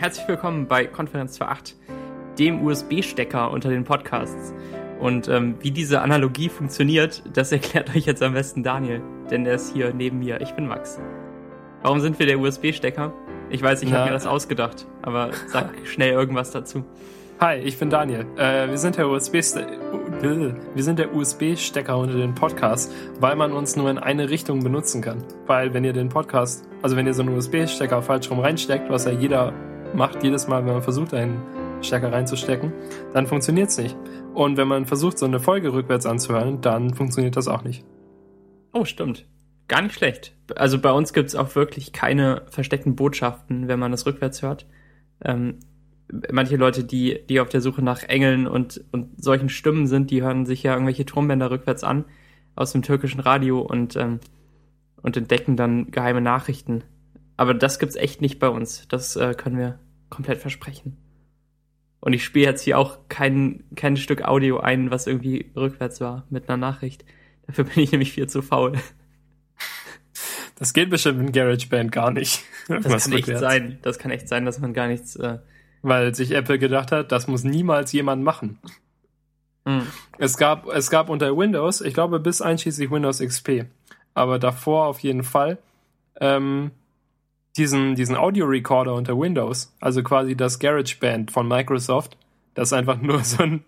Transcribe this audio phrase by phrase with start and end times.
[0.00, 1.74] herzlich willkommen bei Konferenz 2.8,
[2.38, 4.54] dem USB-Stecker unter den Podcasts.
[4.98, 9.56] Und ähm, wie diese Analogie funktioniert, das erklärt euch jetzt am besten Daniel, denn der
[9.56, 10.40] ist hier neben mir.
[10.40, 10.98] Ich bin Max.
[11.82, 13.12] Warum sind wir der USB-Stecker?
[13.50, 16.82] Ich weiß, ich habe mir das ausgedacht, aber sag schnell irgendwas dazu.
[17.38, 18.24] Hi, ich bin Daniel.
[18.38, 23.76] Äh, wir sind der USB wir sind der USB-Stecker unter den Podcasts, weil man uns
[23.76, 25.24] nur in eine Richtung benutzen kann.
[25.46, 29.04] Weil wenn ihr den Podcast, also wenn ihr so einen USB-Stecker falsch rum reinsteckt, was
[29.04, 29.52] ja jeder
[29.94, 31.42] macht jedes Mal, wenn man versucht, einen
[31.82, 32.72] Stecker reinzustecken,
[33.12, 33.96] dann funktioniert es nicht.
[34.34, 37.84] Und wenn man versucht, so eine Folge rückwärts anzuhören, dann funktioniert das auch nicht.
[38.72, 39.26] Oh, stimmt.
[39.68, 40.34] Gar nicht schlecht.
[40.56, 44.66] Also bei uns gibt es auch wirklich keine versteckten Botschaften, wenn man das rückwärts hört.
[45.24, 45.58] Ähm,
[46.32, 50.22] manche Leute, die, die auf der Suche nach Engeln und, und solchen Stimmen sind, die
[50.22, 52.04] hören sich ja irgendwelche Turmbänder rückwärts an
[52.56, 54.20] aus dem türkischen Radio und, ähm,
[55.02, 56.82] und entdecken dann geheime Nachrichten.
[57.40, 58.86] Aber das gibt's echt nicht bei uns.
[58.88, 59.78] Das äh, können wir
[60.10, 60.98] komplett versprechen.
[61.98, 66.26] Und ich spiele jetzt hier auch kein, kein Stück Audio ein, was irgendwie rückwärts war
[66.28, 67.02] mit einer Nachricht.
[67.46, 68.74] Dafür bin ich nämlich viel zu faul.
[70.56, 72.44] Das geht bestimmt in GarageBand gar nicht.
[72.68, 73.78] Das kann echt sein.
[73.80, 75.16] Das kann echt sein, dass man gar nichts.
[75.16, 75.38] Äh
[75.80, 78.58] Weil sich Apple gedacht hat, das muss niemals jemand machen.
[79.64, 79.86] Mhm.
[80.18, 83.64] Es gab, es gab unter Windows, ich glaube bis einschließlich Windows XP,
[84.12, 85.56] aber davor auf jeden Fall,
[86.20, 86.72] ähm,
[87.56, 92.16] diesen, diesen Audio-Recorder unter Windows, also quasi das GarageBand von Microsoft,
[92.54, 93.64] das ist einfach nur so ein,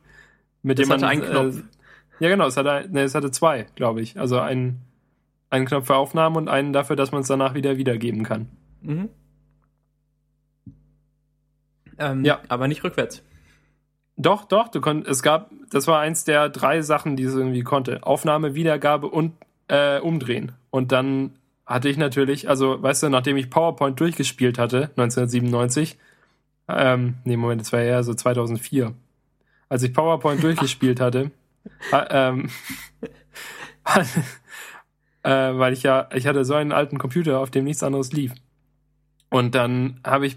[0.63, 1.05] mit das dem man.
[1.05, 1.59] Einen Knopf.
[1.59, 1.63] Äh,
[2.21, 4.19] ja, genau, es hatte, ne, es hatte zwei, glaube ich.
[4.19, 4.83] Also einen,
[5.51, 8.49] einen Knopf für Aufnahmen und einen dafür, dass man es danach wieder wiedergeben kann.
[8.83, 9.09] Mhm.
[11.99, 12.41] Ähm, ja.
[12.49, 13.23] Aber nicht rückwärts.
[14.17, 17.63] Doch, doch, du konntest, es gab, das war eins der drei Sachen, die es irgendwie
[17.63, 18.05] konnte.
[18.05, 19.33] Aufnahme, Wiedergabe und
[19.69, 20.53] äh, umdrehen.
[20.71, 21.33] Und dann
[21.67, 25.99] hatte ich natürlich, also weißt du, nachdem ich PowerPoint durchgespielt hatte, 1997,
[26.69, 28.95] ähm, nee, Moment, das war eher so 2004,
[29.69, 31.31] als ich PowerPoint durchgespielt hatte,
[31.93, 32.51] ähm,
[35.23, 38.33] äh, weil ich ja, ich hatte so einen alten Computer, auf dem nichts anderes lief.
[39.31, 40.37] Und dann habe ich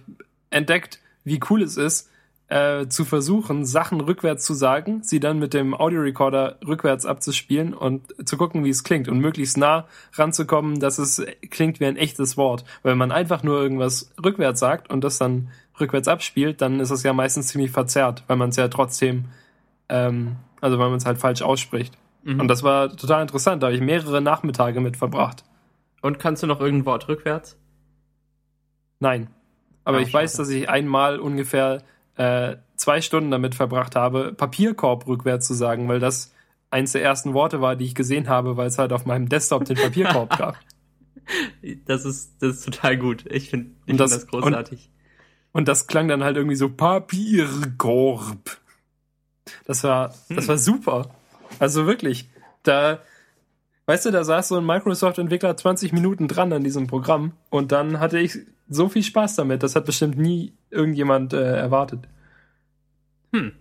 [0.51, 2.09] entdeckt, wie cool es ist,
[2.47, 8.13] äh, zu versuchen, Sachen rückwärts zu sagen, sie dann mit dem Audiorecorder rückwärts abzuspielen und
[8.27, 12.37] zu gucken, wie es klingt und möglichst nah ranzukommen, dass es klingt wie ein echtes
[12.37, 12.63] Wort.
[12.83, 16.91] Weil wenn man einfach nur irgendwas rückwärts sagt und das dann rückwärts abspielt, dann ist
[16.91, 19.25] es ja meistens ziemlich verzerrt, weil man es ja trotzdem,
[19.89, 21.97] ähm, also weil man es halt falsch ausspricht.
[22.23, 22.41] Mhm.
[22.41, 25.43] Und das war total interessant, da habe ich mehrere Nachmittage mit verbracht.
[26.01, 27.57] Und kannst du noch irgendein Wort rückwärts?
[28.99, 29.29] Nein.
[29.83, 31.81] Aber ja, ich weiß, dass ich einmal ungefähr
[32.17, 36.33] äh, zwei Stunden damit verbracht habe, Papierkorb rückwärts zu sagen, weil das
[36.69, 39.65] eins der ersten Worte war, die ich gesehen habe, weil es halt auf meinem Desktop
[39.65, 40.57] den Papierkorb gab.
[41.85, 43.25] Das ist, das ist total gut.
[43.29, 44.89] Ich finde ich das, find das großartig.
[45.51, 48.57] Und, und, das klang dann halt irgendwie so Papierkorb.
[49.65, 50.35] Das war, hm.
[50.35, 51.09] das war super.
[51.59, 52.29] Also wirklich.
[52.63, 52.99] Da,
[53.85, 57.99] weißt du, da saß so ein Microsoft-Entwickler 20 Minuten dran an diesem Programm und dann
[57.99, 59.63] hatte ich so viel Spaß damit.
[59.63, 62.07] Das hat bestimmt nie irgendjemand äh, erwartet.
[63.33, 63.53] Hm.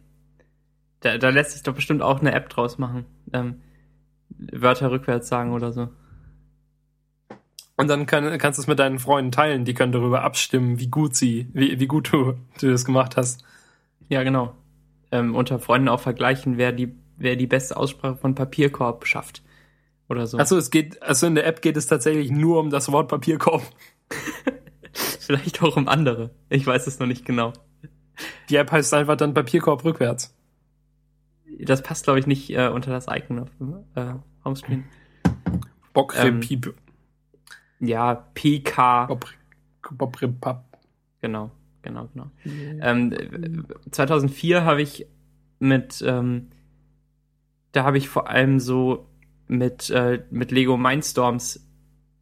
[1.00, 3.04] Da, da lässt sich doch bestimmt auch eine App draus machen.
[3.32, 3.60] Ähm,
[4.52, 5.88] Wörter rückwärts sagen oder so.
[7.76, 10.88] Und dann kann, kannst du es mit deinen Freunden teilen, die können darüber abstimmen, wie
[10.88, 13.44] gut sie, wie, wie gut du, du das gemacht hast.
[14.08, 14.54] Ja, genau.
[15.10, 19.42] Ähm, unter Freunden auch vergleichen, wer die, wer die beste Aussprache von Papierkorb schafft.
[20.08, 20.38] Oder so.
[20.38, 23.62] Achso, es geht, also in der App geht es tatsächlich nur um das Wort Papierkorb.
[25.20, 26.30] Vielleicht auch um andere.
[26.48, 27.52] Ich weiß es noch nicht genau.
[28.48, 30.36] Die App heißt einfach dann Papierkorb rückwärts.
[31.60, 34.84] Das passt, glaube ich, nicht äh, unter das Icon auf dem äh, Homescreen.
[35.92, 36.66] Bockrepiep.
[36.66, 36.74] Ähm,
[37.80, 39.18] ja, PK.
[39.90, 40.64] Bobripap.
[41.20, 41.50] Genau,
[41.82, 42.30] genau, genau.
[42.44, 45.06] Ähm, 2004 habe ich
[45.58, 46.48] mit, ähm,
[47.72, 49.08] da habe ich vor allem so
[49.46, 51.66] mit, äh, mit Lego Mindstorms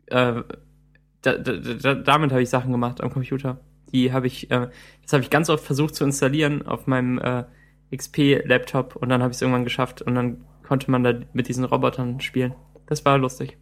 [0.07, 0.43] äh,
[1.23, 3.61] da, da, da, damit habe ich Sachen gemacht am Computer.
[3.93, 4.69] Die habe ich, äh,
[5.03, 7.45] das habe ich ganz oft versucht zu installieren auf meinem äh,
[7.95, 11.65] XP-Laptop und dann habe ich es irgendwann geschafft und dann konnte man da mit diesen
[11.65, 12.55] Robotern spielen.
[12.87, 13.57] Das war lustig.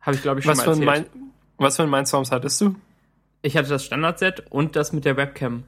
[0.00, 1.08] Habe ich, glaube ich, schon was mal erzählt.
[1.10, 1.28] Für ein
[1.58, 2.76] was für ein Mindstorms hattest du?
[3.42, 5.64] Ich hatte das Standard-Set und das mit der Webcam.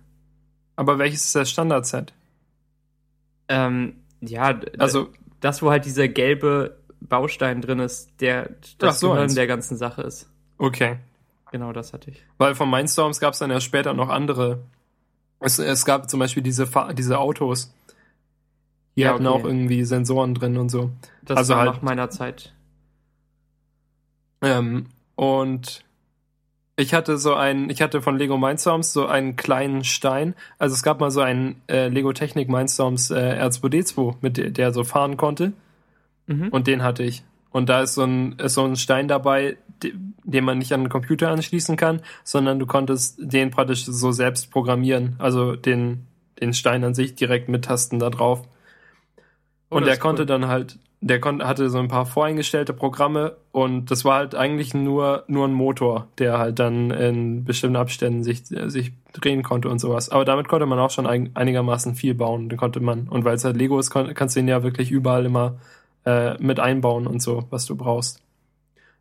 [0.77, 2.15] Aber welches ist das Standard-Set?
[3.49, 5.11] Ähm, ja, also
[5.41, 10.03] das, wo halt dieser gelbe Baustein drin ist, der das so, Gehirn der ganzen Sache
[10.03, 10.31] ist.
[10.59, 10.99] Okay.
[11.51, 12.25] Genau, das hatte ich.
[12.39, 14.61] Weil von Mindstorms gab es dann ja später noch andere.
[15.41, 17.75] Es, es gab zum Beispiel diese, Fa diese Autos.
[18.97, 19.41] Die ja, hatten okay.
[19.41, 20.91] auch irgendwie Sensoren drin und so.
[21.23, 22.53] Das also war halt, nach meiner Zeit.
[24.43, 24.87] Ähm,
[25.17, 25.85] und
[26.81, 30.35] Ich hatte so einen, ich hatte von Lego Mindstorms so einen kleinen Stein.
[30.59, 34.73] Also es gab mal so einen äh, Lego Technik Mindstorms äh, R2D2, mit der, der
[34.73, 35.53] so fahren konnte.
[36.27, 36.49] Mhm.
[36.49, 37.23] Und den hatte ich.
[37.51, 40.89] Und da ist so ein, ist so ein Stein dabei, den man nicht an den
[40.89, 45.17] Computer anschließen kann, sondern du konntest den praktisch so selbst programmieren.
[45.19, 46.07] Also den,
[46.41, 48.43] den Stein an sich direkt mit Tasten da drauf.
[49.71, 50.27] Oh, und der konnte cool.
[50.27, 54.75] dann halt der konnte, hatte so ein paar voreingestellte Programme und das war halt eigentlich
[54.75, 59.79] nur, nur ein Motor, der halt dann in bestimmten Abständen sich, sich drehen konnte und
[59.79, 60.11] sowas.
[60.11, 62.51] Aber damit konnte man auch schon ein, einigermaßen viel bauen.
[62.51, 65.25] Den konnte man, und weil es halt Lego ist, kannst du ihn ja wirklich überall
[65.25, 65.57] immer
[66.05, 68.21] äh, mit einbauen und so, was du brauchst.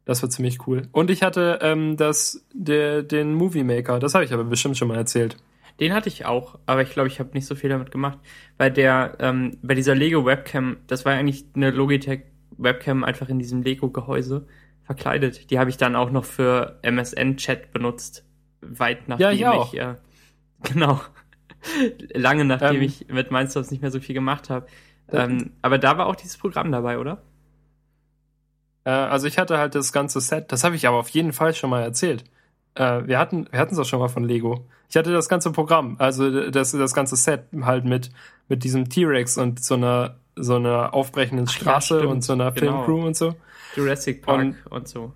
[0.09, 0.87] Das war ziemlich cool.
[0.91, 4.87] Und ich hatte ähm, das, der, den Movie Maker, das habe ich aber bestimmt schon
[4.87, 5.37] mal erzählt.
[5.79, 8.17] Den hatte ich auch, aber ich glaube, ich habe nicht so viel damit gemacht.
[8.57, 12.21] Bei der, ähm, bei dieser Lego Webcam, das war eigentlich eine Logitech
[12.57, 14.47] Webcam einfach in diesem Lego Gehäuse
[14.81, 15.51] verkleidet.
[15.51, 18.25] Die habe ich dann auch noch für MSN Chat benutzt,
[18.61, 19.93] weit nachdem ja, ich, ich äh,
[20.63, 21.01] genau
[22.15, 24.65] lange nachdem ähm, ich mit Mindstorms nicht mehr so viel gemacht habe.
[25.11, 27.21] Ähm, aber da war auch dieses Programm dabei, oder?
[28.89, 30.51] Äh, also ich hatte halt das ganze Set.
[30.51, 32.23] Das habe ich aber auf jeden Fall schon mal erzählt.
[32.73, 34.65] Äh, wir hatten wir hatten es auch schon mal von Lego.
[34.89, 38.09] Ich hatte das ganze Programm, also das das ganze Set halt mit
[38.47, 42.83] mit diesem T-Rex und so einer so einer aufbrechenden Straße ja, und so einer genau.
[42.83, 43.35] Filmcrew und so.
[43.75, 45.13] Jurassic Park und, und, so.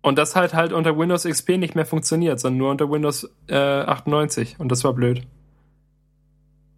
[0.00, 3.54] Und das halt halt unter Windows XP nicht mehr funktioniert, sondern nur unter Windows äh,
[3.54, 5.22] 98 und das war blöd.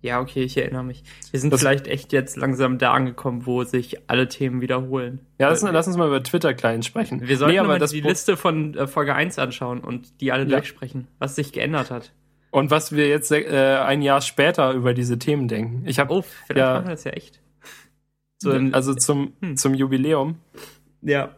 [0.04, 1.02] Ja, okay, ich erinnere mich.
[1.30, 5.20] Wir sind das vielleicht echt jetzt langsam da angekommen, wo sich alle Themen wiederholen.
[5.38, 7.26] Ja, lass, lass uns mal über Twitter-Client sprechen.
[7.26, 10.50] Wir sollten nee, aber die Liste von äh, Folge 1 anschauen und die alle ja.
[10.50, 12.12] durchsprechen, was sich geändert hat.
[12.50, 15.84] Und was wir jetzt äh, ein Jahr später über diese Themen denken.
[15.86, 17.40] Ich hab, oh, vielleicht ja, machen wir das ja echt.
[18.36, 19.56] So also zum, hm.
[19.56, 20.36] zum Jubiläum.
[21.00, 21.34] Ja.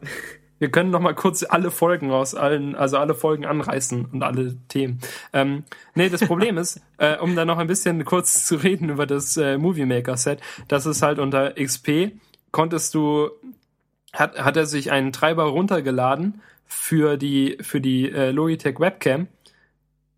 [0.59, 4.57] Wir können noch mal kurz alle Folgen aus allen, also alle Folgen anreißen und alle
[4.69, 5.01] Themen.
[5.33, 5.65] Ähm,
[5.95, 9.37] nee, das Problem ist, äh, um da noch ein bisschen kurz zu reden über das
[9.37, 12.13] äh, Movie Maker Set, das ist halt unter XP
[12.57, 13.29] konntest du,
[14.15, 19.29] hat, hat er sich einen Treiber runtergeladen für die, für die äh, Logitech Webcam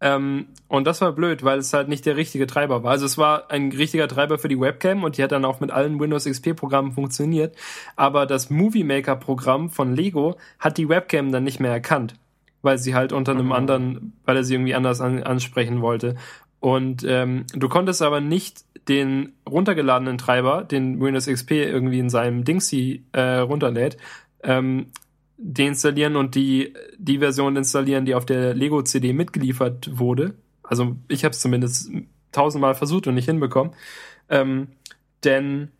[0.01, 2.93] ähm, und das war blöd, weil es halt nicht der richtige Treiber war.
[2.93, 5.71] Also es war ein richtiger Treiber für die Webcam und die hat dann auch mit
[5.71, 7.57] allen Windows XP Programmen funktioniert.
[7.97, 12.15] Aber das Movie Maker Programm von Lego hat die Webcam dann nicht mehr erkannt,
[12.63, 13.55] weil sie halt unter einem oh.
[13.55, 16.15] anderen, weil er sie irgendwie anders an, ansprechen wollte.
[16.61, 22.45] Und ähm, du konntest aber nicht den runtergeladenen Treiber, den Windows XP irgendwie in seinem
[22.45, 23.97] Dingsy äh, runterlädt,
[24.43, 24.87] ähm,
[25.39, 30.35] deinstallieren und die, die Version installieren, die auf der Lego-CD mitgeliefert wurde.
[30.63, 31.91] Also ich habe es zumindest
[32.33, 33.73] tausendmal versucht und nicht hinbekommen.
[34.29, 34.69] Ähm,
[35.25, 35.71] denn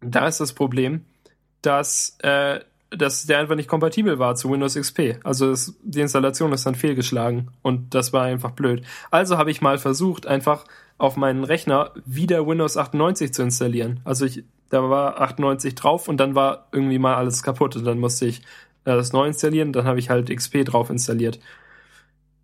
[0.00, 1.04] da ist das Problem,
[1.62, 2.60] dass, äh,
[2.90, 5.18] dass der einfach nicht kompatibel war zu Windows XP.
[5.22, 8.82] Also das, die Installation ist dann fehlgeschlagen und das war einfach blöd.
[9.10, 10.64] Also habe ich mal versucht, einfach
[10.98, 14.00] auf meinen Rechner wieder Windows 98 zu installieren.
[14.04, 17.98] Also ich da war 98 drauf und dann war irgendwie mal alles kaputt und dann
[17.98, 18.40] musste ich
[18.84, 21.38] äh, das neu installieren, dann habe ich halt XP drauf installiert.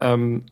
[0.01, 0.45] Ähm,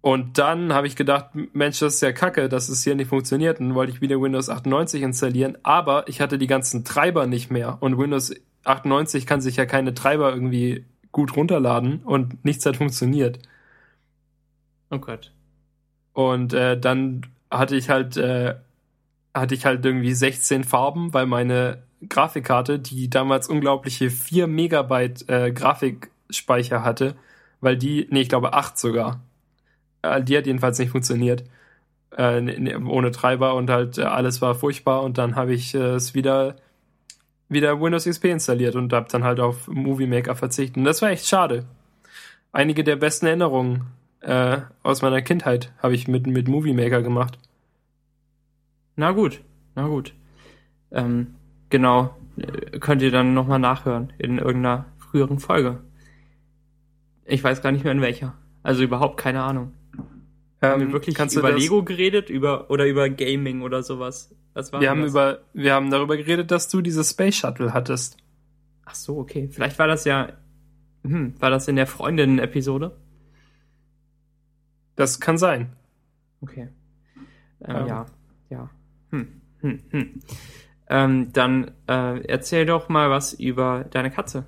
[0.00, 3.60] und dann habe ich gedacht, Mensch, das ist ja kacke, dass es hier nicht funktioniert.
[3.60, 7.50] Und dann wollte ich wieder Windows 98 installieren, aber ich hatte die ganzen Treiber nicht
[7.50, 7.78] mehr.
[7.80, 8.32] Und Windows
[8.64, 13.40] 98 kann sich ja keine Treiber irgendwie gut runterladen und nichts hat funktioniert.
[14.90, 15.32] Oh Gott.
[16.12, 18.54] Und äh, dann hatte ich halt äh,
[19.34, 25.52] hatte ich halt irgendwie 16 Farben, weil meine Grafikkarte, die damals unglaubliche 4 Megabyte äh,
[25.52, 27.16] Grafikspeicher hatte,
[27.60, 29.20] weil die, nee, ich glaube 8 sogar.
[30.02, 31.44] Äh, die hat jedenfalls nicht funktioniert.
[32.16, 35.74] Äh, ne, ne, ohne Treiber und halt äh, alles war furchtbar und dann habe ich
[35.74, 36.56] äh, es wieder
[37.48, 40.76] wieder Windows XP installiert und habe dann halt auf Movie Maker verzichtet.
[40.76, 41.64] Und das war echt schade.
[42.52, 43.86] Einige der besten Erinnerungen
[44.20, 47.38] äh, aus meiner Kindheit habe ich mit, mit Movie Maker gemacht.
[48.98, 49.40] Na gut,
[49.76, 50.12] na gut.
[50.90, 51.36] Ähm,
[51.70, 52.16] genau,
[52.80, 55.78] könnt ihr dann nochmal nachhören in irgendeiner früheren Folge.
[57.24, 58.34] Ich weiß gar nicht mehr in welcher.
[58.64, 59.72] Also überhaupt keine Ahnung.
[60.60, 64.34] Ähm, haben wir wirklich über Lego geredet über oder über Gaming oder sowas?
[64.54, 65.12] Was war wir haben das?
[65.12, 68.16] über wir haben darüber geredet, dass du diese Space Shuttle hattest.
[68.84, 69.48] Ach so, okay.
[69.48, 70.32] Vielleicht war das ja
[71.04, 72.98] hm, war das in der Freundinnen Episode?
[74.96, 75.76] Das kann sein.
[76.40, 76.68] Okay.
[77.60, 77.86] Ähm, ähm.
[77.86, 78.06] Ja,
[78.50, 78.70] ja.
[79.10, 79.28] Hm,
[79.60, 80.20] hm, hm.
[80.90, 84.46] Ähm, dann äh, erzähl doch mal was über deine Katze.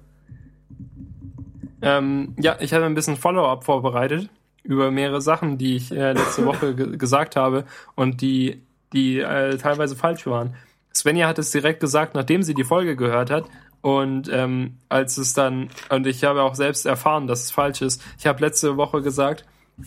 [1.83, 4.29] Ähm, ja, ich habe ein bisschen Follow-up vorbereitet
[4.63, 7.65] über mehrere Sachen, die ich äh, letzte Woche gesagt habe
[7.95, 8.63] und die,
[8.93, 10.55] die äh, teilweise falsch waren.
[10.95, 13.47] Svenja hat es direkt gesagt, nachdem sie die Folge gehört hat
[13.83, 18.03] Und ähm, als es dann, und ich habe auch selbst erfahren, dass es falsch ist.
[18.19, 19.47] Ich habe letzte Woche gesagt,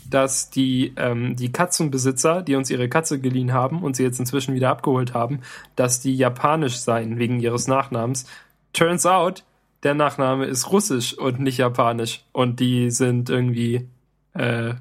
[0.09, 4.55] dass die, ähm, die Katzenbesitzer, die uns ihre Katze geliehen haben und sie jetzt inzwischen
[4.55, 5.41] wieder abgeholt haben,
[5.75, 8.25] dass die japanisch seien wegen ihres Nachnamens.
[8.73, 9.43] Turns out,
[9.83, 12.23] der Nachname ist russisch und nicht japanisch.
[12.31, 13.87] Und die sind irgendwie,
[14.33, 14.73] äh,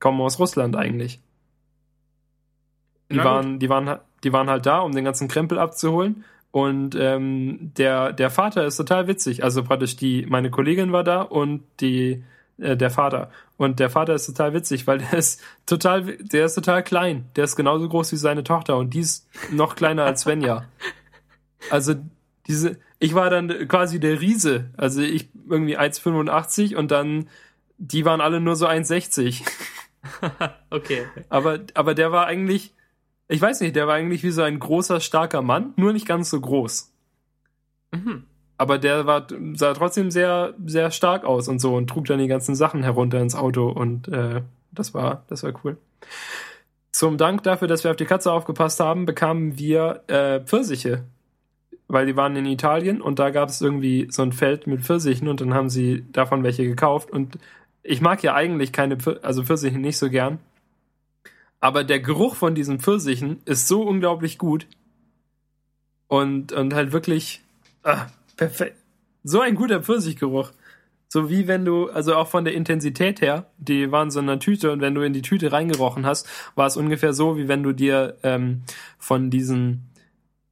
[0.00, 1.20] kommen aus Russland eigentlich.
[3.10, 6.24] Die waren, die waren, die waren halt da, um den ganzen Krempel abzuholen.
[6.50, 9.44] Und ähm, der, der Vater ist total witzig.
[9.44, 12.24] Also praktisch die, meine Kollegin war da und die,
[12.58, 13.30] äh, der Vater.
[13.56, 17.28] Und der Vater ist total witzig, weil der ist total, der ist total klein.
[17.36, 20.66] Der ist genauso groß wie seine Tochter und die ist noch kleiner als Svenja.
[21.70, 21.94] Also
[22.46, 24.70] diese, ich war dann quasi der Riese.
[24.76, 27.28] Also ich irgendwie 1,85 und dann,
[27.78, 29.42] die waren alle nur so 1,60.
[30.70, 31.06] okay.
[31.28, 32.74] Aber, aber der war eigentlich,
[33.28, 36.30] ich weiß nicht, der war eigentlich wie so ein großer, starker Mann, nur nicht ganz
[36.30, 36.92] so groß.
[37.92, 38.24] Mhm.
[38.58, 42.26] Aber der war, sah trotzdem sehr, sehr stark aus und so und trug dann die
[42.26, 45.76] ganzen Sachen herunter ins Auto und äh, das war, das war cool.
[46.96, 51.04] Zum Dank dafür, dass wir auf die Katze aufgepasst haben, bekamen wir äh, Pfirsiche.
[51.88, 55.28] Weil die waren in Italien und da gab es irgendwie so ein Feld mit Pfirsichen
[55.28, 57.10] und dann haben sie davon welche gekauft.
[57.10, 57.38] Und
[57.82, 60.38] ich mag ja eigentlich keine, Pfir also Pfirsiche nicht so gern.
[61.60, 64.66] Aber der Geruch von diesen Pfirsichen ist so unglaublich gut.
[66.08, 67.42] Und, und halt wirklich
[67.82, 68.76] ah, perfekt.
[69.24, 70.52] So ein guter Pfirsichgeruch.
[71.08, 74.40] So wie wenn du, also auch von der Intensität her, die waren so in einer
[74.40, 77.62] Tüte und wenn du in die Tüte reingerochen hast, war es ungefähr so, wie wenn
[77.62, 78.62] du dir ähm,
[78.98, 79.88] von diesen,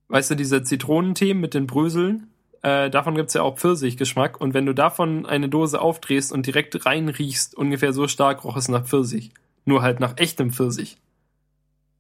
[0.08, 2.28] weißt du, dieser Zitronentee mit den Bröseln,
[2.62, 6.86] äh, davon gibt's ja auch Pfirsichgeschmack und wenn du davon eine Dose aufdrehst und direkt
[6.86, 9.32] reinriechst, ungefähr so stark roch es nach Pfirsich.
[9.66, 10.96] Nur halt nach echtem Pfirsich.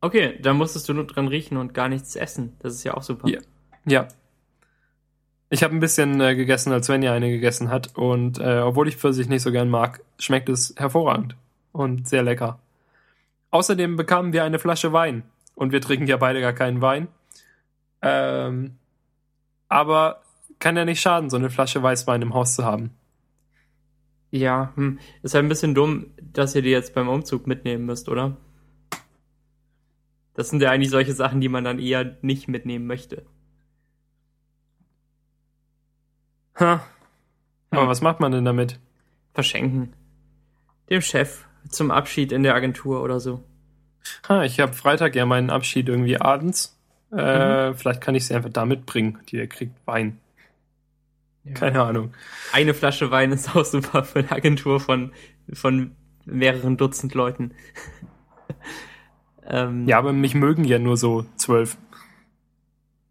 [0.00, 2.52] Okay, da musstest du nur dran riechen und gar nichts essen.
[2.60, 3.28] Das ist ja auch super.
[3.28, 3.40] Ja.
[3.86, 4.08] Ja.
[5.50, 7.96] Ich habe ein bisschen äh, gegessen, als Svenja eine gegessen hat.
[7.96, 11.36] Und äh, obwohl ich Pfirsich nicht so gern mag, schmeckt es hervorragend
[11.72, 12.58] und sehr lecker.
[13.50, 15.22] Außerdem bekamen wir eine Flasche Wein.
[15.54, 17.08] Und wir trinken ja beide gar keinen Wein.
[18.02, 18.76] Ähm,
[19.68, 20.22] aber
[20.58, 22.90] kann ja nicht schaden, so eine Flasche Weißwein im Haus zu haben.
[24.30, 24.98] Ja, hm.
[25.22, 28.36] ist halt ein bisschen dumm, dass ihr die jetzt beim Umzug mitnehmen müsst, oder?
[30.34, 33.24] Das sind ja eigentlich solche Sachen, die man dann eher nicht mitnehmen möchte.
[36.58, 36.84] Ha.
[37.70, 37.88] Aber hm.
[37.88, 38.78] was macht man denn damit?
[39.32, 39.92] Verschenken.
[40.88, 43.42] Dem Chef zum Abschied in der Agentur oder so.
[44.28, 46.78] Ha, ich habe Freitag ja meinen Abschied irgendwie abends.
[47.12, 47.74] Äh, mhm.
[47.76, 49.18] Vielleicht kann ich sie einfach da mitbringen.
[49.28, 50.20] Die kriegt Wein.
[51.44, 51.52] Ja.
[51.54, 52.14] Keine Ahnung.
[52.52, 55.12] Eine Flasche Wein ist auch super für eine Agentur von,
[55.52, 55.94] von
[56.24, 57.52] mehreren Dutzend Leuten.
[59.46, 61.76] ähm, ja, aber mich mögen ja nur so zwölf.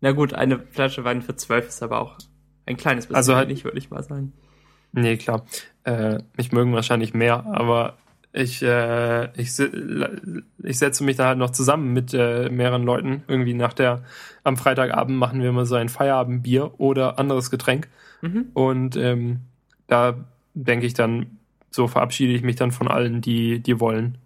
[0.02, 2.18] Na gut, eine Flasche Wein für zwölf ist aber auch
[2.65, 4.34] ein kleines bisschen also halt, nicht, würde ich mal sagen.
[4.91, 5.46] Nee, klar.
[5.84, 7.98] Äh, mich mögen wahrscheinlich mehr, aber
[8.32, 9.60] ich, äh, ich,
[10.63, 13.24] ich setze mich da halt noch zusammen mit äh, mehreren Leuten.
[13.27, 14.03] Irgendwie nach der,
[14.43, 17.89] am Freitagabend machen wir immer so ein Feierabendbier oder anderes Getränk.
[18.22, 18.48] Mhm.
[18.53, 19.41] Und ähm,
[19.88, 20.15] da
[20.55, 21.38] denke ich dann,
[21.70, 24.17] so verabschiede ich mich dann von allen, die, die wollen.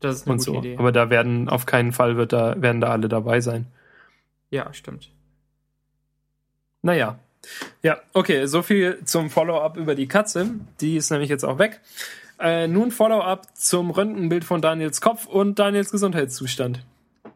[0.00, 0.58] Das ist eine und gute so.
[0.58, 0.76] Idee.
[0.76, 3.66] Aber da werden auf keinen Fall wird da, werden da alle dabei sein.
[4.50, 5.10] Ja, stimmt.
[6.82, 7.18] Naja.
[7.82, 10.50] Ja, okay, so viel zum Follow-up über die Katze.
[10.80, 11.80] Die ist nämlich jetzt auch weg.
[12.40, 16.84] Äh, nun Follow-up zum Röntgenbild von Daniels Kopf und Daniels Gesundheitszustand.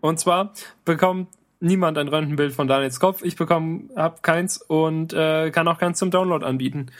[0.00, 0.52] Und zwar
[0.84, 1.28] bekommt
[1.60, 3.22] niemand ein Röntgenbild von Daniels Kopf.
[3.22, 6.90] Ich bekomme, hab keins und äh, kann auch keins zum Download anbieten.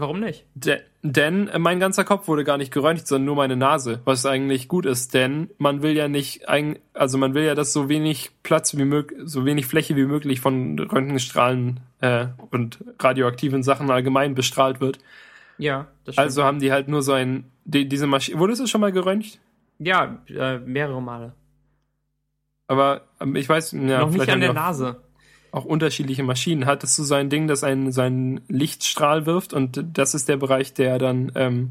[0.00, 0.44] Warum nicht?
[0.54, 4.66] De denn mein ganzer Kopf wurde gar nicht geröntgt, sondern nur meine Nase, was eigentlich
[4.66, 6.48] gut ist, denn man will ja nicht,
[6.92, 10.40] also man will ja, dass so wenig Platz wie möglich, so wenig Fläche wie möglich
[10.40, 14.98] von Röntgenstrahlen äh, und radioaktiven Sachen allgemein bestrahlt wird.
[15.56, 16.26] Ja, das stimmt.
[16.26, 19.38] Also haben die halt nur so ein, die, diese Maschine, wurdest du schon mal geröntgt?
[19.78, 21.32] Ja, äh, mehrere Male.
[22.66, 25.00] Aber ähm, ich weiß, ja, noch nicht an der Nase.
[25.50, 26.66] Auch unterschiedliche Maschinen.
[26.66, 30.36] Hattest du so ein Ding, das einen, so einen Lichtstrahl wirft und das ist der
[30.36, 31.70] Bereich, der dann ähm,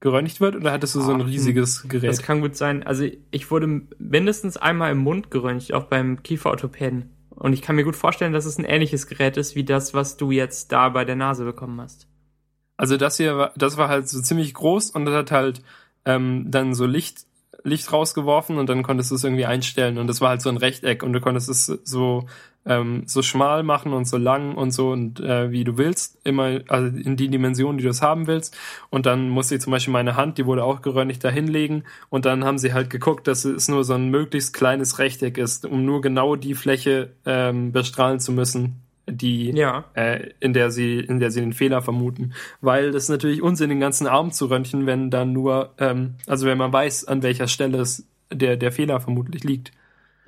[0.00, 0.56] geröntgt wird?
[0.56, 2.10] Oder hattest du so ein riesiges Gerät?
[2.10, 2.82] Das kann gut sein.
[2.82, 7.10] Also ich wurde mindestens einmal im Mund geröntgt, auch beim Kieferorthopäden.
[7.30, 10.16] Und ich kann mir gut vorstellen, dass es ein ähnliches Gerät ist wie das, was
[10.16, 12.08] du jetzt da bei der Nase bekommen hast.
[12.76, 15.62] Also das hier war, das war halt so ziemlich groß und das hat halt
[16.04, 17.26] ähm, dann so Licht
[17.64, 20.56] Licht rausgeworfen und dann konntest du es irgendwie einstellen und das war halt so ein
[20.56, 22.26] Rechteck und du konntest es so
[22.68, 26.60] ähm, so schmal machen und so lang und so und äh, wie du willst, immer
[26.68, 28.56] also in die Dimension, die du es haben willst
[28.90, 32.26] und dann musste ich zum Beispiel meine Hand, die wurde auch geröntgt, da hinlegen und
[32.26, 35.84] dann haben sie halt geguckt, dass es nur so ein möglichst kleines Rechteck ist, um
[35.84, 39.84] nur genau die Fläche ähm, bestrahlen zu müssen, die Ja.
[39.94, 43.70] äh, in der sie in der sie den Fehler vermuten, weil das ist natürlich Unsinn
[43.70, 47.48] den ganzen Arm zu röntgen, wenn dann nur ähm, also wenn man weiß an welcher
[47.48, 49.72] Stelle es der der Fehler vermutlich liegt.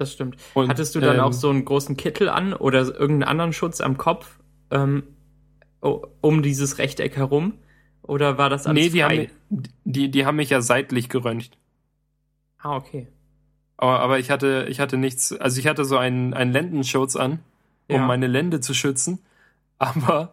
[0.01, 0.37] Das stimmt.
[0.55, 3.83] Und, Hattest du dann ähm, auch so einen großen Kittel an oder irgendeinen anderen Schutz
[3.83, 4.39] am Kopf
[4.71, 5.03] ähm,
[5.83, 7.53] um dieses Rechteck herum?
[8.03, 9.29] Oder war das alles Nee, die frei?
[9.51, 11.59] haben die die haben mich ja seitlich geröntgt.
[12.63, 13.09] ah, okay.
[13.77, 17.41] Aber, aber ich hatte ich hatte nichts, also ich hatte so einen einen Lendenschutz an,
[17.89, 18.07] um Ja.
[18.07, 19.19] meine Lende zu schützen.
[19.79, 20.33] Aber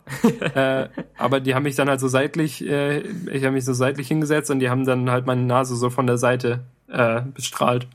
[0.55, 2.99] äh, aber die haben mich dann halt so seitlich, äh,
[3.31, 6.05] ich habe mich so seitlich hingesetzt und die haben dann halt meine Nase so von
[6.07, 7.87] der Seite äh, bestrahlt.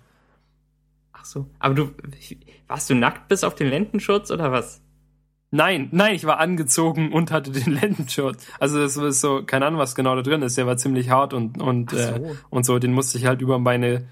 [1.23, 1.47] Ach so.
[1.61, 1.91] Aber du,
[2.67, 4.83] warst du nackt bis auf den Lendenschutz oder was?
[5.55, 8.47] Nein, nein, ich war angezogen und hatte den Lendenschutz.
[8.59, 10.57] Also das ist so, keine Ahnung, was genau da drin ist.
[10.59, 11.97] Der war ziemlich hart und und so.
[11.99, 12.79] äh, und so.
[12.79, 14.09] Den musste ich halt über meine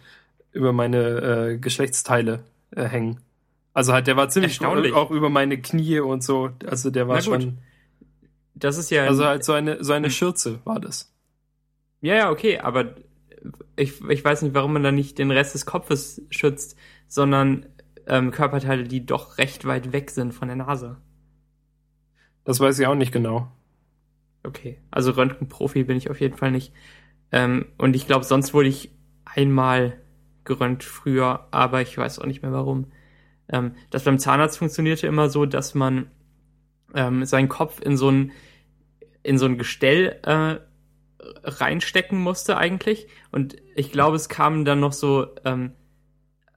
[0.52, 0.98] über meine
[1.52, 3.20] äh, Geschlechtsteile äh, hängen.
[3.72, 6.50] Also halt, der war ziemlich auch über meine Knie und so.
[6.66, 7.58] Also der war schon.
[8.54, 9.04] Das ist ja.
[9.06, 10.12] Also halt so eine so eine Hm.
[10.12, 11.10] Schürze war das.
[12.02, 12.94] ja, ja, okay, aber
[13.76, 16.76] ich, ich weiß nicht, warum man da nicht den Rest des Kopfes schützt,
[17.10, 17.66] sondern
[18.06, 20.96] ähm, Körperteile, die doch recht weit weg sind von der Nase.
[22.44, 23.50] Das weiß ich auch nicht genau.
[24.44, 26.72] Okay, also Röntgenprofi bin ich auf jeden Fall nicht.
[27.32, 28.92] Ähm, und ich glaube, sonst wurde ich
[29.24, 29.98] einmal
[30.44, 32.92] geröntgt früher, aber ich weiß auch nicht mehr warum.
[33.48, 36.10] Ähm, das beim Zahnarzt funktionierte immer so, dass man
[36.94, 38.32] ähm, seinen Kopf in so ein
[39.22, 40.60] in so ein Gestell äh,
[41.42, 43.08] reinstecken musste eigentlich.
[43.32, 45.72] Und ich glaube, es kamen dann noch so, ähm,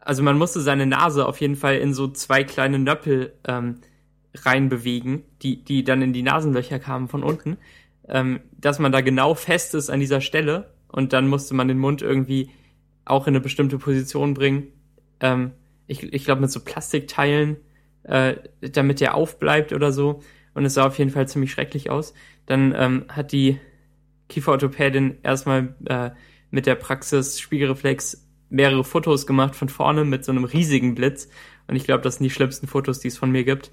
[0.06, 3.80] also man musste seine Nase auf jeden Fall in so zwei kleine Nöppel ähm,
[4.36, 7.58] reinbewegen, die, die dann in die Nasenlöcher kamen von unten,
[8.08, 11.80] ähm, dass man da genau fest ist an dieser Stelle und dann musste man den
[11.80, 12.50] Mund irgendwie
[13.06, 14.68] auch in eine bestimmte Position bringen.
[15.20, 15.52] Ähm,
[15.88, 17.58] ich ich glaube mit so Plastikteilen,
[18.04, 20.22] äh, damit der aufbleibt oder so.
[20.54, 22.14] Und es sah auf jeden Fall ziemlich schrecklich aus.
[22.46, 23.60] Dann ähm, hat die
[24.30, 26.12] Kieferorthopädin erstmal äh,
[26.52, 31.28] mit der Praxis Spiegelreflex mehrere Fotos gemacht von vorne mit so einem riesigen Blitz.
[31.68, 33.72] Und ich glaube, das sind die schlimmsten Fotos, die es von mir gibt.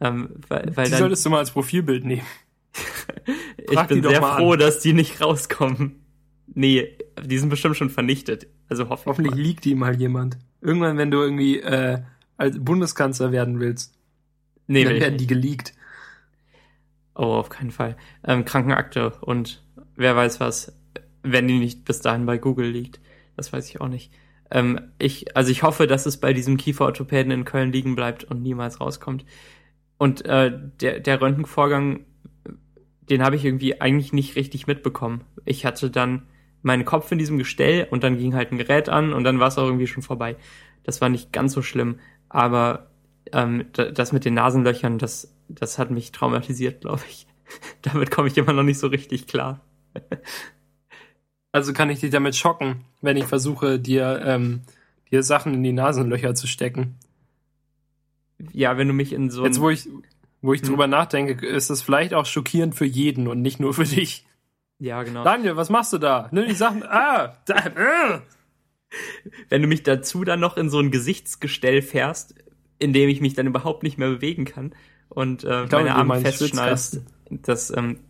[0.00, 2.26] Ähm, weil, weil Die dann, solltest du mal als Profilbild nehmen.
[3.56, 4.58] ich bin sehr froh, an.
[4.58, 6.04] dass die nicht rauskommen.
[6.46, 8.46] Nee, die sind bestimmt schon vernichtet.
[8.68, 9.40] Also hoffe ich Hoffentlich mal.
[9.40, 10.38] liegt die mal jemand.
[10.60, 12.00] Irgendwann, wenn du irgendwie äh,
[12.36, 13.94] als Bundeskanzler werden willst,
[14.66, 15.74] Nee, dann will ich werden die geleakt.
[17.14, 17.96] Oh, auf keinen Fall.
[18.24, 19.62] Ähm, Krankenakte und
[19.94, 20.76] wer weiß was,
[21.22, 23.00] wenn die nicht bis dahin bei Google liegt.
[23.36, 24.12] Das weiß ich auch nicht.
[24.50, 28.42] Ähm, ich, also ich hoffe, dass es bei diesem Kieferorthopäden in Köln liegen bleibt und
[28.42, 29.24] niemals rauskommt.
[29.98, 32.04] Und äh, der, der Röntgenvorgang,
[33.08, 35.22] den habe ich irgendwie eigentlich nicht richtig mitbekommen.
[35.44, 36.22] Ich hatte dann
[36.62, 39.48] meinen Kopf in diesem Gestell und dann ging halt ein Gerät an und dann war
[39.48, 40.36] es auch irgendwie schon vorbei.
[40.82, 42.90] Das war nicht ganz so schlimm, aber
[43.32, 47.26] ähm, da- das mit den Nasenlöchern, das, das hat mich traumatisiert, glaube ich.
[47.82, 49.60] Damit komme ich immer noch nicht so richtig klar.
[51.56, 54.60] Also kann ich dich damit schocken, wenn ich versuche, dir, ähm,
[55.10, 56.96] dir Sachen in die Nasenlöcher zu stecken.
[58.52, 59.88] Ja, wenn du mich in so Jetzt, wo ich,
[60.42, 60.68] wo ich Hm.
[60.68, 64.26] drüber nachdenke, ist es vielleicht auch schockierend für jeden und nicht nur für dich.
[64.78, 66.28] ja genau, Daniel, was machst du da?
[66.30, 66.82] Nimm die Sachen.
[66.82, 68.20] Ah, da, äh.
[69.48, 72.34] wenn du mich dazu dann noch in so ein Gesichtsgestell fährst,
[72.78, 74.74] in dem ich mich dann überhaupt nicht mehr bewegen kann
[75.08, 77.06] und äh, Ich glaube, meine Arme Schwitzkasten.
[77.30, 78.00] das ähm,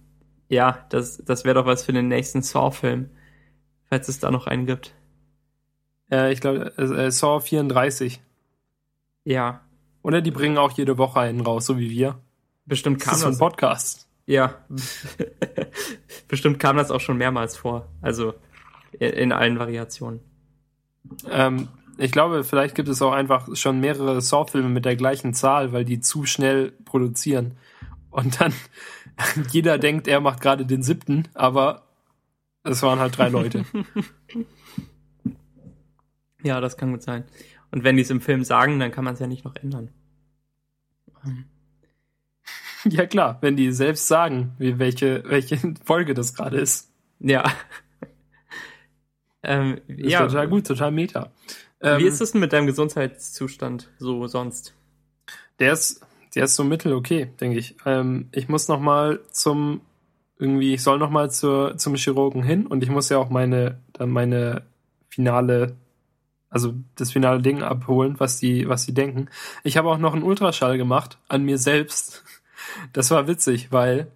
[0.48, 3.10] ja, das das wäre doch was für den nächsten Saw-Film,
[3.88, 4.94] falls es da noch einen gibt.
[6.10, 8.20] Äh, ich glaube, äh, Saw 34.
[9.24, 9.60] Ja,
[10.02, 12.18] Oder die bringen auch jede Woche einen raus, so wie wir.
[12.64, 13.38] bestimmt Das kam ist so ein das.
[13.38, 14.08] Podcast.
[14.26, 14.54] Ja,
[16.28, 17.88] bestimmt kam das auch schon mehrmals vor.
[18.02, 18.34] Also
[18.92, 20.20] in, in allen Variationen.
[21.30, 21.68] Ähm,
[21.98, 25.84] ich glaube, vielleicht gibt es auch einfach schon mehrere Saw-Filme mit der gleichen Zahl, weil
[25.84, 27.56] die zu schnell produzieren.
[28.10, 28.52] Und dann
[29.50, 31.85] jeder denkt, er macht gerade den siebten, aber
[32.66, 33.64] es waren halt drei Leute.
[36.42, 37.24] Ja, das kann gut sein.
[37.72, 39.90] Und wenn die es im Film sagen, dann kann man es ja nicht noch ändern.
[41.24, 41.46] Ähm,
[42.84, 46.92] ja klar, wenn die selbst sagen, wie welche, welche Folge das gerade ist.
[47.18, 47.44] Ja.
[49.42, 51.32] ähm, Ist ja, total gut, total meta.
[51.80, 54.74] Ähm, Wie ist es denn mit deinem Gesundheitszustand so sonst?
[55.58, 57.76] Der ist, der ist so mittel okay, denke ich.
[57.84, 59.80] Ähm, ich muss noch mal zum
[60.38, 63.78] irgendwie, ich soll noch mal zur, zum Chirurgen hin und ich muss ja auch meine,
[63.92, 64.62] dann meine
[65.08, 65.76] finale,
[66.50, 69.28] also das finale Ding abholen, was die, was die denken.
[69.64, 72.24] Ich habe auch noch einen Ultraschall gemacht an mir selbst.
[72.92, 74.08] Das war witzig, weil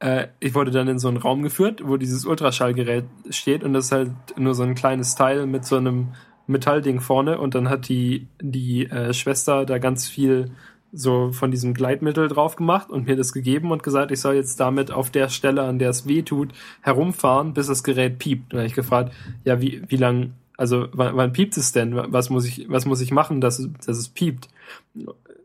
[0.00, 3.86] äh, ich wurde dann in so einen Raum geführt, wo dieses Ultraschallgerät steht und das
[3.86, 6.08] ist halt nur so ein kleines Teil mit so einem
[6.46, 10.50] Metallding vorne und dann hat die, die äh, Schwester da ganz viel
[10.92, 14.60] so von diesem Gleitmittel drauf gemacht und mir das gegeben und gesagt, ich soll jetzt
[14.60, 16.52] damit auf der Stelle, an der es weh tut,
[16.82, 18.52] herumfahren, bis das Gerät piept.
[18.52, 19.12] Und habe ich gefragt,
[19.44, 21.94] ja, wie, wie lang, also wann, wann piept es denn?
[21.94, 24.48] Was muss ich, was muss ich machen, dass, dass es piept?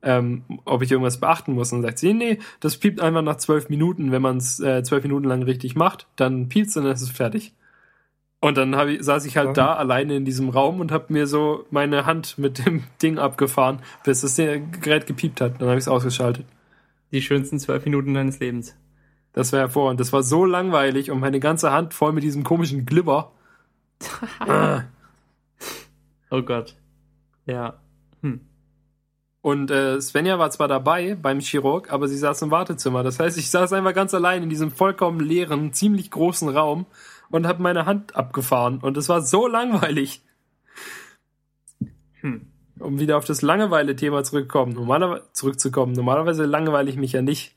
[0.04, 1.72] Ähm, ob ich irgendwas beachten muss.
[1.72, 4.12] Und dann sagt sie, nee, das piept einfach nach zwölf Minuten.
[4.12, 7.02] Wenn man es äh, zwölf Minuten lang richtig macht, dann piept es und dann ist
[7.02, 7.54] es fertig.
[8.40, 9.54] Und dann hab ich, saß ich halt ja.
[9.54, 13.80] da alleine in diesem Raum und habe mir so meine Hand mit dem Ding abgefahren,
[14.04, 15.60] bis das Gerät gepiept hat.
[15.60, 16.46] Dann habe ich es ausgeschaltet.
[17.12, 18.76] Die schönsten zwölf Minuten deines Lebens.
[19.34, 20.00] Das war hervorragend.
[20.00, 23.32] Das war so langweilig und meine ganze Hand voll mit diesem komischen Glibber.
[26.30, 26.76] oh Gott.
[27.46, 27.80] Ja.
[28.22, 28.42] Hm.
[29.42, 33.04] Und äh, Svenja war zwar dabei beim Chirurg, aber sie saß im Wartezimmer.
[33.04, 36.86] Das heißt, ich saß einfach ganz allein in diesem vollkommen leeren, ziemlich großen Raum
[37.30, 38.80] und habe meine Hand abgefahren.
[38.80, 40.22] Und es war so langweilig.
[42.22, 42.48] Hm.
[42.80, 44.74] Um wieder auf das Langeweile-Thema zurückzukommen.
[44.74, 45.94] Normalerweise, zurückzukommen.
[45.94, 47.56] Normalerweise langweile ich mich ja nicht.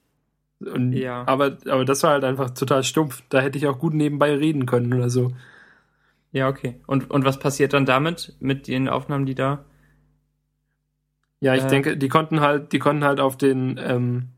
[0.60, 1.26] Und, ja.
[1.26, 3.22] Aber, aber das war halt einfach total stumpf.
[3.28, 5.32] Da hätte ich auch gut nebenbei reden können oder so.
[6.32, 6.80] Ja, okay.
[6.86, 9.64] Und, und was passiert dann damit, mit den Aufnahmen, die da?
[11.40, 14.28] Ja, ich äh, denke, die konnten halt, die konnten halt auf den, ähm,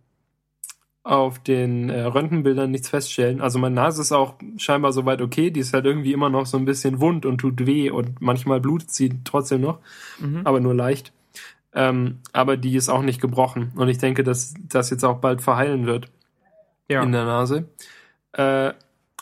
[1.04, 3.40] auf den äh, Röntgenbildern nichts feststellen.
[3.40, 5.50] Also meine Nase ist auch scheinbar soweit okay.
[5.50, 8.60] Die ist halt irgendwie immer noch so ein bisschen wund und tut weh und manchmal
[8.60, 9.80] blutet sie trotzdem noch,
[10.20, 10.42] mhm.
[10.44, 11.12] aber nur leicht.
[11.74, 13.72] Ähm, aber die ist auch nicht gebrochen.
[13.74, 16.08] Und ich denke, dass das jetzt auch bald verheilen wird
[16.88, 17.02] ja.
[17.02, 17.68] in der Nase.
[18.32, 18.72] Äh,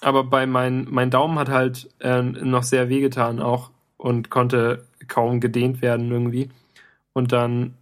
[0.02, 5.40] aber bei mein, mein Daumen hat halt äh, noch sehr wehgetan auch und konnte kaum
[5.40, 6.50] gedehnt werden irgendwie.
[7.12, 7.74] Und dann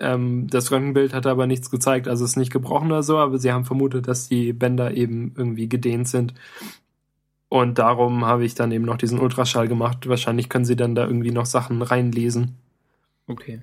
[0.00, 3.38] ähm, das Röntgenbild hat aber nichts gezeigt, also es ist nicht gebrochen oder so, aber
[3.38, 6.34] sie haben vermutet, dass die Bänder eben irgendwie gedehnt sind.
[7.48, 10.08] Und darum habe ich dann eben noch diesen Ultraschall gemacht.
[10.08, 12.56] Wahrscheinlich können sie dann da irgendwie noch Sachen reinlesen.
[13.26, 13.62] Okay.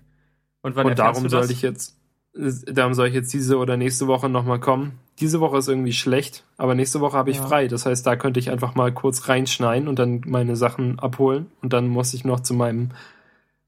[0.61, 1.95] Und, wann Und darum soll ich jetzt,
[2.33, 4.93] darum soll ich jetzt diese oder nächste Woche nochmal kommen.
[5.19, 7.45] Diese Woche ist irgendwie schlecht, aber nächste Woche habe ich ja.
[7.45, 7.67] frei.
[7.67, 11.45] Das heißt, da könnte ich einfach mal kurz reinschneiden und dann meine Sachen abholen.
[11.61, 12.89] Und dann muss ich noch zu meinem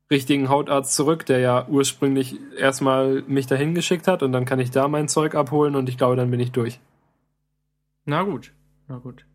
[0.09, 4.71] richtigen Hautarzt zurück, der ja ursprünglich erstmal mich dahin geschickt hat und dann kann ich
[4.71, 6.79] da mein Zeug abholen und ich glaube, dann bin ich durch.
[8.05, 8.53] Na gut,
[8.87, 9.25] na gut.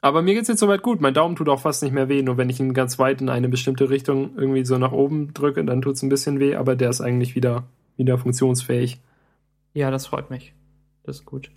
[0.00, 1.00] Aber mir geht's jetzt soweit gut.
[1.00, 2.20] Mein Daumen tut auch fast nicht mehr weh.
[2.20, 5.64] Nur wenn ich ihn ganz weit in eine bestimmte Richtung irgendwie so nach oben drücke,
[5.64, 6.56] dann tut's ein bisschen weh.
[6.56, 7.64] Aber der ist eigentlich wieder,
[7.96, 9.00] wieder funktionsfähig.
[9.72, 10.52] Ja, das freut mich.
[11.04, 11.50] Das ist gut.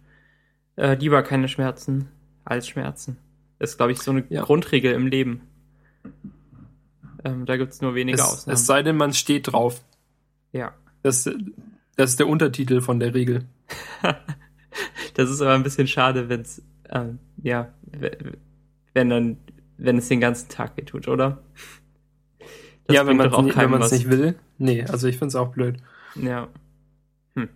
[0.77, 2.07] Äh, lieber keine Schmerzen
[2.45, 3.17] als Schmerzen.
[3.59, 4.43] Das ist, glaube ich, so eine ja.
[4.43, 5.41] Grundregel im Leben.
[7.27, 8.55] Ähm, da gibt es nur wenige es, Ausnahmen.
[8.55, 9.83] Es sei denn, man steht drauf.
[10.53, 10.73] Ja.
[11.03, 11.29] Das,
[11.95, 13.45] das ist der Untertitel von der Regel.
[15.13, 17.73] das ist aber ein bisschen schade, wenn es, ähm, ja,
[18.93, 19.37] wenn dann,
[19.77, 21.43] wenn es den ganzen Tag geht tut, oder?
[22.85, 24.35] Das ja, wenn man es nicht will.
[24.57, 25.77] Nee, also ich finde es auch blöd.
[26.15, 26.47] Ja.
[27.35, 27.49] Hm.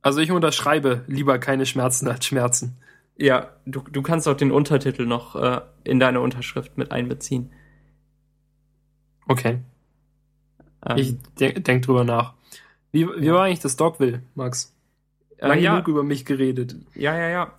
[0.00, 2.78] Also ich unterschreibe lieber keine Schmerzen als Schmerzen.
[3.16, 7.50] Ja, du, du kannst auch den Untertitel noch äh, in deine Unterschrift mit einbeziehen.
[9.30, 9.60] Okay.
[10.84, 12.34] Ähm, ich denke denk drüber nach.
[12.90, 13.34] Wie, wie ja.
[13.34, 14.74] war eigentlich das Dogville, Max?
[15.38, 15.74] Lang äh, ja.
[15.74, 16.74] genug über mich geredet.
[16.96, 17.54] Ja, ja, ja.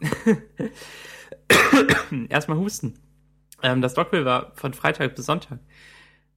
[2.27, 2.95] Erstmal husten.
[3.63, 5.59] Ähm, das Dogville war von Freitag bis Sonntag.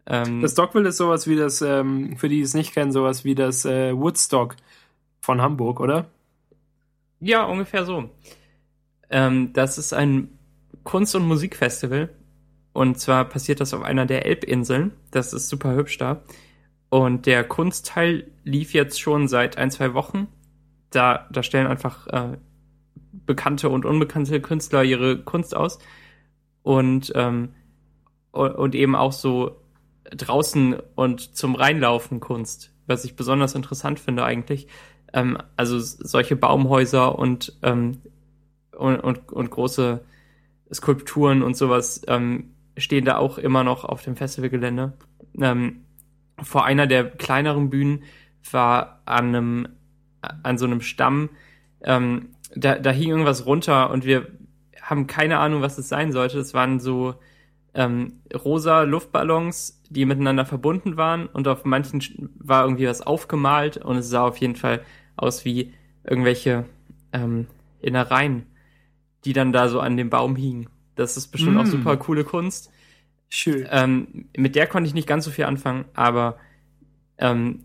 [0.07, 3.25] Ähm, das Dogville ist sowas wie das, ähm, für die, die es nicht kennen, sowas
[3.25, 4.55] wie das äh, Woodstock
[5.21, 6.07] von Hamburg, oder?
[7.19, 8.09] Ja, ungefähr so.
[9.11, 10.39] Ähm, das ist ein
[10.85, 12.11] Kunst- und Musikfestival
[12.75, 14.93] und zwar passiert das auf einer der Elbinseln.
[15.13, 16.23] Das ist super hübsch da.
[16.91, 20.27] Und der Kunstteil lief jetzt schon seit ein, zwei Wochen.
[20.91, 22.37] Da, da stellen einfach äh,
[23.13, 25.79] bekannte und unbekannte Künstler ihre Kunst aus.
[26.65, 27.51] Und, ähm,
[28.33, 29.61] und eben auch so
[30.11, 34.67] draußen und zum Reinlaufen Kunst, was ich besonders interessant finde eigentlich.
[35.13, 38.03] Ähm, also solche Baumhäuser und, ähm,
[38.77, 40.05] und, und, und große
[40.73, 44.93] Skulpturen und sowas ähm, stehen da auch immer noch auf dem Festivalgelände.
[45.41, 45.85] Ähm,
[46.43, 48.03] vor einer der kleineren Bühnen
[48.51, 49.69] war an einem,
[50.21, 51.31] an so einem Stamm,
[51.83, 54.27] ähm, da, da hing irgendwas runter und wir
[54.81, 56.39] haben keine Ahnung, was es sein sollte.
[56.39, 57.15] Es waren so
[57.75, 63.97] ähm, rosa Luftballons, die miteinander verbunden waren und auf manchen war irgendwie was aufgemalt und
[63.97, 64.83] es sah auf jeden Fall
[65.17, 65.73] aus wie
[66.05, 66.65] irgendwelche
[67.13, 67.47] ähm,
[67.81, 68.47] Innereien,
[69.25, 70.69] die dann da so an dem Baum hingen.
[70.95, 71.59] Das ist bestimmt mm.
[71.59, 72.71] auch super coole Kunst.
[73.29, 73.67] Schön.
[73.71, 76.37] Ähm, mit der konnte ich nicht ganz so viel anfangen, aber
[77.19, 77.65] ähm,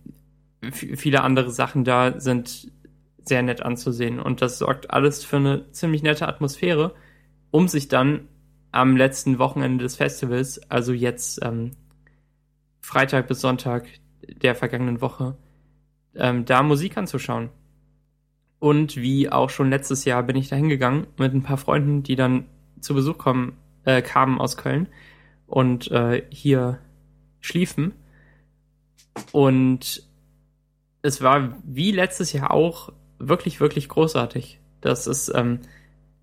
[0.61, 2.71] viele andere Sachen da sind
[3.23, 6.95] sehr nett anzusehen und das sorgt alles für eine ziemlich nette Atmosphäre,
[7.51, 8.27] um sich dann
[8.71, 11.71] am letzten Wochenende des Festivals, also jetzt ähm,
[12.81, 13.87] Freitag bis Sonntag,
[14.41, 15.37] der vergangenen Woche,
[16.15, 17.49] ähm, da Musik anzuschauen.
[18.59, 22.15] Und wie auch schon letztes Jahr bin ich da hingegangen mit ein paar Freunden, die
[22.15, 22.45] dann
[22.81, 24.87] zu Besuch kommen, äh, kamen aus Köln
[25.47, 26.79] und äh, hier
[27.41, 27.93] schliefen.
[29.31, 30.03] Und
[31.01, 34.59] es war wie letztes Jahr auch wirklich, wirklich großartig.
[34.81, 35.59] Das ist, ähm,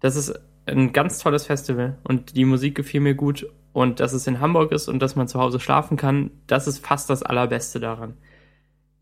[0.00, 4.26] das ist ein ganz tolles Festival und die Musik gefiel mir gut und dass es
[4.26, 7.78] in Hamburg ist und dass man zu Hause schlafen kann, das ist fast das Allerbeste
[7.78, 8.14] daran.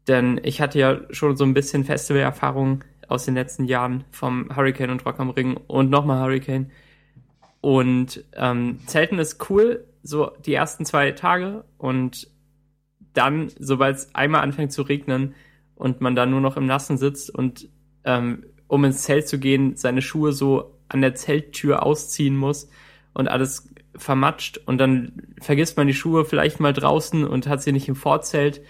[0.08, 4.90] Denn ich hatte ja schon so ein bisschen Festivalerfahrung aus den letzten Jahren vom Hurricane
[4.90, 6.70] und Rock am Ring und nochmal Hurricane.
[7.64, 12.28] Und ähm, Zelten ist cool, so die ersten zwei Tage und
[13.14, 15.34] dann, sobald es einmal anfängt zu regnen
[15.74, 17.70] und man dann nur noch im Nassen sitzt und
[18.04, 22.68] ähm, um ins Zelt zu gehen, seine Schuhe so an der Zelttür ausziehen muss
[23.14, 27.72] und alles vermatscht und dann vergisst man die Schuhe vielleicht mal draußen und hat sie
[27.72, 28.60] nicht im Vorzelt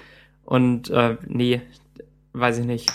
[0.45, 1.63] und äh, nee,
[2.33, 2.93] weiß ich nicht.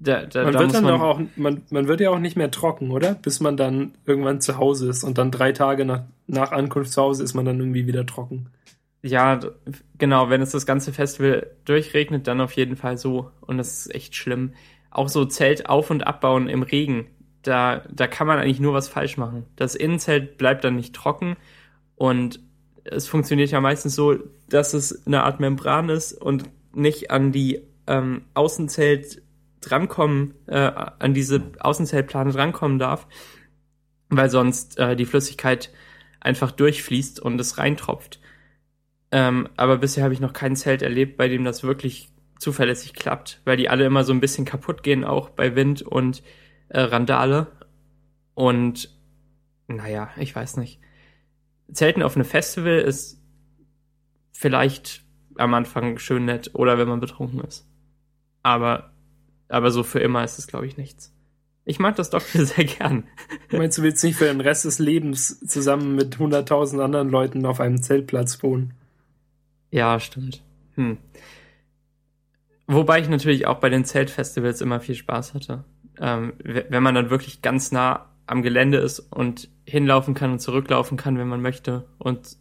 [0.00, 2.36] Da, da, man da wird dann man, doch auch, man, man wird ja auch nicht
[2.36, 3.14] mehr trocken, oder?
[3.14, 7.02] Bis man dann irgendwann zu Hause ist und dann drei Tage nach, nach Ankunft zu
[7.02, 8.50] Hause ist man dann irgendwie wieder trocken.
[9.02, 9.40] Ja,
[9.96, 13.30] genau, wenn es das ganze Festival durchregnet, dann auf jeden Fall so.
[13.40, 14.52] Und das ist echt schlimm.
[14.90, 17.06] Auch so Zelt auf- und abbauen im Regen.
[17.42, 19.46] Da, da kann man eigentlich nur was falsch machen.
[19.56, 21.36] Das Innenzelt bleibt dann nicht trocken
[21.94, 22.40] und
[22.84, 24.16] es funktioniert ja meistens so,
[24.48, 29.22] dass es eine Art Membran ist und nicht an die ähm, Außenzelt
[29.60, 33.06] drankommen, äh, an diese Außenzeltplane drankommen darf,
[34.08, 35.70] weil sonst äh, die Flüssigkeit
[36.20, 38.20] einfach durchfließt und es reintropft.
[39.10, 43.40] Ähm, aber bisher habe ich noch kein Zelt erlebt, bei dem das wirklich zuverlässig klappt,
[43.44, 46.22] weil die alle immer so ein bisschen kaputt gehen, auch bei Wind und
[46.68, 47.48] äh, Randale.
[48.34, 48.90] Und
[49.66, 50.80] naja, ich weiß nicht.
[51.72, 53.22] Zelten auf einem Festival ist
[54.32, 55.04] vielleicht
[55.36, 57.68] am Anfang schön nett oder wenn man betrunken ist.
[58.42, 58.92] Aber,
[59.48, 61.12] aber so für immer ist es, glaube ich, nichts.
[61.64, 63.04] Ich mag das doch sehr gern.
[63.50, 67.60] Meinst du, willst nicht für den Rest des Lebens zusammen mit 100.000 anderen Leuten auf
[67.60, 68.74] einem Zeltplatz wohnen?
[69.70, 70.42] Ja, stimmt.
[70.76, 70.98] Hm.
[72.66, 75.64] Wobei ich natürlich auch bei den Zeltfestivals immer viel Spaß hatte.
[76.00, 80.96] Ähm, wenn man dann wirklich ganz nah am Gelände ist und hinlaufen kann und zurücklaufen
[80.96, 82.36] kann, wenn man möchte und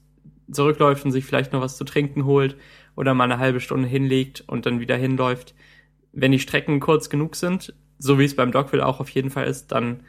[0.52, 2.58] zurückläuft und sich vielleicht noch was zu trinken holt
[2.96, 5.56] oder mal eine halbe Stunde hinlegt und dann wieder hinläuft.
[6.12, 9.48] Wenn die Strecken kurz genug sind, so wie es beim Dogville auch auf jeden Fall
[9.48, 10.02] ist, dann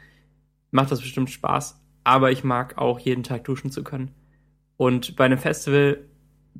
[0.71, 1.81] macht das bestimmt Spaß.
[2.03, 4.11] Aber ich mag auch jeden Tag duschen zu können.
[4.77, 5.99] Und bei einem Festival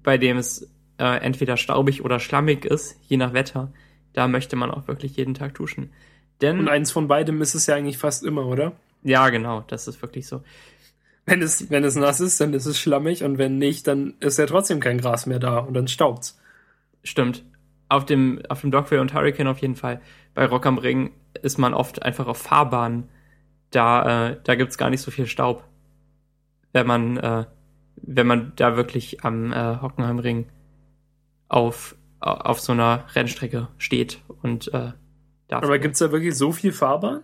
[0.03, 3.71] bei dem es äh, entweder staubig oder schlammig ist, je nach Wetter,
[4.13, 5.91] da möchte man auch wirklich jeden Tag duschen.
[6.41, 8.73] Denn, Und eins von beidem ist es ja eigentlich fast immer, oder?
[9.03, 10.41] Ja, genau, das ist wirklich so.
[11.25, 14.39] Wenn es, wenn es nass ist, dann ist es schlammig und wenn nicht, dann ist
[14.39, 16.39] ja trotzdem kein Gras mehr da und dann staubt's.
[17.03, 17.43] Stimmt.
[17.89, 19.99] Auf dem, auf dem Dogville und Hurricane auf jeden Fall.
[20.35, 23.09] Bei Rock am Ring ist man oft einfach auf Fahrbahnen.
[23.71, 25.63] Da, äh, da gibt's gar nicht so viel Staub.
[26.71, 27.45] Wenn man, äh,
[27.95, 30.47] wenn man da wirklich am äh, Hockenheimring
[31.47, 34.91] auf, auf so einer Rennstrecke steht und äh,
[35.49, 37.21] Aber gibt es da wirklich so viel Fahrbahn?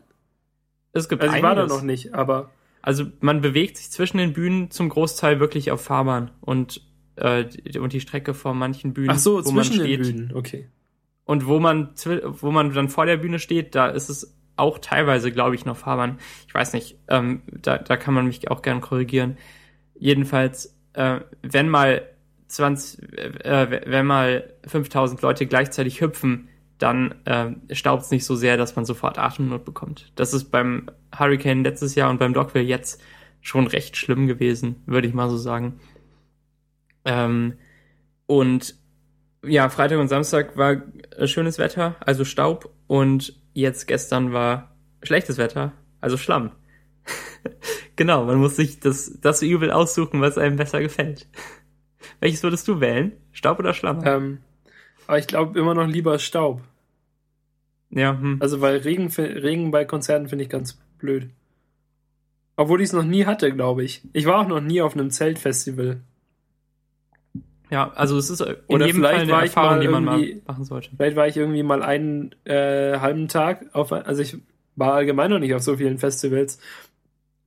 [0.93, 2.49] Es gibt Also ich war da noch nicht, aber.
[2.81, 6.81] Also man bewegt sich zwischen den Bühnen zum Großteil wirklich auf Fahrbahn und,
[7.15, 7.45] äh,
[7.79, 10.05] und die Strecke vor manchen Bühnen, Ach so, wo zwischen man steht.
[10.05, 10.69] Den Bühnen, okay.
[11.25, 11.89] Und wo man,
[12.23, 15.77] wo man dann vor der Bühne steht, da ist es auch teilweise, glaube ich, noch
[15.77, 16.19] Fahrbahn.
[16.47, 19.37] Ich weiß nicht, ähm, da, da kann man mich auch gern korrigieren.
[19.97, 22.03] Jedenfalls, äh, wenn mal
[22.47, 28.57] 20, äh, wenn mal 5000 Leute gleichzeitig hüpfen, dann äh, staubt es nicht so sehr,
[28.57, 30.11] dass man sofort Atemnot bekommt.
[30.15, 33.01] Das ist beim Hurricane letztes Jahr und beim Dogville jetzt
[33.41, 35.79] schon recht schlimm gewesen, würde ich mal so sagen.
[37.05, 37.53] Ähm,
[38.25, 38.75] und
[39.43, 40.81] ja, Freitag und Samstag war
[41.25, 46.51] schönes Wetter, also Staub, und jetzt gestern war schlechtes Wetter, also Schlamm.
[47.95, 51.27] Genau, man muss sich das, das Übel aussuchen, was einem besser gefällt.
[52.19, 53.13] Welches würdest du wählen?
[53.31, 54.01] Staub oder Schlamm?
[54.03, 54.39] Ähm,
[55.07, 56.61] aber ich glaube immer noch lieber Staub.
[57.91, 58.19] Ja.
[58.19, 58.37] Hm.
[58.41, 61.29] Also weil Regen, Regen bei Konzerten finde ich ganz blöd.
[62.57, 64.01] Obwohl ich es noch nie hatte, glaube ich.
[64.11, 66.01] Ich war auch noch nie auf einem Zeltfestival.
[67.69, 70.41] Ja, also es ist in Oder jedem vielleicht Fall eine war Erfahrung, die man mal
[70.45, 70.89] machen sollte.
[70.95, 74.37] Vielleicht war ich irgendwie mal einen äh, halben Tag auf, also ich
[74.75, 76.59] war allgemein noch nicht auf so vielen Festivals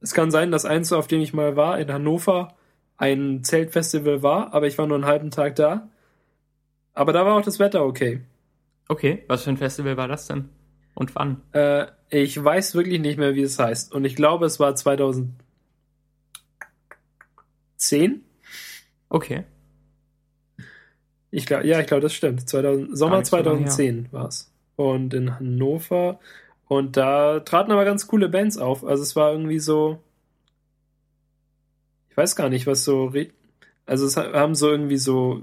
[0.00, 2.54] es kann sein, dass eins, auf dem ich mal war, in Hannover,
[2.96, 5.88] ein Zeltfestival war, aber ich war nur einen halben Tag da.
[6.94, 8.22] Aber da war auch das Wetter okay.
[8.88, 10.48] Okay, was für ein Festival war das denn?
[10.94, 11.42] Und wann?
[11.52, 13.92] Äh, ich weiß wirklich nicht mehr, wie es heißt.
[13.92, 15.34] Und ich glaube, es war 2010.
[19.08, 19.44] Okay.
[21.30, 22.48] Ich glaub, ja, ich glaube, das stimmt.
[22.48, 24.50] 2000, Sommer 2010 war es.
[24.76, 26.20] Und in Hannover.
[26.66, 28.84] Und da traten aber ganz coole Bands auf.
[28.84, 29.98] Also es war irgendwie so.
[32.10, 33.12] Ich weiß gar nicht, was so.
[33.86, 35.42] Also es haben so irgendwie so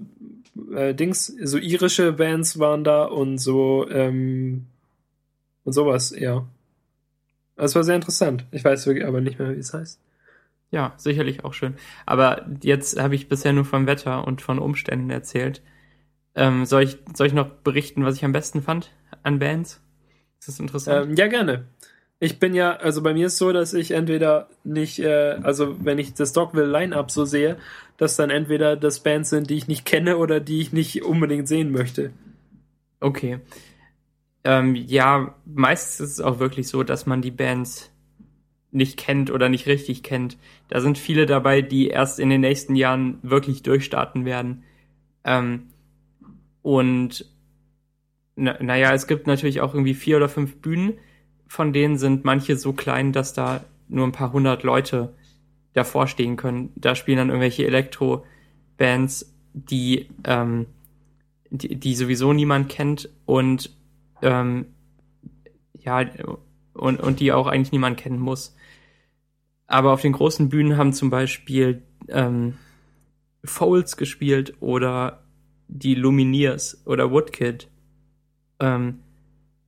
[0.74, 4.68] äh, Dings, so irische Bands waren da und so ähm,
[5.64, 6.46] und sowas, ja.
[7.56, 8.46] Das war sehr interessant.
[8.52, 10.00] Ich weiß wirklich aber nicht mehr, wie es heißt.
[10.72, 11.76] Ja, sicherlich auch schön.
[12.06, 15.62] Aber jetzt habe ich bisher nur vom Wetter und von Umständen erzählt.
[16.36, 18.92] Ähm, soll, ich, soll ich noch berichten, was ich am besten fand
[19.24, 19.82] an Bands?
[20.40, 21.08] Ist das interessant?
[21.08, 21.66] Ähm, ja, gerne.
[22.20, 26.00] Ich bin ja, also bei mir ist so, dass ich entweder nicht, äh, also wenn
[26.00, 27.58] ich das Dogville Line-Up so sehe,
[27.98, 31.48] dass dann entweder das Bands sind, die ich nicht kenne oder die ich nicht unbedingt
[31.48, 32.12] sehen möchte.
[33.00, 33.40] Okay.
[34.44, 37.92] Ähm, ja, meistens ist es auch wirklich so, dass man die Bands
[38.72, 40.38] nicht kennt oder nicht richtig kennt.
[40.68, 44.64] Da sind viele dabei, die erst in den nächsten Jahren wirklich durchstarten werden.
[45.24, 45.68] Ähm,
[46.66, 47.28] und
[48.36, 50.94] na, naja, es gibt natürlich auch irgendwie vier oder fünf Bühnen,
[51.48, 55.14] von denen sind manche so klein, dass da nur ein paar hundert Leute
[55.74, 56.72] davor stehen können.
[56.76, 60.66] Da spielen dann irgendwelche Elektro-Bands, die, ähm,
[61.52, 63.70] die, die sowieso niemand kennt und
[64.24, 64.66] ähm,
[65.74, 66.04] ja,
[66.74, 68.56] und, und die auch eigentlich niemand kennen muss.
[69.68, 72.56] Aber auf den großen Bühnen haben zum Beispiel ähm,
[73.44, 75.25] Foles gespielt oder
[75.68, 77.68] die Lumineers oder Woodkid.
[78.60, 79.00] Ähm,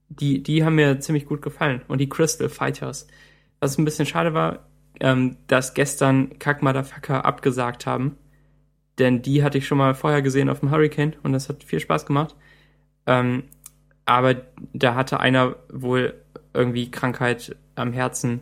[0.10, 1.82] die, die haben mir ziemlich gut gefallen.
[1.88, 3.08] Und die Crystal Fighters.
[3.60, 4.68] Was ein bisschen schade war,
[5.00, 8.18] ähm, dass gestern Kack Motherfucker abgesagt haben.
[9.00, 11.80] Denn die hatte ich schon mal vorher gesehen auf dem Hurricane und das hat viel
[11.80, 12.36] Spaß gemacht.
[13.06, 13.44] Ähm,
[14.06, 14.36] aber
[14.74, 16.16] da hatte einer wohl
[16.54, 18.42] irgendwie Krankheit am Herzen.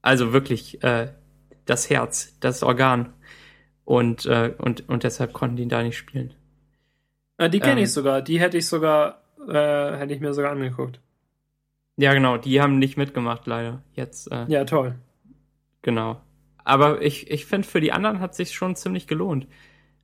[0.00, 1.12] Also wirklich äh,
[1.64, 3.12] das Herz, das Organ.
[3.84, 6.34] Und, äh, und, und deshalb konnten die da nicht spielen.
[7.42, 8.22] Äh, die kenne ähm, ich sogar.
[8.22, 11.00] Die hätte ich sogar, äh, hätte ich mir sogar angeguckt.
[11.96, 12.36] Ja, genau.
[12.36, 13.82] Die haben nicht mitgemacht, leider.
[13.94, 14.30] Jetzt.
[14.30, 14.94] Äh, ja, toll.
[15.82, 16.20] Genau.
[16.64, 19.48] Aber ich, ich finde, für die anderen hat sich schon ziemlich gelohnt.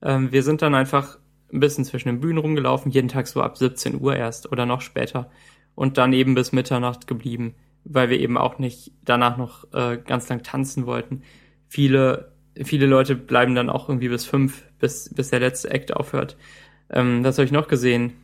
[0.02, 1.18] Ähm, wir sind dann einfach
[1.52, 4.80] ein bisschen zwischen den Bühnen rumgelaufen, jeden Tag so ab 17 Uhr erst oder noch
[4.80, 5.30] später.
[5.74, 10.28] Und dann eben bis Mitternacht geblieben, weil wir eben auch nicht danach noch äh, ganz
[10.28, 11.22] lang tanzen wollten.
[11.68, 16.36] Viele, viele Leute bleiben dann auch irgendwie bis fünf, bis, bis der letzte Act aufhört.
[16.90, 18.14] Ähm, was habe ich noch gesehen?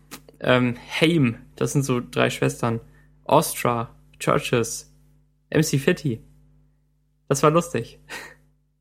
[0.40, 2.80] Ähm, Haim, das sind so drei Schwestern.
[3.24, 4.92] Ostra, Churches,
[5.50, 6.20] MC Fitty.
[7.28, 7.98] Das war lustig.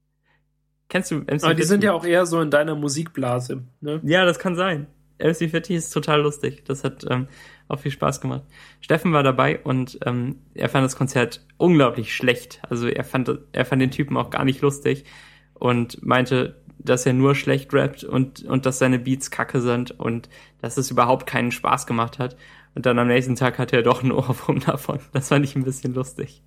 [0.89, 4.00] Kennst du MC Aber die sind ja auch eher so in deiner Musikblase, ne?
[4.04, 4.88] Ja, das kann sein.
[5.19, 6.63] MC Fitty ist total lustig.
[6.65, 7.28] Das hat ähm,
[7.67, 8.43] auch viel Spaß gemacht.
[8.82, 12.62] Steffen war dabei und ähm, er fand das Konzert unglaublich schlecht.
[12.69, 15.06] Also er fand, er fand den Typen auch gar nicht lustig
[15.54, 20.30] und meinte, dass er nur schlecht rappt und, und dass seine Beats kacke sind und
[20.62, 22.36] dass es überhaupt keinen Spaß gemacht hat.
[22.76, 25.00] Und dann am nächsten Tag hatte er doch einen Ohrwurm davon.
[25.13, 26.44] Das fand ich ein bisschen lustig.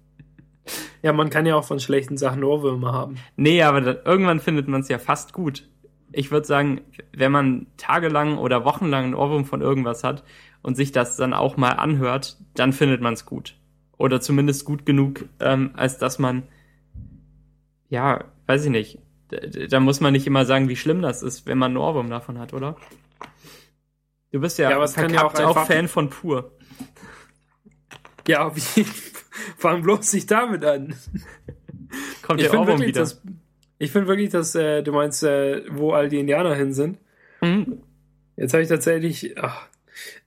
[1.02, 3.16] Ja, man kann ja auch von schlechten Sachen Ohrwürmer haben.
[3.36, 5.68] Nee, aber dann, irgendwann findet man es ja fast gut.
[6.12, 6.80] Ich würde sagen,
[7.12, 10.24] wenn man tagelang oder wochenlang einen Ohrwurm von irgendwas hat
[10.62, 13.56] und sich das dann auch mal anhört, dann findet man es gut.
[13.98, 16.42] Oder zumindest gut genug, ähm, als dass man,
[17.88, 21.46] ja, weiß ich nicht, da, da, muss man nicht immer sagen, wie schlimm das ist,
[21.46, 22.76] wenn man einen Ohrwurm davon hat, oder?
[24.32, 26.52] Du bist ja, ja aber kann ja auch, auch Fan von pur.
[28.28, 28.84] Ja, wie,
[29.58, 30.94] fang bloß nicht damit an.
[32.22, 33.22] Kommt ich finde wirklich, dass,
[33.78, 36.98] ich finde wirklich, dass äh, du meinst, äh, wo all die Indianer hin sind.
[37.40, 37.82] Mhm.
[38.36, 39.68] Jetzt habe ich tatsächlich, ach,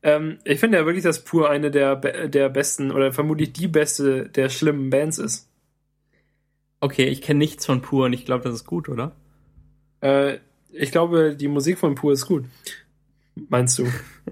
[0.02, 4.30] ähm, ich finde ja wirklich, dass Pur eine der, der besten oder vermutlich die beste
[4.30, 5.49] der schlimmen Bands ist.
[6.82, 9.16] Okay, ich kenne nichts von Pur und ich glaube, das ist gut, oder?
[10.02, 10.38] Äh,
[10.72, 12.46] ich glaube, die Musik von Pur ist gut.
[13.50, 13.88] Meinst du?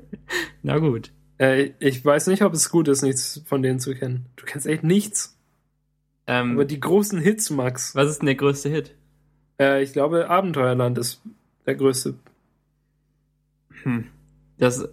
[0.64, 1.12] Na gut.
[1.40, 4.28] Äh, ich weiß nicht, ob es gut ist, nichts von denen zu kennen.
[4.36, 5.38] Du kennst echt nichts.
[6.26, 7.96] Ähm, Aber die großen Hits, Max.
[7.96, 8.96] Was ist denn der größte Hit?
[9.60, 11.22] Äh, ich glaube, Abenteuerland ist
[11.66, 12.16] der größte.
[13.84, 14.08] Hm.
[14.58, 14.88] Das,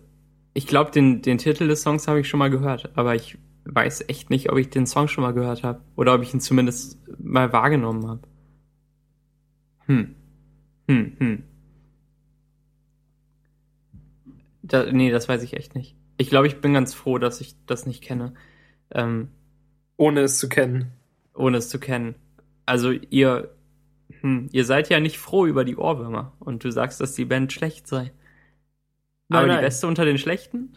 [0.54, 4.08] ich glaube, den, den Titel des Songs habe ich schon mal gehört, aber ich weiß
[4.08, 6.98] echt nicht, ob ich den Song schon mal gehört habe oder ob ich ihn zumindest
[7.18, 8.22] mal wahrgenommen habe.
[9.86, 10.14] Hm.
[10.88, 11.42] Hm, hm.
[14.62, 15.96] Da, nee, das weiß ich echt nicht.
[16.16, 18.34] Ich glaube, ich bin ganz froh, dass ich das nicht kenne.
[18.90, 19.28] Ähm,
[19.96, 20.92] ohne es zu kennen.
[21.34, 22.14] Ohne es zu kennen.
[22.66, 23.54] Also ihr,
[24.20, 27.52] hm, ihr seid ja nicht froh über die Ohrwürmer und du sagst, dass die Band
[27.52, 28.12] schlecht sei.
[29.28, 29.58] Nein, aber nein.
[29.58, 30.76] die beste unter den schlechten?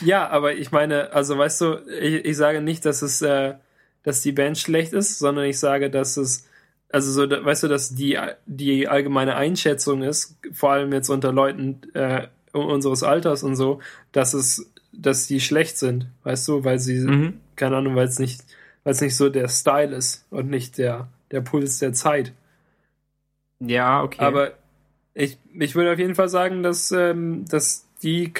[0.00, 3.54] Ja, aber ich meine, also weißt du, ich, ich sage nicht, dass es, äh,
[4.02, 6.46] dass die Band schlecht ist, sondern ich sage, dass es
[6.94, 8.16] also so, weißt du, dass die,
[8.46, 13.80] die allgemeine Einschätzung ist, vor allem jetzt unter Leuten äh, unseres Alters und so,
[14.12, 17.40] dass es, dass die schlecht sind, weißt du, weil sie, mhm.
[17.56, 18.44] keine Ahnung, weil es nicht,
[18.84, 22.32] weil es nicht so der Style ist und nicht der, der Puls der Zeit.
[23.58, 24.22] Ja, okay.
[24.22, 24.52] Aber
[25.14, 28.32] ich, ich würde auf jeden Fall sagen, dass, ähm, dass die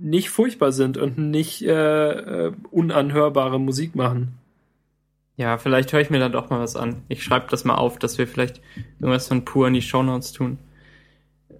[0.00, 4.34] nicht furchtbar sind und nicht äh, äh, unanhörbare Musik machen.
[5.36, 7.02] Ja, vielleicht höre ich mir dann doch mal was an.
[7.08, 8.60] Ich schreibe das mal auf, dass wir vielleicht
[8.98, 10.58] irgendwas von pur in die Shownotes tun.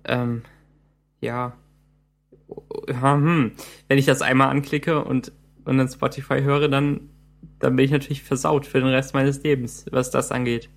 [0.04, 0.42] Ähm,
[1.22, 1.54] ja.
[2.88, 3.52] Hm.
[3.88, 5.32] Wenn ich das einmal anklicke und,
[5.64, 7.08] und dann Spotify höre, dann,
[7.58, 10.68] dann bin ich natürlich versaut für den Rest meines Lebens, was das angeht.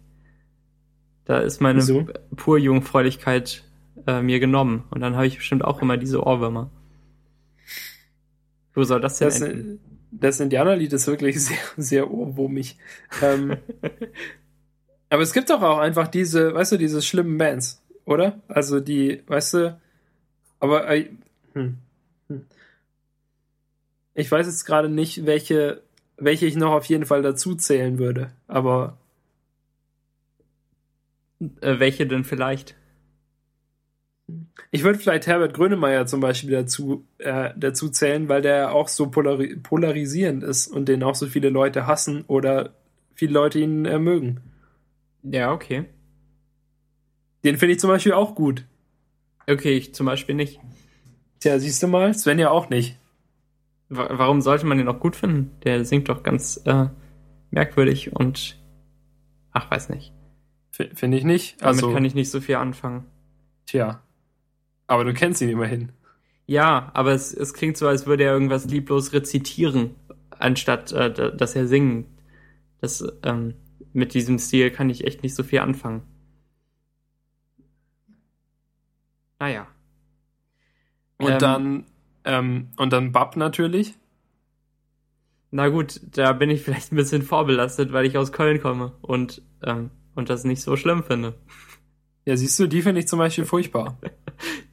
[1.26, 2.08] Da ist meine so.
[2.38, 3.66] pur Jungfräulichkeit
[4.08, 4.84] äh, mir genommen.
[4.90, 6.70] Und dann habe ich bestimmt auch immer diese Ohrwürmer.
[8.74, 9.80] Wo soll das denn das, enden?
[10.12, 12.78] Das Indianerlied ist wirklich sehr, sehr ohrwurmig.
[13.22, 13.58] Ähm,
[15.10, 18.42] aber es gibt doch auch einfach diese, weißt du, diese schlimmen Bands, oder?
[18.48, 19.80] Also die, weißt du,
[20.60, 21.10] aber äh,
[21.54, 21.78] hm,
[22.30, 22.46] hm.
[24.14, 25.84] ich weiß jetzt gerade nicht, welche,
[26.18, 28.98] welche ich noch auf jeden Fall dazu zählen würde, aber
[31.62, 32.76] äh, welche denn vielleicht?
[34.76, 39.08] Ich würde vielleicht Herbert Grönemeyer zum Beispiel dazu, äh, dazu zählen, weil der auch so
[39.12, 42.74] polari polarisierend ist und den auch so viele Leute hassen oder
[43.14, 44.42] viele Leute ihn äh, mögen.
[45.22, 45.86] Ja, okay.
[47.44, 48.66] Den finde ich zum Beispiel auch gut.
[49.46, 50.60] Okay, ich zum Beispiel nicht.
[51.40, 52.98] Tja, siehst du mal, Sven ja auch nicht.
[53.90, 55.52] Warum sollte man den auch gut finden?
[55.64, 56.88] Der singt doch ganz äh,
[57.52, 58.60] merkwürdig und
[59.52, 60.14] ach, weiß nicht.
[60.72, 61.62] Finde ich nicht.
[61.62, 63.06] Damit also, kann ich nicht so viel anfangen.
[63.68, 64.02] Tja.
[64.94, 65.92] Aber du kennst ihn immerhin.
[66.46, 69.96] Ja, aber es, es klingt so, als würde er irgendwas lieblos rezitieren,
[70.30, 72.06] anstatt äh, dass er singen.
[72.80, 73.56] Das, ähm,
[73.92, 76.04] mit diesem Stil kann ich echt nicht so viel anfangen.
[79.40, 79.66] Naja.
[81.18, 81.86] Und ähm, dann,
[82.26, 83.96] ähm, und dann Bab natürlich.
[85.50, 89.42] Na gut, da bin ich vielleicht ein bisschen vorbelastet, weil ich aus Köln komme und,
[89.64, 91.34] ähm, und das nicht so schlimm finde.
[92.26, 93.98] Ja, siehst du, die finde ich zum Beispiel furchtbar.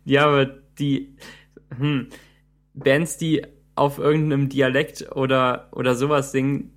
[0.05, 0.47] ja, aber
[0.79, 1.17] die
[1.77, 2.09] hm,
[2.75, 3.43] Bands, die
[3.75, 6.73] auf irgendeinem Dialekt oder, oder sowas singen,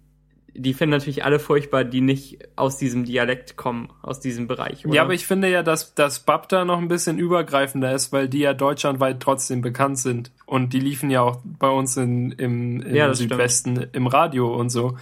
[0.55, 4.86] die finden natürlich alle furchtbar, die nicht aus diesem Dialekt kommen, aus diesem Bereich.
[4.86, 4.95] Oder?
[4.95, 8.30] Ja, aber ich finde ja, dass, dass Bab da noch ein bisschen übergreifender ist, weil
[8.30, 10.32] die ja deutschlandweit trotzdem bekannt sind.
[10.45, 13.95] Und die liefen ja auch bei uns in, im, im ja, Südwesten stimmt.
[13.95, 14.97] im Radio und so.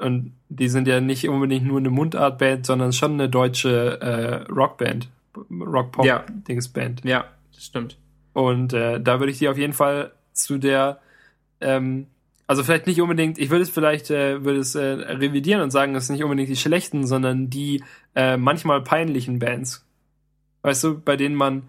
[0.00, 5.08] Und die sind ja nicht unbedingt nur eine Mundart-Band, sondern schon eine deutsche äh, Rockband.
[5.50, 7.04] Rock-Pop-Dingsband.
[7.04, 7.10] Ja.
[7.10, 7.24] ja,
[7.56, 7.98] das stimmt.
[8.32, 11.00] Und äh, da würde ich die auf jeden Fall zu der,
[11.60, 12.06] ähm,
[12.46, 15.94] also vielleicht nicht unbedingt, ich würde es vielleicht, äh, würde es äh, revidieren und sagen,
[15.94, 17.82] das sind nicht unbedingt die schlechten, sondern die
[18.14, 19.86] äh, manchmal peinlichen Bands.
[20.62, 21.62] Weißt du, bei denen man,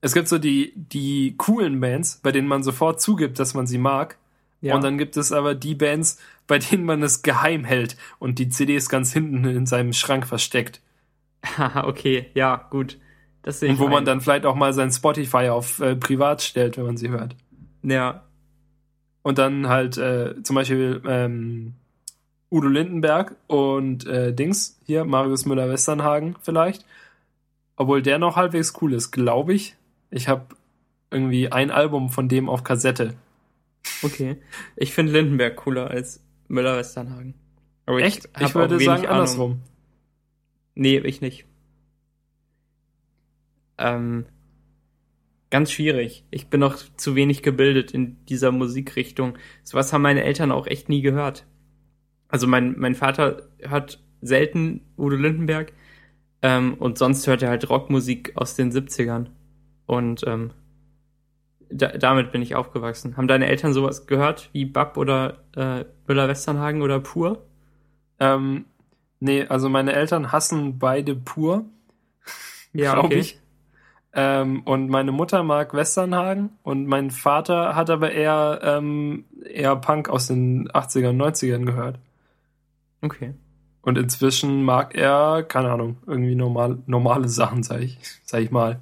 [0.00, 3.78] es gibt so die, die coolen Bands, bei denen man sofort zugibt, dass man sie
[3.78, 4.16] mag.
[4.60, 4.74] Ja.
[4.74, 8.48] Und dann gibt es aber die Bands, bei denen man es geheim hält und die
[8.48, 10.80] CDs ganz hinten in seinem Schrank versteckt.
[11.44, 12.98] Haha, okay, ja, gut.
[13.48, 13.92] Das sehe Und wo ein.
[13.92, 17.34] man dann vielleicht auch mal sein Spotify auf äh, privat stellt, wenn man sie hört.
[17.82, 18.24] Ja.
[19.22, 21.72] Und dann halt äh, zum Beispiel ähm,
[22.50, 26.84] Udo Lindenberg und äh, Dings, hier, Marius Müller-Westernhagen vielleicht.
[27.76, 29.76] Obwohl der noch halbwegs cool ist, glaube ich.
[30.10, 30.48] Ich habe
[31.10, 33.14] irgendwie ein Album von dem auf Kassette.
[34.02, 34.36] Okay.
[34.76, 37.32] Ich finde Lindenberg cooler als Müller-Westernhagen.
[37.86, 38.28] Aber Echt?
[38.36, 39.10] Ich, ich würde sagen Ahnung.
[39.10, 39.60] andersrum.
[40.74, 41.46] Nee, ich nicht.
[43.78, 44.26] Ähm,
[45.50, 46.24] ganz schwierig.
[46.30, 49.38] Ich bin noch zu wenig gebildet in dieser Musikrichtung.
[49.64, 51.46] Sowas haben meine Eltern auch echt nie gehört.
[52.28, 55.72] Also mein, mein Vater hört selten Udo Lindenberg
[56.42, 59.28] ähm, und sonst hört er halt Rockmusik aus den 70ern.
[59.86, 60.50] Und ähm,
[61.70, 63.16] da, damit bin ich aufgewachsen.
[63.16, 67.46] Haben deine Eltern sowas gehört wie Bab oder äh, Müller-Westernhagen oder Pur?
[68.20, 68.66] Ähm,
[69.20, 71.64] nee, also meine Eltern hassen beide Pur.
[72.72, 73.18] Ja, glaube okay.
[73.18, 73.40] ich.
[74.20, 80.08] Ähm, und meine Mutter mag Westernhagen und mein Vater hat aber eher, ähm, eher Punk
[80.08, 82.00] aus den 80ern, 90ern gehört.
[83.00, 83.34] Okay.
[83.82, 88.80] Und inzwischen mag er, keine Ahnung, irgendwie normal, normale Sachen, sag ich, sag ich mal.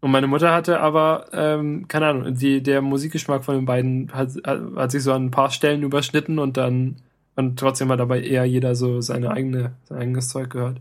[0.00, 4.30] Und meine Mutter hatte aber, ähm, keine Ahnung, die, der Musikgeschmack von den beiden hat,
[4.44, 6.98] hat sich so an ein paar Stellen überschnitten und dann
[7.34, 10.80] und trotzdem hat dabei eher jeder so seine eigene, sein eigenes Zeug gehört.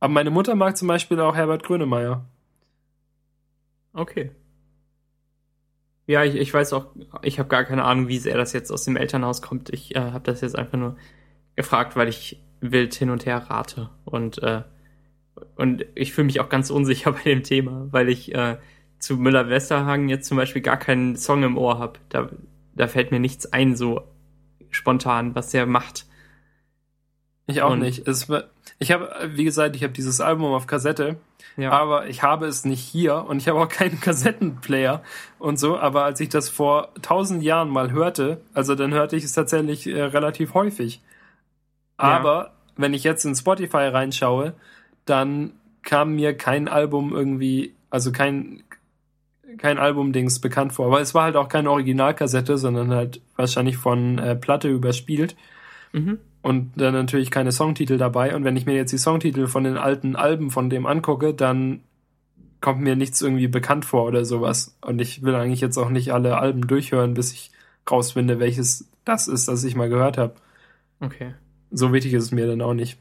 [0.00, 2.24] Aber meine Mutter mag zum Beispiel auch Herbert Grönemeyer.
[3.94, 4.32] Okay.
[6.06, 6.88] Ja, ich, ich weiß auch,
[7.22, 9.70] ich habe gar keine Ahnung, wie sehr das jetzt aus dem Elternhaus kommt.
[9.70, 10.96] Ich äh, habe das jetzt einfach nur
[11.56, 13.90] gefragt, weil ich wild hin und her rate.
[14.04, 14.62] Und, äh,
[15.56, 18.58] und ich fühle mich auch ganz unsicher bei dem Thema, weil ich äh,
[18.98, 21.98] zu Müller-Westerhagen jetzt zum Beispiel gar keinen Song im Ohr habe.
[22.10, 22.28] Da,
[22.74, 24.02] da fällt mir nichts ein, so
[24.70, 26.06] spontan, was der macht.
[27.46, 28.06] Ich auch und, nicht.
[28.08, 28.28] Es,
[28.78, 31.16] ich habe, wie gesagt, ich habe dieses Album auf Kassette,
[31.56, 31.70] ja.
[31.70, 35.02] aber ich habe es nicht hier und ich habe auch keinen Kassettenplayer
[35.38, 35.78] und so.
[35.78, 39.86] Aber als ich das vor tausend Jahren mal hörte, also dann hörte ich es tatsächlich
[39.86, 41.02] äh, relativ häufig.
[41.96, 42.50] Aber ja.
[42.76, 44.54] wenn ich jetzt in Spotify reinschaue,
[45.04, 48.62] dann kam mir kein Album irgendwie, also kein,
[49.58, 50.86] kein Album-Dings bekannt vor.
[50.86, 55.36] Aber es war halt auch keine Originalkassette, sondern halt wahrscheinlich von äh, Platte überspielt.
[55.92, 56.18] Mhm.
[56.44, 58.36] Und dann natürlich keine Songtitel dabei.
[58.36, 61.80] Und wenn ich mir jetzt die Songtitel von den alten Alben von dem angucke, dann
[62.60, 64.76] kommt mir nichts irgendwie bekannt vor oder sowas.
[64.82, 67.50] Und ich will eigentlich jetzt auch nicht alle Alben durchhören, bis ich
[67.90, 70.34] rausfinde, welches das ist, das ich mal gehört habe.
[71.00, 71.32] Okay.
[71.70, 72.98] So wichtig ist es mir dann auch nicht.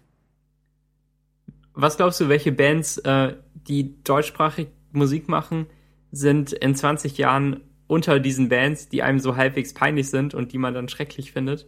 [1.73, 3.33] Was glaubst du, welche Bands, äh,
[3.67, 5.65] die deutschsprachig Musik machen,
[6.13, 10.57] sind in 20 Jahren unter diesen Bands, die einem so halbwegs peinlich sind und die
[10.57, 11.67] man dann schrecklich findet?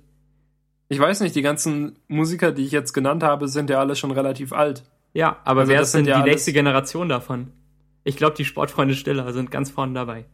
[0.87, 4.11] Ich weiß nicht, die ganzen Musiker, die ich jetzt genannt habe, sind ja alle schon
[4.11, 4.83] relativ alt.
[5.13, 7.51] Ja, aber also wer ist denn ja die nächste Generation davon?
[8.03, 10.25] Ich glaube, die Sportfreunde Stiller sind ganz vorne dabei.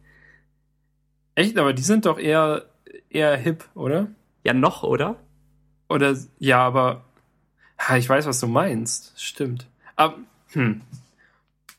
[1.34, 1.56] Echt?
[1.56, 2.66] Aber die sind doch eher,
[3.08, 4.08] eher hip, oder?
[4.44, 5.16] Ja, noch, oder?
[5.88, 7.04] Oder, ja, aber,
[7.96, 9.20] ich weiß, was du meinst.
[9.20, 9.66] Stimmt.
[9.96, 10.16] Aber,
[10.52, 10.82] hm.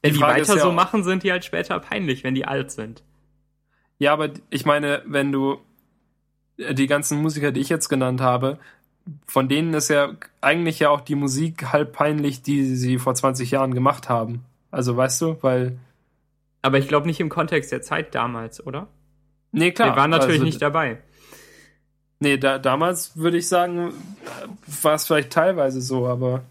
[0.01, 2.71] Wenn die, die weiter ja so machen, sind die halt später peinlich, wenn die alt
[2.71, 3.03] sind.
[3.99, 5.59] Ja, aber ich meine, wenn du
[6.58, 8.60] die ganzen Musiker, die ich jetzt genannt habe,
[9.28, 13.51] von denen ist ja eigentlich ja auch die Musik halb peinlich, die sie vor 20
[13.51, 14.45] Jahren gemacht haben.
[14.72, 15.78] Also weißt du, weil.
[16.62, 18.88] Aber ich glaube nicht im Kontext der Zeit damals, oder?
[19.51, 19.89] Nee, klar.
[19.89, 20.99] Wir waren natürlich also, nicht dabei.
[22.20, 23.93] Nee, da, damals würde ich sagen,
[24.82, 26.43] war es vielleicht teilweise so, aber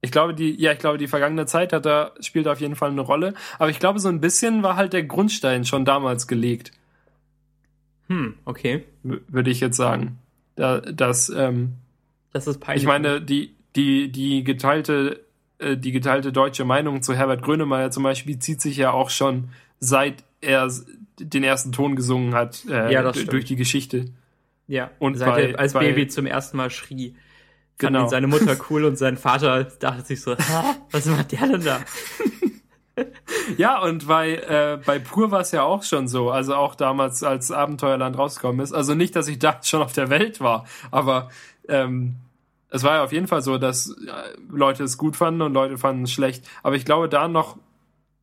[0.00, 2.90] ich glaube, die, ja, ich glaube, die vergangene Zeit hat da, spielt auf jeden Fall
[2.90, 3.34] eine Rolle.
[3.58, 6.72] Aber ich glaube, so ein bisschen war halt der Grundstein schon damals gelegt.
[8.08, 8.84] Hm, okay.
[9.02, 10.18] Würde ich jetzt sagen.
[10.56, 11.74] Da, das, ähm,
[12.32, 12.82] das ist peinlich.
[12.82, 15.24] Ich meine, die, die, die geteilte,
[15.58, 19.48] äh, die geteilte deutsche Meinung zu Herbert Grönemeyer zum Beispiel zieht sich ja auch schon
[19.80, 20.70] seit er
[21.18, 24.06] den ersten Ton gesungen hat, äh, ja, durch die Geschichte.
[24.66, 27.14] Ja, und seit bei, er als bei, Baby zum ersten Mal schrie
[27.78, 28.04] fand genau.
[28.04, 30.36] ihn seine Mutter cool und sein Vater dachte sich so,
[30.90, 31.80] was macht der denn da?
[33.56, 37.22] ja, und bei, äh, bei Pur war es ja auch schon so, also auch damals,
[37.22, 38.72] als Abenteuerland rausgekommen ist.
[38.72, 41.30] Also nicht, dass ich da schon auf der Welt war, aber
[41.68, 42.16] ähm,
[42.70, 44.12] es war ja auf jeden Fall so, dass äh,
[44.48, 46.48] Leute es gut fanden und Leute fanden es schlecht.
[46.62, 47.56] Aber ich glaube da noch,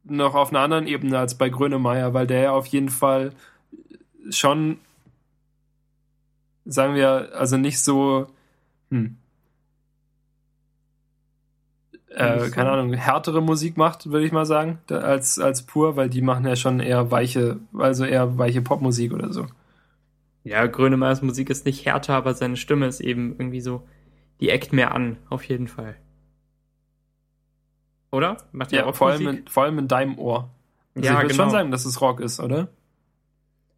[0.03, 3.31] noch auf einer anderen Ebene als bei Grönemeyer, weil der ja auf jeden Fall
[4.29, 4.79] schon,
[6.65, 8.27] sagen wir, also nicht so,
[8.89, 9.17] hm,
[12.13, 16.21] äh, keine Ahnung, härtere Musik macht, würde ich mal sagen, als, als pur, weil die
[16.21, 19.47] machen ja schon eher weiche, also eher weiche Popmusik oder so.
[20.43, 23.87] Ja, Grönemeyers Musik ist nicht härter, aber seine Stimme ist eben irgendwie so,
[24.39, 25.95] die eckt mehr an, auf jeden Fall.
[28.11, 28.37] Oder?
[28.51, 30.49] Macht ja, vor allem, in, vor allem in deinem Ohr.
[30.95, 31.43] Also ja, ich würde genau.
[31.43, 32.67] schon sagen, dass es Rock ist, oder?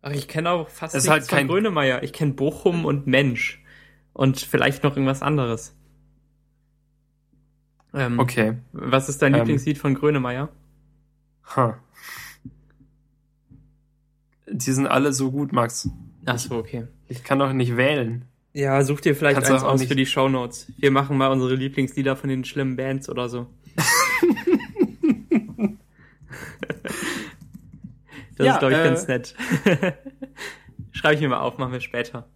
[0.02, 1.48] Ach, ich kenne auch fast es nichts halt kein...
[1.48, 2.02] von Grönemeyer.
[2.02, 3.64] Ich kenne Bochum und Mensch.
[4.14, 5.76] Und vielleicht noch irgendwas anderes.
[7.94, 8.58] Ähm, okay.
[8.72, 10.50] Was ist dein ähm, Lieblingslied von Grönemeyer?
[11.56, 11.74] Huh.
[14.48, 15.90] Die sind alle so gut, Max.
[16.26, 16.88] Ach so, okay.
[17.08, 18.26] Ich kann doch nicht wählen.
[18.54, 19.90] Ja, such dir vielleicht Kannst eins aus nicht...
[19.90, 20.72] für die Shownotes.
[20.78, 23.48] Wir machen mal unsere Lieblingslieder von den schlimmen Bands oder so.
[28.38, 29.36] das ja, ist, glaube ich, äh, ganz nett.
[30.92, 32.28] Schreibe ich mir mal auf, machen wir später.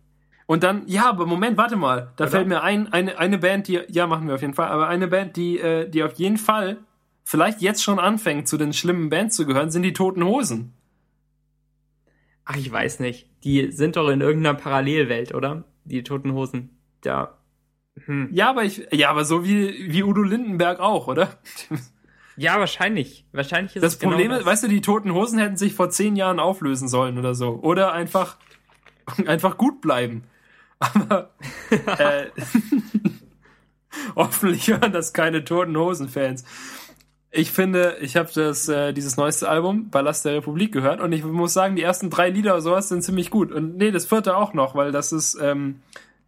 [0.48, 2.14] Und dann, ja, aber Moment, warte mal.
[2.16, 2.32] Da Oder?
[2.32, 5.08] fällt mir ein, eine, eine Band, die, ja, machen wir auf jeden Fall, aber eine
[5.08, 6.78] Band, die, äh, die auf jeden Fall
[7.26, 10.74] vielleicht jetzt schon anfängt, zu den schlimmen Bands zu gehören, sind die Toten Hosen.
[12.46, 13.30] Ach, ich weiß nicht.
[13.44, 15.66] Die sind doch in irgendeiner Parallelwelt, oder?
[15.84, 16.70] Die Toten Hosen.
[17.02, 17.38] Da.
[18.06, 18.30] Hm.
[18.32, 21.38] Ja, aber ich, ja, aber so wie, wie Udo Lindenberg auch, oder?
[22.38, 23.26] Ja, wahrscheinlich.
[23.34, 25.90] Wahrscheinlich ist das es Problem genau ist, weißt du, die Toten Hosen hätten sich vor
[25.90, 27.60] zehn Jahren auflösen sollen oder so.
[27.62, 28.38] Oder einfach,
[29.26, 30.24] einfach gut bleiben.
[30.80, 31.32] Aber
[31.98, 32.28] äh,
[34.16, 36.44] hoffentlich hören das keine Toten Hosen-Fans.
[37.32, 41.24] Ich finde, ich habe das äh, dieses neueste Album Ballast der Republik gehört und ich
[41.24, 44.38] muss sagen, die ersten drei Lieder oder sowas sind ziemlich gut und nee, das vierte
[44.38, 45.82] auch noch, weil das ist ähm,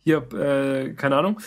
[0.03, 1.39] hier äh, keine Ahnung.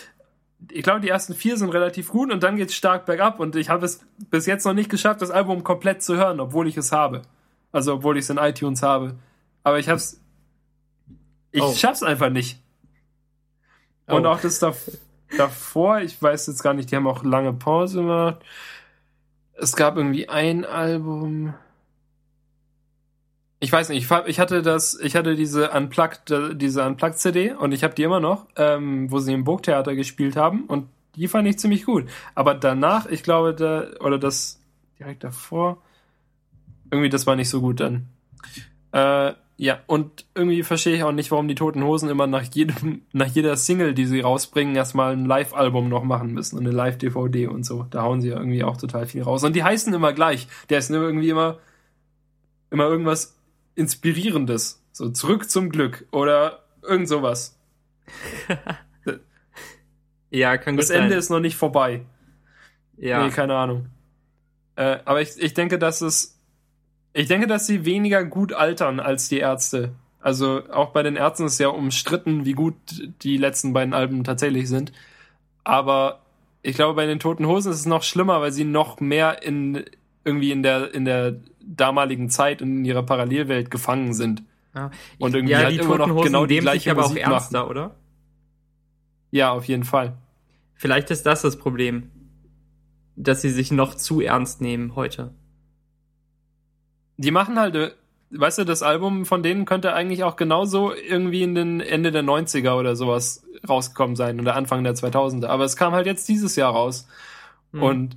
[0.70, 3.68] Ich glaube, die ersten vier sind relativ gut und dann geht's stark bergab und ich
[3.68, 4.00] habe es
[4.30, 7.22] bis jetzt noch nicht geschafft, das Album komplett zu hören, obwohl ich es habe.
[7.72, 9.16] Also obwohl ich es in iTunes habe.
[9.64, 10.20] Aber ich hab's
[11.52, 11.74] ich oh.
[11.74, 12.58] schaff's einfach nicht.
[14.06, 14.30] Und oh.
[14.30, 14.58] auch das,
[15.36, 18.38] davor, ich weiß jetzt gar nicht, die haben auch lange Pause gemacht.
[19.54, 21.54] Es gab irgendwie ein Album.
[23.60, 27.84] Ich weiß nicht, ich, hatte das, ich hatte diese Unplugged, diese Unplugged CD und ich
[27.84, 31.58] habe die immer noch, ähm, wo sie im Burgtheater gespielt haben und die fand ich
[31.58, 32.08] ziemlich gut.
[32.34, 34.60] Aber danach, ich glaube, da, oder das
[34.98, 35.78] direkt davor,
[36.90, 38.08] irgendwie das war nicht so gut dann.
[38.90, 43.02] Äh, ja, und irgendwie verstehe ich auch nicht, warum die Toten Hosen immer nach jedem,
[43.12, 47.46] nach jeder Single, die sie rausbringen, erstmal ein Live-Album noch machen müssen und eine Live-DVD
[47.48, 47.86] und so.
[47.90, 49.44] Da hauen sie ja irgendwie auch total viel raus.
[49.44, 50.48] Und die heißen immer gleich.
[50.68, 51.58] Der ist irgendwie immer,
[52.70, 53.38] immer irgendwas
[53.74, 54.82] Inspirierendes.
[54.92, 57.58] So zurück zum Glück oder irgend sowas.
[60.30, 61.18] ja, kann gut Das Ende sein.
[61.18, 62.04] ist noch nicht vorbei.
[62.96, 63.24] Ja.
[63.24, 63.86] Nee, keine Ahnung.
[64.76, 66.38] Äh, aber ich, ich denke, dass es
[67.14, 69.92] ich denke, dass sie weniger gut altern als die Ärzte.
[70.20, 72.74] Also auch bei den Ärzten ist ja umstritten, wie gut
[73.22, 74.92] die letzten beiden Alben tatsächlich sind.
[75.64, 76.20] Aber
[76.62, 79.84] ich glaube, bei den Toten Hosen ist es noch schlimmer, weil sie noch mehr in
[80.24, 84.44] irgendwie in der in der damaligen Zeit und in ihrer Parallelwelt gefangen sind.
[84.74, 87.70] Ja, und irgendwie ja, halt immer noch genau die gleiche aber Musik auch ernster, machen.
[87.70, 87.94] oder?
[89.30, 90.16] Ja, auf jeden Fall.
[90.74, 92.10] Vielleicht ist das das Problem,
[93.16, 95.32] dass sie sich noch zu ernst nehmen heute
[97.16, 97.90] die machen halt, äh,
[98.30, 102.22] weißt du, das Album von denen könnte eigentlich auch genauso irgendwie in den Ende der
[102.22, 105.46] 90er oder sowas rausgekommen sein oder Anfang der 2000er.
[105.46, 107.06] Aber es kam halt jetzt dieses Jahr raus.
[107.72, 107.82] Mhm.
[107.82, 108.16] Und,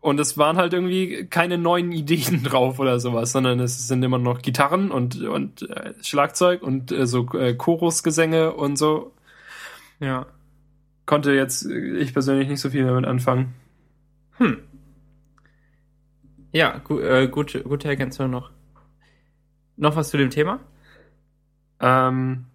[0.00, 4.18] und es waren halt irgendwie keine neuen Ideen drauf oder sowas, sondern es sind immer
[4.18, 9.12] noch Gitarren und, und äh, Schlagzeug und äh, so äh, Chorusgesänge und so.
[10.00, 10.26] Ja.
[11.06, 13.54] Konnte jetzt äh, ich persönlich nicht so viel damit anfangen.
[14.38, 14.58] Hm.
[16.52, 18.50] Ja, gu äh, gute, gute Ergänzung noch.
[19.76, 20.60] Noch was zu dem Thema?
[21.80, 22.46] Ähm,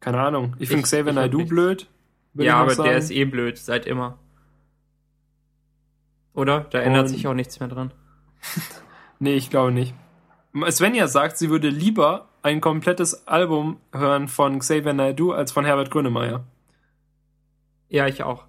[0.00, 0.54] keine Ahnung.
[0.56, 1.88] Ich, ich finde Xavier Naidoo blöd.
[2.34, 2.90] Ja, aber sagen.
[2.90, 4.18] der ist eh blöd, seit immer.
[6.34, 6.66] Oder?
[6.70, 7.92] Da ändert Und sich auch nichts mehr dran.
[9.18, 9.94] nee, ich glaube nicht.
[10.70, 15.90] Svenja sagt, sie würde lieber ein komplettes Album hören von Xavier Naidoo als von Herbert
[15.90, 16.44] Grönemeyer.
[17.88, 18.44] Ja, ich auch.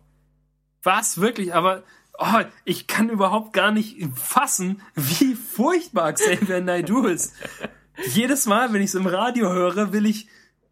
[0.84, 1.20] Was?
[1.20, 1.54] Wirklich?
[1.54, 1.84] Aber
[2.20, 7.34] oh, ich kann überhaupt gar nicht fassen, wie furchtbar Xavier Naidoo ist.
[8.14, 10.28] Jedes Mal, wenn ich es im Radio höre, will ich,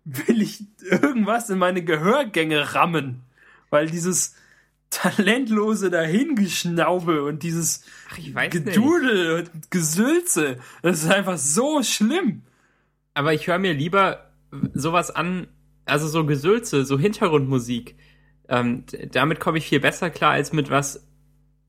[0.06, 3.24] will ich irgendwas in meine Gehörgänge rammen.
[3.70, 4.36] Weil dieses
[4.90, 9.54] talentlose Dahingeschnaube und dieses Ach, Gedudel nicht.
[9.54, 12.44] und Gesülze, das ist einfach so schlimm.
[13.14, 14.32] Aber ich höre mir lieber
[14.74, 15.48] sowas an,
[15.86, 17.96] also so Gesülze, so Hintergrundmusik.
[18.48, 21.07] Ähm, damit komme ich viel besser klar als mit was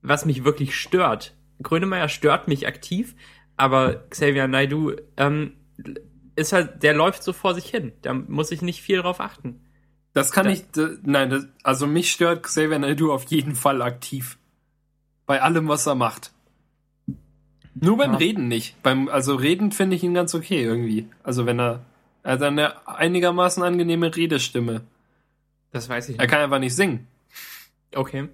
[0.03, 1.35] was mich wirklich stört.
[1.63, 3.15] Grönemeyer stört mich aktiv,
[3.57, 5.55] aber Xavier Naidu ähm,
[6.37, 7.93] ist halt, der läuft so vor sich hin.
[8.03, 9.61] Da muss ich nicht viel drauf achten.
[10.13, 10.65] Das kann da, ich,
[11.03, 14.39] nein, das, also mich stört Xavier Naidu auf jeden Fall aktiv.
[15.27, 16.33] Bei allem, was er macht.
[17.75, 18.19] Nur beim ja.
[18.19, 18.83] Reden nicht.
[18.83, 21.09] Beim, also Reden finde ich ihn ganz okay irgendwie.
[21.23, 21.85] Also wenn er,
[22.23, 24.83] er hat eine einigermaßen angenehme Redestimme.
[25.71, 26.21] Das weiß ich nicht.
[26.21, 27.07] Er kann einfach nicht singen.
[27.95, 28.29] Okay.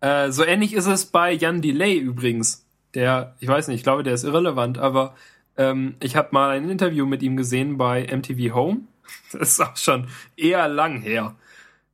[0.00, 2.66] Äh, so ähnlich ist es bei Jan Delay übrigens.
[2.94, 5.14] Der, ich weiß nicht, ich glaube, der ist irrelevant, aber
[5.56, 8.80] ähm, ich habe mal ein Interview mit ihm gesehen bei MTV Home.
[9.32, 10.06] Das ist auch schon
[10.36, 11.34] eher lang her.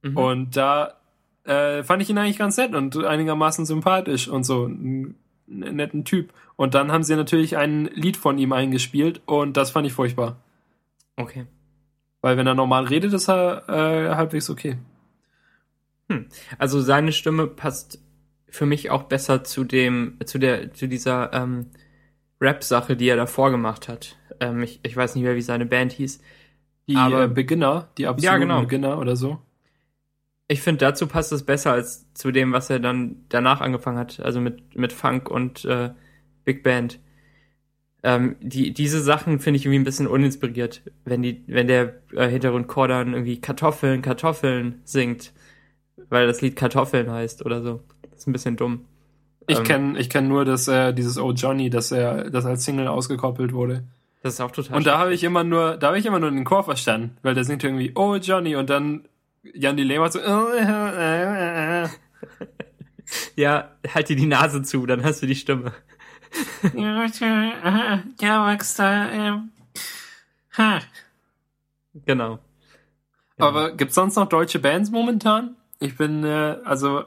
[0.03, 0.17] Mhm.
[0.17, 0.95] Und da
[1.45, 4.67] äh, fand ich ihn eigentlich ganz nett und einigermaßen sympathisch und so.
[4.67, 5.15] Ein,
[5.49, 6.33] ein netten Typ.
[6.57, 10.37] Und dann haben sie natürlich ein Lied von ihm eingespielt und das fand ich furchtbar.
[11.17, 11.47] Okay.
[12.21, 14.77] Weil wenn er normal redet, ist er äh, halbwegs okay.
[16.11, 16.27] Hm.
[16.59, 18.01] Also seine Stimme passt
[18.49, 21.67] für mich auch besser zu dem, zu der, zu dieser ähm,
[22.41, 24.17] Rap-Sache, die er davor gemacht hat.
[24.41, 26.21] Ähm, ich, ich weiß nicht mehr, wie seine Band hieß.
[26.89, 28.61] Die aber, äh, Beginner, die absoluten ja, genau.
[28.61, 29.39] Beginner oder so.
[30.47, 34.21] Ich finde, dazu passt es besser als zu dem, was er dann danach angefangen hat,
[34.21, 35.91] also mit, mit Funk und äh,
[36.45, 37.01] Big Band.
[38.03, 42.29] Ähm, die, diese Sachen finde ich irgendwie ein bisschen uninspiriert, wenn die, wenn der äh,
[42.29, 45.33] Hintergrundchor dann irgendwie Kartoffeln, Kartoffeln singt
[46.11, 47.81] weil das Lied Kartoffeln heißt oder so.
[48.11, 48.85] Das ist ein bisschen dumm.
[49.47, 52.65] Ich ähm, kenne ich kenn nur dass er dieses Oh Johnny, dass er das als
[52.65, 53.85] Single ausgekoppelt wurde.
[54.23, 54.77] Das ist auch total.
[54.77, 57.35] Und da habe ich immer nur, da habe ich immer nur den Chor verstanden, weil
[57.35, 59.05] der singt irgendwie Oh Johnny und dann
[59.53, 60.21] Jan die macht so.
[63.37, 65.73] ja, halt dir die Nase zu, dann hast du die Stimme.
[66.75, 67.05] ja,
[69.13, 69.51] ähm,
[72.07, 72.39] Genau.
[73.39, 75.57] Aber gibt's sonst noch deutsche Bands momentan?
[75.81, 77.05] Ich bin, äh, also,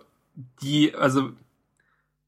[0.62, 1.32] die, also,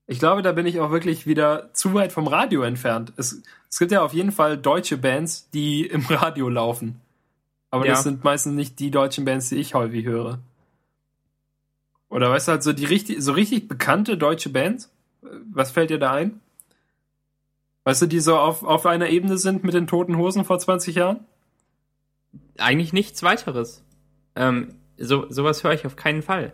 [0.08, 3.14] ich glaube, da bin ich auch wirklich wieder zu weit vom Radio entfernt.
[3.18, 7.02] Es, es gibt ja auf jeden Fall deutsche Bands, die im Radio laufen.
[7.72, 7.92] Aber ja.
[7.92, 10.40] das sind meistens nicht die deutschen Bands, die ich häufig höre.
[12.10, 14.92] Oder weißt du halt so die richtig, so richtig bekannte deutsche Bands?
[15.52, 16.40] Was fällt dir da ein?
[17.84, 20.96] Weißt du, die so auf, auf einer Ebene sind mit den toten Hosen vor 20
[20.96, 21.20] Jahren?
[22.58, 23.84] Eigentlich nichts weiteres.
[24.36, 26.54] Ähm, so, sowas höre ich auf keinen Fall.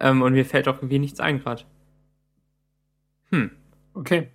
[0.00, 1.64] Ähm, und mir fällt auch irgendwie nichts ein gerade.
[3.30, 3.50] Hm.
[3.94, 4.28] Okay.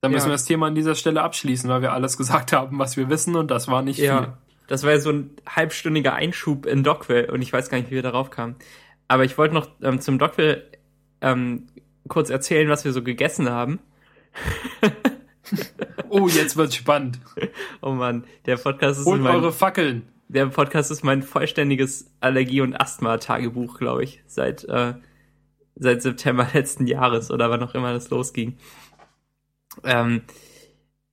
[0.00, 0.30] Dann müssen Ja.
[0.30, 3.36] wir das Thema an dieser Stelle abschließen, weil wir alles gesagt haben, was wir wissen
[3.36, 4.06] und das war nicht viel.
[4.06, 4.38] Ja.
[4.66, 7.94] Das war ja so ein halbstündiger Einschub in Dockville und ich weiß gar nicht, wie
[7.96, 8.56] wir darauf kamen.
[9.08, 10.64] Aber ich wollte noch ähm, zum Dockville
[11.20, 11.66] ähm,
[12.08, 13.78] kurz erzählen, was wir so gegessen haben.
[16.08, 17.18] Oh, jetzt wird's spannend.
[17.82, 20.08] Oh Mann, der Podcast ist Holt mein, eure Fackeln.
[20.28, 24.94] Der Podcast ist mein vollständiges Allergie- und Asthma-Tagebuch, glaube ich, seit äh,
[25.76, 28.56] seit September letzten Jahres oder wann auch immer das losging.
[29.82, 30.22] Ähm,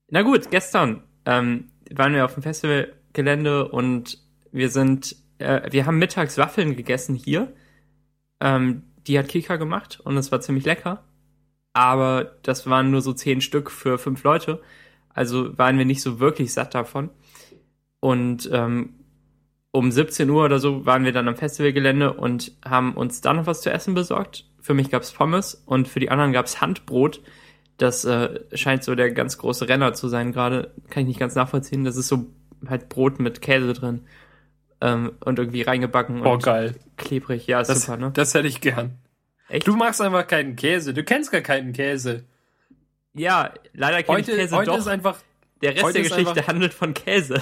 [0.09, 4.19] na gut, gestern ähm, waren wir auf dem Festivalgelände und
[4.51, 7.53] wir sind, äh, wir haben mittags Waffeln gegessen hier.
[8.39, 11.03] Ähm, die hat Kika gemacht und es war ziemlich lecker.
[11.73, 14.61] Aber das waren nur so zehn Stück für fünf Leute.
[15.09, 17.09] Also waren wir nicht so wirklich satt davon.
[18.01, 18.95] Und ähm,
[19.71, 23.45] um 17 Uhr oder so waren wir dann am Festivalgelände und haben uns dann noch
[23.47, 24.45] was zu essen besorgt.
[24.59, 27.21] Für mich gab's Pommes und für die anderen gab's Handbrot.
[27.77, 30.73] Das äh, scheint so der ganz große Renner zu sein gerade.
[30.89, 31.83] Kann ich nicht ganz nachvollziehen.
[31.83, 32.27] Das ist so
[32.67, 34.01] halt Brot mit Käse drin.
[34.81, 36.75] Ähm, und irgendwie reingebacken Oh, und geil.
[36.97, 37.47] klebrig.
[37.47, 38.11] Ja, ist Das, super, ne?
[38.13, 38.97] das hätte ich gern.
[39.47, 39.67] Echt?
[39.67, 40.93] Du magst einfach keinen Käse.
[40.93, 42.23] Du kennst gar keinen Käse.
[43.13, 44.77] Ja, leider kenne ich Käse heute doch.
[44.77, 45.17] ist einfach,
[45.61, 47.41] der Rest der Geschichte handelt von Käse.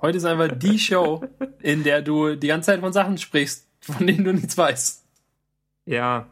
[0.00, 1.24] Heute ist einfach die Show,
[1.60, 5.04] in der du die ganze Zeit von Sachen sprichst, von denen du nichts weißt.
[5.86, 6.28] Ja.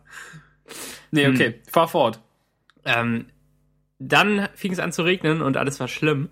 [1.10, 1.34] Nee, Hm.
[1.34, 1.54] okay.
[1.70, 2.20] Fahr fort.
[2.84, 3.26] Ähm,
[3.98, 6.30] dann fing es an zu regnen und alles war schlimm.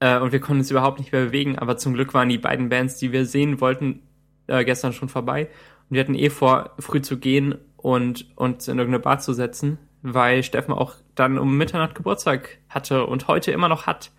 [0.00, 2.68] Äh, und wir konnten uns überhaupt nicht mehr bewegen, aber zum Glück waren die beiden
[2.68, 4.02] Bands, die wir sehen wollten,
[4.46, 5.48] äh, gestern schon vorbei.
[5.88, 9.78] Und wir hatten eh vor, früh zu gehen und uns in irgendeine Bar zu setzen,
[10.02, 14.10] weil Steffen auch dann um Mitternacht Geburtstag hatte und heute immer noch hat.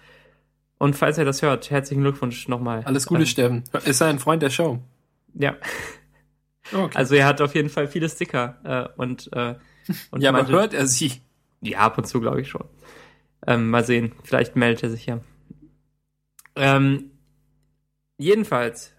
[0.79, 2.83] Und falls er das hört, herzlichen Glückwunsch nochmal.
[2.85, 3.63] Alles Gute, Ähm, Steffen.
[3.85, 4.79] Ist er ein Freund der Show?
[5.33, 5.55] Ja,
[6.73, 6.97] Okay.
[6.97, 8.57] also er hat auf jeden Fall viele Sticker
[8.97, 9.55] äh, und, äh,
[10.11, 11.13] und ja, aber meinte- hört er sie?
[11.61, 12.65] Ja, ab und zu glaube ich schon.
[13.45, 15.19] Ähm, mal sehen, vielleicht meldet er sich ja.
[16.55, 17.11] Ähm,
[18.17, 18.93] jedenfalls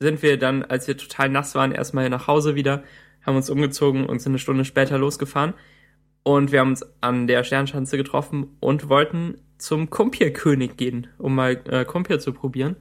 [0.00, 2.82] sind wir dann, als wir total nass waren, erstmal nach Hause wieder,
[3.24, 5.54] haben uns umgezogen und sind eine Stunde später losgefahren.
[6.24, 11.60] Und wir haben uns an der Sternschanze getroffen und wollten zum Kumpierkönig gehen, um mal
[11.68, 12.76] äh, Kumpier zu probieren.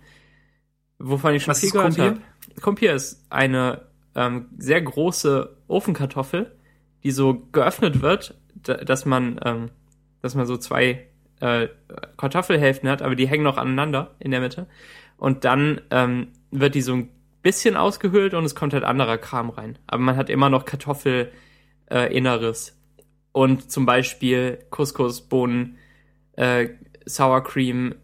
[1.00, 2.20] Wovon ich schon Was viel ist gehört habe.
[2.62, 3.82] Kumpier ist eine
[4.16, 6.52] ähm, sehr große Ofenkartoffel,
[7.04, 9.70] die so geöffnet wird, da- dass man, ähm,
[10.22, 11.08] dass man so zwei
[11.40, 11.68] äh,
[12.18, 14.68] Kartoffelhälften hat, aber die hängen noch aneinander in der Mitte.
[15.18, 17.10] Und dann ähm, wird die so ein
[17.42, 19.78] bisschen ausgehöhlt und es kommt halt anderer Kram rein.
[19.88, 22.70] Aber man hat immer noch Kartoffelinneres.
[22.70, 22.74] Äh,
[23.36, 25.78] und zum Beispiel Couscous, Bohnen,
[26.36, 26.70] äh,
[27.06, 27.96] Sour Cream,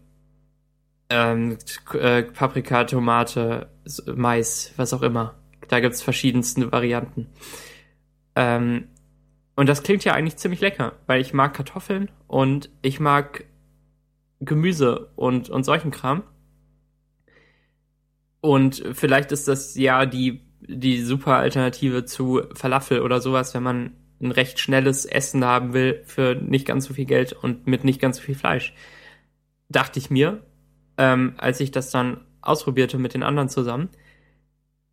[1.08, 1.58] ähm,
[1.94, 3.68] äh, Paprika, Tomate,
[4.14, 5.34] Mais, was auch immer.
[5.68, 7.28] Da gibt's verschiedenste Varianten.
[8.36, 8.88] Ähm,
[9.56, 13.44] und das klingt ja eigentlich ziemlich lecker, weil ich mag Kartoffeln und ich mag
[14.40, 16.22] Gemüse und, und solchen Kram.
[18.40, 23.92] Und vielleicht ist das ja die, die super Alternative zu Falafel oder sowas, wenn man
[24.20, 28.00] ein recht schnelles Essen haben will für nicht ganz so viel Geld und mit nicht
[28.00, 28.74] ganz so viel Fleisch.
[29.68, 30.44] Dachte ich mir,
[30.98, 33.88] ähm, als ich das dann ausprobierte mit den anderen zusammen.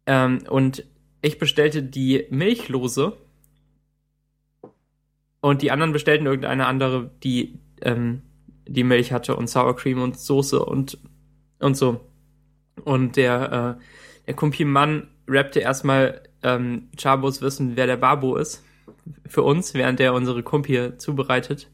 [0.05, 0.85] Ähm, und
[1.21, 3.17] ich bestellte die Milchlose
[5.41, 8.21] und die anderen bestellten irgendeine andere, die ähm,
[8.65, 10.97] die Milch hatte und Sour Cream und Soße und
[11.59, 12.01] und so.
[12.83, 13.83] Und der äh,
[14.27, 18.63] der Kumpi-Mann rappte erstmal ähm, Chabos wissen, wer der Babo ist
[19.25, 21.67] für uns, während er unsere Kumpi zubereitete.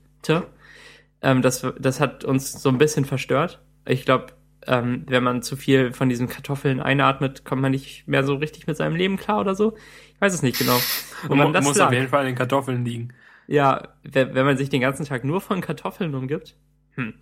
[1.21, 3.61] Ähm, das, das hat uns so ein bisschen verstört.
[3.85, 4.27] Ich glaube,
[4.67, 8.67] ähm, wenn man zu viel von diesen Kartoffeln einatmet, kommt man nicht mehr so richtig
[8.67, 9.75] mit seinem Leben klar oder so.
[10.13, 10.79] Ich weiß es nicht genau.
[11.27, 11.87] Und man muss lag.
[11.87, 13.13] auf jeden Fall in den Kartoffeln liegen.
[13.47, 16.55] Ja, wenn, wenn man sich den ganzen Tag nur von Kartoffeln umgibt.
[16.95, 17.13] Hm.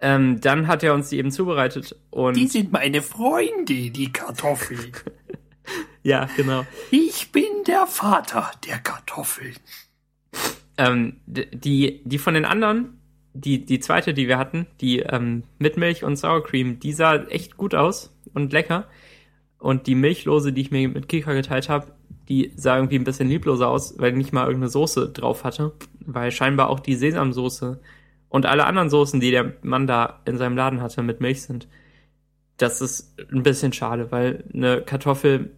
[0.00, 4.92] Ähm, dann hat er uns die eben zubereitet und sind meine Freunde, die Kartoffeln.
[6.02, 6.66] ja, genau.
[6.90, 9.56] Ich bin der Vater der Kartoffeln.
[10.76, 13.00] Ähm, die, die von den anderen,
[13.34, 17.16] die, die zweite, die wir hatten, die ähm, mit Milch und Sour Cream, die sah
[17.16, 18.86] echt gut aus und lecker.
[19.58, 21.92] Und die Milchlose, die ich mir mit Kika geteilt habe,
[22.28, 25.72] die sah irgendwie ein bisschen liebloser aus, weil nicht mal irgendeine Soße drauf hatte.
[26.00, 27.80] Weil scheinbar auch die Sesamsoße
[28.28, 31.68] und alle anderen Soßen, die der Mann da in seinem Laden hatte, mit Milch sind.
[32.56, 35.52] Das ist ein bisschen schade, weil eine Kartoffel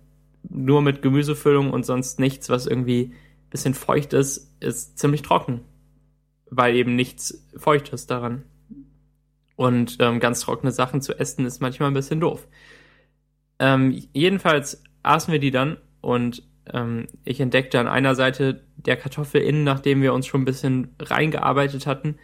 [0.48, 5.60] nur mit Gemüsefüllung und sonst nichts, was irgendwie ein bisschen feucht ist, ist ziemlich trocken.
[6.46, 8.44] Weil eben nichts feucht ist daran.
[9.56, 12.48] Und ähm, ganz trockene Sachen zu essen ist manchmal ein bisschen doof.
[13.58, 19.42] Ähm, jedenfalls aßen wir die dann und ähm, ich entdeckte an einer Seite der Kartoffel
[19.42, 22.16] innen, nachdem wir uns schon ein bisschen reingearbeitet hatten,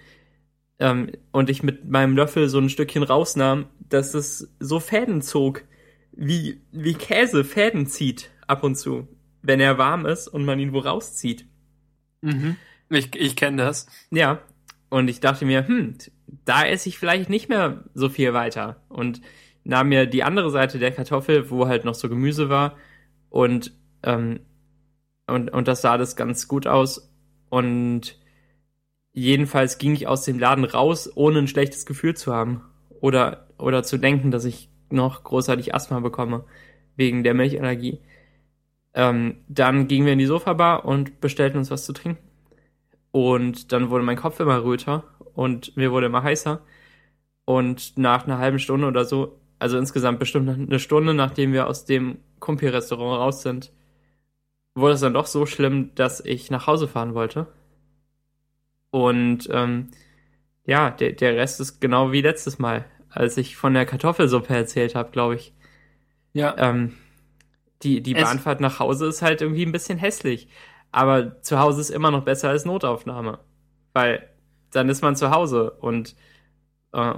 [0.78, 5.64] ähm, und ich mit meinem Löffel so ein Stückchen rausnahm, dass es so Fäden zog,
[6.16, 9.06] wie, wie Käse Fäden zieht ab und zu,
[9.42, 11.46] wenn er warm ist und man ihn wo rauszieht.
[12.22, 12.56] Mhm.
[12.88, 13.86] Ich, ich kenne das.
[14.10, 14.40] Ja.
[14.88, 15.96] Und ich dachte mir, hm,
[16.44, 18.82] da esse ich vielleicht nicht mehr so viel weiter.
[18.88, 19.20] Und
[19.64, 22.76] nahm mir die andere Seite der Kartoffel, wo halt noch so Gemüse war,
[23.28, 23.72] und,
[24.04, 24.40] ähm,
[25.26, 27.12] und, und das sah alles ganz gut aus.
[27.50, 28.18] Und
[29.12, 32.62] jedenfalls ging ich aus dem Laden raus, ohne ein schlechtes Gefühl zu haben.
[33.00, 36.44] Oder, oder zu denken, dass ich noch großartig Asthma bekomme.
[36.96, 38.00] Wegen der Milchallergie.
[38.94, 42.22] Ähm, dann gingen wir in die Sofabar und bestellten uns was zu trinken.
[43.10, 46.60] Und dann wurde mein Kopf immer röter und mir wurde immer heißer.
[47.44, 51.84] Und nach einer halben Stunde oder so, also insgesamt bestimmt eine Stunde, nachdem wir aus
[51.84, 53.72] dem Kumpi-Restaurant raus sind,
[54.74, 57.46] wurde es dann doch so schlimm, dass ich nach Hause fahren wollte.
[58.90, 59.88] Und ähm,
[60.64, 62.84] ja, der, der Rest ist genau wie letztes Mal,
[63.16, 65.54] als ich von der Kartoffelsuppe erzählt habe, glaube ich.
[66.32, 66.54] Ja.
[66.58, 66.94] Ähm,
[67.82, 70.48] die, die Bahnfahrt nach Hause ist halt irgendwie ein bisschen hässlich.
[70.92, 73.38] Aber zu Hause ist immer noch besser als Notaufnahme.
[73.92, 74.28] Weil
[74.70, 76.14] dann ist man zu Hause und,
[76.92, 77.10] äh,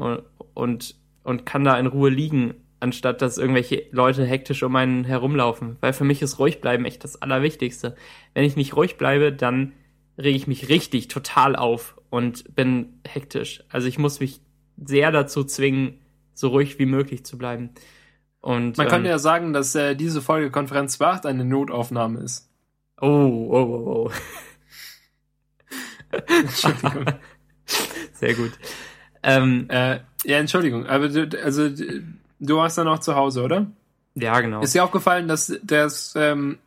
[0.54, 0.94] und,
[1.24, 5.76] und kann da in Ruhe liegen, anstatt dass irgendwelche Leute hektisch um einen herumlaufen.
[5.80, 7.96] Weil für mich ist ruhig bleiben echt das Allerwichtigste.
[8.34, 9.72] Wenn ich nicht ruhig bleibe, dann
[10.16, 13.64] rege ich mich richtig total auf und bin hektisch.
[13.68, 14.40] Also ich muss mich
[14.84, 15.98] sehr dazu zwingen,
[16.34, 17.70] so ruhig wie möglich zu bleiben.
[18.40, 22.48] Und, Man ähm, könnte ja sagen, dass äh, diese Folge Konferenz 2 eine Notaufnahme ist.
[23.00, 24.10] Oh, oh, oh, oh.
[26.26, 27.04] Entschuldigung.
[28.14, 28.52] Sehr gut.
[29.22, 33.66] Ähm, äh, ja, Entschuldigung, aber du, also du warst dann noch zu Hause, oder?
[34.14, 34.62] Ja, genau.
[34.62, 36.58] Ist dir aufgefallen, dass das, ähm,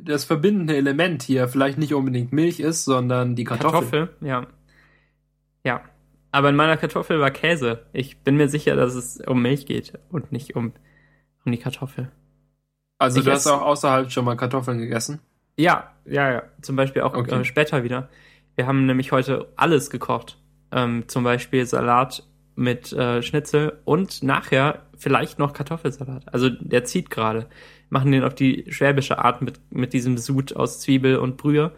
[0.00, 4.06] das verbindende Element hier vielleicht nicht unbedingt Milch ist, sondern die Kartoffel?
[4.08, 4.46] Kartoffel, ja.
[5.64, 5.82] Ja.
[6.32, 7.84] Aber in meiner Kartoffel war Käse.
[7.92, 10.72] Ich bin mir sicher, dass es um Milch geht und nicht um,
[11.44, 12.10] um die Kartoffel.
[12.98, 15.20] Also ich du hast auch außerhalb schon mal Kartoffeln gegessen?
[15.56, 16.42] Ja, ja, ja.
[16.62, 17.40] Zum Beispiel auch okay.
[17.40, 18.08] äh, später wieder.
[18.56, 20.38] Wir haben nämlich heute alles gekocht.
[20.70, 22.24] Ähm, zum Beispiel Salat
[22.54, 26.32] mit äh, Schnitzel und nachher vielleicht noch Kartoffelsalat.
[26.32, 27.46] Also der zieht gerade.
[27.90, 31.72] Machen den auf die schwäbische Art mit, mit diesem Sud aus Zwiebel und Brühe,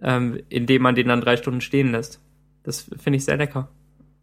[0.00, 2.20] ähm, indem man den dann drei Stunden stehen lässt.
[2.62, 3.68] Das finde ich sehr lecker.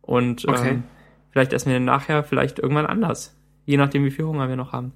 [0.08, 0.70] Und okay.
[0.70, 0.84] ähm,
[1.30, 3.38] vielleicht essen wir den nachher vielleicht irgendwann anders.
[3.66, 4.94] Je nachdem, wie viel Hunger wir noch haben.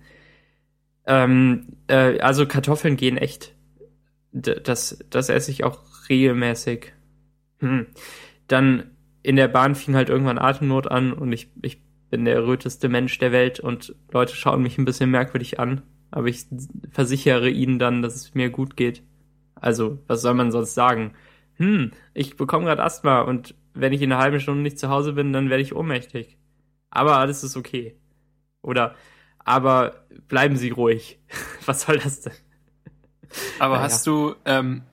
[1.05, 3.53] Ähm, äh, also Kartoffeln gehen echt.
[4.31, 6.93] D das, das esse ich auch regelmäßig.
[7.59, 7.87] Hm.
[8.47, 8.91] Dann
[9.21, 13.17] in der Bahn fing halt irgendwann Atemnot an und ich, ich bin der röteste Mensch
[13.19, 15.81] der Welt und Leute schauen mich ein bisschen merkwürdig an.
[16.09, 16.45] Aber ich
[16.91, 19.03] versichere ihnen dann, dass es mir gut geht.
[19.55, 21.13] Also, was soll man sonst sagen?
[21.55, 25.13] Hm, ich bekomme gerade Asthma und wenn ich in einer halben Stunde nicht zu Hause
[25.13, 26.37] bin, dann werde ich ohnmächtig.
[26.89, 27.95] Aber alles ist okay.
[28.61, 28.95] Oder,
[29.39, 31.19] aber bleiben Sie ruhig.
[31.65, 32.33] Was soll das denn?
[33.59, 33.85] Aber naja.
[33.85, 34.83] hast du, ähm,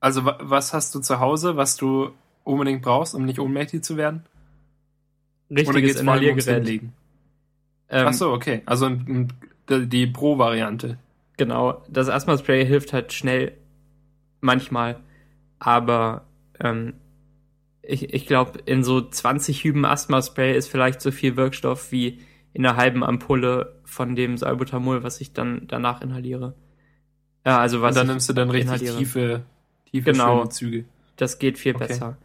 [0.00, 2.10] also was hast du zu Hause, was du
[2.44, 4.24] unbedingt brauchst, um nicht ohnmächtig zu werden?
[5.50, 6.82] Richtiges Inhaliergerät.
[7.88, 8.62] Ähm, Ach so, okay.
[8.66, 8.90] Also
[9.68, 10.98] die Pro-Variante.
[11.36, 11.82] Genau.
[11.88, 13.52] Das Asthma-Spray hilft halt schnell
[14.40, 15.00] manchmal,
[15.58, 16.24] aber
[16.60, 16.94] ähm,
[17.86, 22.20] ich, ich glaube, in so 20 Hüben Asthma-Spray ist vielleicht so viel Wirkstoff wie
[22.52, 26.54] in einer halben Ampulle von dem Salbutamol, was ich dann danach inhaliere.
[27.44, 27.90] Ja, also was.
[27.90, 28.98] Und dann nimmst du dann richtig inhaliere.
[28.98, 29.42] tiefe,
[29.90, 30.84] tiefe genau, Züge.
[31.16, 31.86] Das geht viel okay.
[31.88, 32.18] besser.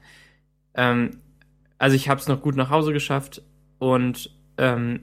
[0.76, 1.18] Ähm,
[1.78, 3.41] also ich habe es noch gut nach Hause geschafft
[3.80, 5.01] und ähm,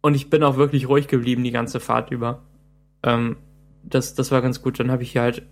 [0.00, 2.42] und ich bin auch wirklich ruhig geblieben die ganze Fahrt über.
[3.02, 3.36] Ähm,
[3.82, 4.78] das, das war ganz gut.
[4.78, 5.42] Dann habe ich halt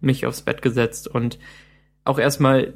[0.00, 1.38] mich aufs Bett gesetzt und
[2.04, 2.74] auch erstmal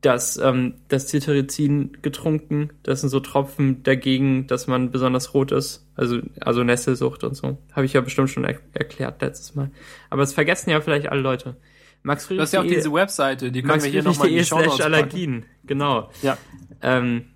[0.00, 2.70] das, ähm, das Cetirizin getrunken.
[2.82, 5.86] Das sind so Tropfen dagegen, dass man besonders rot ist.
[5.94, 7.58] Also, also Nesselsucht und so.
[7.72, 9.70] Habe ich ja bestimmt schon er erklärt letztes Mal.
[10.08, 11.56] Aber es vergessen ja vielleicht alle Leute.
[12.02, 12.42] Max Friedrich.
[12.42, 15.44] Das ist ja auch diese Webseite, die können wir hier nochmal in die Show Allergien,
[15.64, 16.10] genau.
[16.22, 16.38] Ja.
[16.80, 17.26] Ähm,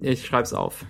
[0.00, 0.86] ich schreib's auf.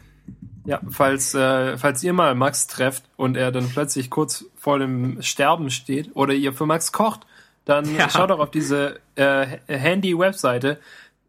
[0.66, 5.22] Ja, falls, äh, falls ihr mal Max trefft und er dann plötzlich kurz vor dem
[5.22, 7.26] Sterben steht oder ihr für Max kocht,
[7.67, 8.09] dann ja.
[8.09, 10.79] schaut doch auf diese äh, Handy-Webseite,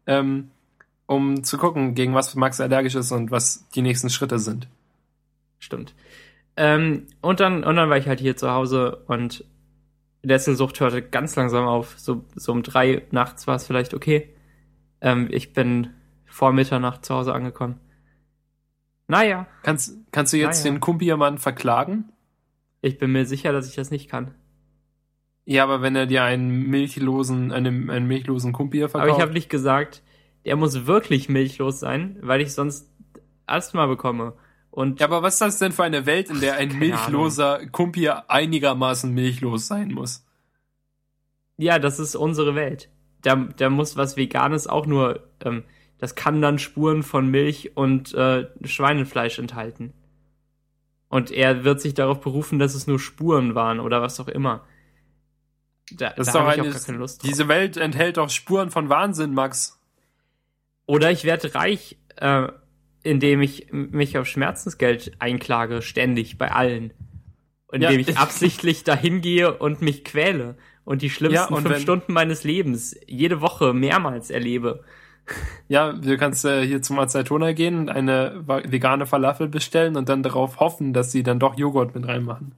[0.06, 0.50] ähm,
[1.06, 4.68] um zu gucken, gegen was Max allergisch ist und was die nächsten Schritte sind.
[5.58, 5.94] Stimmt.
[6.56, 9.44] Ähm, und dann, und dann war ich halt hier zu Hause und
[10.22, 11.98] die Esselsucht hörte ganz langsam auf.
[11.98, 14.32] So, so um drei nachts war es vielleicht okay.
[15.00, 15.90] Ähm, ich bin
[16.26, 17.80] vor Mitternacht zu Hause angekommen.
[19.08, 19.46] Naja.
[19.64, 20.74] Kannst, kannst du jetzt Naja.
[20.74, 22.12] den Kumpiermann verklagen?
[22.80, 24.34] Ich bin mir sicher, dass ich das nicht kann.
[25.50, 29.16] Ja, aber wenn er dir einen milchlosen, einen, einen milchlosen Kumpier Aber verkauft.
[29.16, 30.02] ich habe nicht gesagt,
[30.44, 32.92] der muss wirklich milchlos sein, weil ich sonst
[33.46, 34.34] Asthma bekomme.
[34.70, 38.30] Und ja, aber was ist das denn für eine Welt, in der ein milchloser Kumpier
[38.30, 40.26] einigermaßen milchlos sein muss?
[41.56, 42.90] ja, das ist unsere Welt.
[43.22, 45.64] Da, da muss was Veganes auch nur, ähm,
[45.96, 49.94] das kann dann Spuren von Milch und äh, Schweinefleisch enthalten.
[51.08, 54.66] Und er wird sich darauf berufen, dass es nur Spuren waren oder was auch immer.
[55.96, 57.28] Da, Das ist da doch hab ich eine, gar keine Lust drauf.
[57.30, 59.80] diese Welt enthält doch Spuren von Wahnsinn, Max.
[60.86, 62.48] Oder ich werde reich, äh,
[63.02, 66.92] indem ich mich auf Schmerzensgeld einklage, ständig, bei allen.
[67.70, 67.98] Indem Ja.
[67.98, 72.44] ich absichtlich dahin gehe und mich quäle und die schlimmsten Ja, und fünf Stunden meines
[72.44, 74.84] Lebens jede Woche mehrmals erlebe.
[75.68, 80.22] Ja, du kannst äh, hier zum Aceitona gehen und eine vegane Falafel bestellen und dann
[80.22, 82.54] darauf hoffen, dass sie dann doch Joghurt mit reinmachen.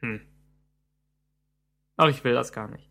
[0.00, 0.22] Hm.
[1.96, 2.88] Aber ich will das gar nicht.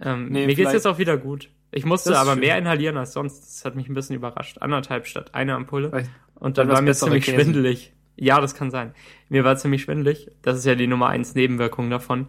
[0.00, 1.50] Ähm, Nee, mir geht's jetzt auch wieder gut.
[1.70, 2.40] Ich musste aber schön.
[2.40, 3.40] mehr inhalieren als sonst.
[3.40, 4.58] Das hat mich ein bisschen überrascht.
[4.60, 5.90] Anderthalb statt eine Ampulle.
[5.90, 7.36] Vielleicht Und dann war mir ziemlich Käse.
[7.36, 7.92] schwindelig.
[8.16, 8.94] Ja, das kann sein.
[9.28, 10.30] Mir war ziemlich schwindelig.
[10.42, 12.28] Das ist ja die Nummer eins Nebenwirkung davon,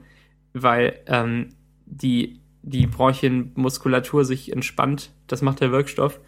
[0.54, 1.50] weil ähm,
[1.86, 5.12] die, die Bronchienmuskulatur sich entspannt.
[5.28, 6.20] Das macht der Wirkstoff.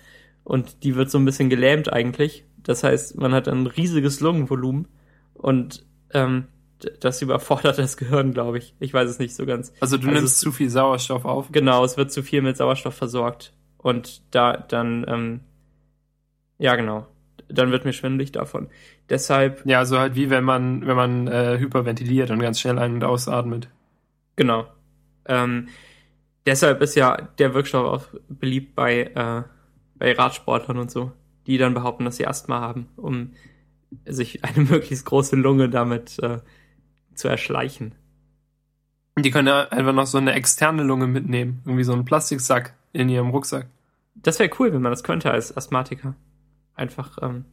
[0.44, 2.46] Und die wird so ein bisschen gelähmt eigentlich.
[2.58, 4.88] Das heißt, man hat ein riesiges Lungenvolumen
[5.34, 6.48] und ähm,
[7.00, 8.76] das überfordert das Gehirn, glaube ich.
[8.80, 9.74] Ich weiß es nicht so ganz.
[9.80, 11.52] Also du Also nimmst zu viel Sauerstoff auf.
[11.52, 13.54] Genau, es wird zu viel mit Sauerstoff versorgt.
[13.78, 15.40] Und da dann, ähm,
[16.60, 17.08] ja genau,
[17.50, 18.70] dann wird mir schwindelig davon.
[19.10, 22.94] Deshalb, Ja, also halt wie wenn man, wenn man äh, hyperventiliert und ganz schnell ein-
[22.96, 23.70] und ausatmet.
[24.36, 24.68] genau.
[25.26, 25.68] Ähm,
[26.46, 29.44] deshalb ist ja der Wirkstoff auch beliebt bei, äh,
[29.96, 31.12] bei Radsportlern und so,
[31.46, 33.34] die dann behaupten, dass sie Asthma haben, um
[34.06, 36.40] sich eine möglichst große Lunge damit äh,
[37.16, 37.96] zu erschleichen.
[39.18, 41.62] Die können ja einfach noch so eine externe Lunge mitnehmen.
[41.66, 43.68] Irgendwie so einen Plastiksack in ihrem Rucksack.
[44.16, 46.16] Das wäre cool, wenn man das könnte als Asthmatiker.
[46.76, 47.46] Einfach, ähm,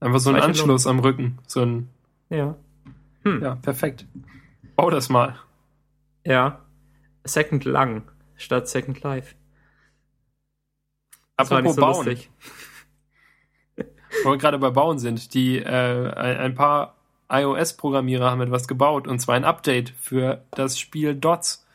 [0.00, 1.38] Einfach so ein Weiche Anschluss am Rücken.
[1.46, 1.90] So ein,
[2.30, 2.56] ja.
[3.24, 3.42] Hm.
[3.42, 4.06] ja, perfekt.
[4.76, 5.38] Bau das mal.
[6.24, 6.64] Ja.
[7.24, 9.34] Second Lang statt Second Life.
[11.36, 12.18] Das Apropos so Bauen,
[14.24, 16.96] wo wir gerade bei Bauen sind, die äh, ein paar
[17.30, 21.66] iOS-Programmierer haben etwas gebaut und zwar ein Update für das Spiel Dots,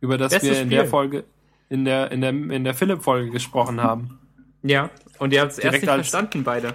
[0.00, 0.90] über das Bestes wir in der Spiel.
[0.90, 1.24] Folge,
[1.68, 4.18] in der, in der, in der Philipp-Folge gesprochen haben.
[4.62, 6.74] Ja, und ihr habt es erst Direkt nicht als- verstanden, beide.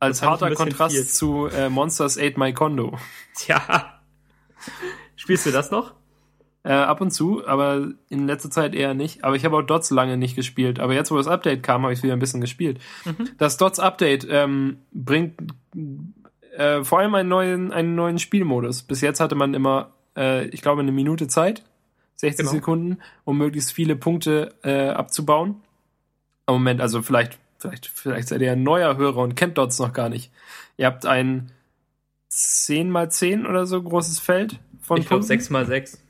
[0.00, 1.06] Als Das harter Kontrast viel.
[1.06, 2.98] zu äh, Monsters Ate My Condo.
[3.36, 3.94] Tja.
[5.16, 5.94] Spielst du das noch?
[6.62, 9.22] Äh, ab und zu, aber in letzter Zeit eher nicht.
[9.24, 10.80] Aber ich habe auch Dots lange nicht gespielt.
[10.80, 12.80] Aber jetzt, wo das Update kam, habe ich wieder ein bisschen gespielt.
[13.04, 13.30] Mhm.
[13.38, 15.34] Das Dots Update ähm, bringt
[16.56, 18.82] äh, vor allem einen neuen, einen neuen Spielmodus.
[18.82, 21.62] Bis jetzt hatte man immer, äh, ich glaube, eine Minute Zeit,
[22.16, 22.50] 60 Genau.
[22.50, 25.56] Sekunden, um möglichst viele Punkte äh, abzubauen.
[26.46, 29.92] Am Moment, also vielleicht, vielleicht, vielleicht seid ihr ein neuer Hörer und kennt Dots noch
[29.92, 30.30] gar nicht.
[30.76, 31.50] Ihr habt ein
[32.28, 35.28] 10 mal 10 oder so großes Feld von ich glaube Punkten.
[35.28, 36.02] 6 mal 6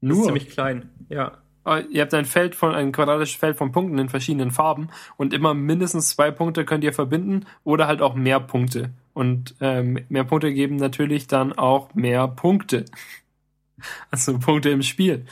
[0.00, 0.18] Nur.
[0.20, 0.90] Ist ziemlich klein.
[1.08, 1.38] Ja.
[1.64, 5.34] Aber Ihr habt ein Feld von ein quadratisches Feld von Punkten in verschiedenen Farben und
[5.34, 8.90] immer mindestens zwei Punkte könnt ihr verbinden oder halt auch mehr Punkte.
[9.16, 12.84] Und ähm, mehr Punkte geben natürlich dann auch mehr Punkte.
[14.10, 15.26] Also Punkte im Spiel.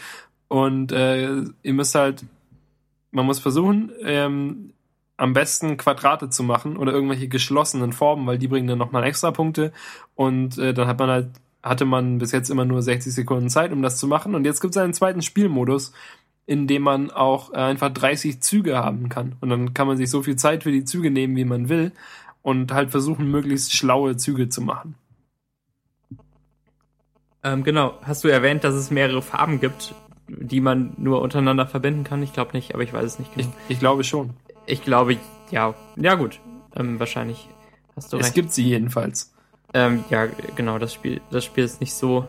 [0.48, 2.26] Und äh, ihr müsst halt,
[3.10, 4.74] man muss versuchen, ähm,
[5.16, 9.30] am besten Quadrate zu machen oder irgendwelche geschlossenen Formen, weil die bringen dann nochmal extra
[9.30, 9.72] Punkte.
[10.14, 11.28] Und äh, dann hat man halt,
[11.62, 14.34] hatte man bis jetzt immer nur 60 Sekunden Zeit, um das zu machen.
[14.34, 15.92] Und jetzt gibt es einen zweiten Spielmodus,
[16.44, 19.36] in dem man auch äh, einfach 30 Züge haben kann.
[19.40, 21.92] Und dann kann man sich so viel Zeit für die Züge nehmen, wie man will.
[22.44, 24.94] Und halt versuchen, möglichst schlaue Züge zu machen.
[27.42, 27.94] Ähm, genau.
[28.02, 29.94] Hast du erwähnt, dass es mehrere Farben gibt,
[30.28, 32.22] die man nur untereinander verbinden kann?
[32.22, 33.56] Ich glaube nicht, aber ich weiß es nicht Ich, genau.
[33.68, 34.30] ich glaube schon.
[34.66, 35.16] Ich, glaube,
[35.50, 35.74] ja.
[35.96, 36.40] Ja, gut.
[36.76, 37.48] Ähm, wahrscheinlich
[37.96, 38.34] hast du Es recht.
[38.34, 39.34] gibt sie jedenfalls.
[39.72, 42.28] Ähm, ja, genau, das Spiel, das Spiel ist nicht so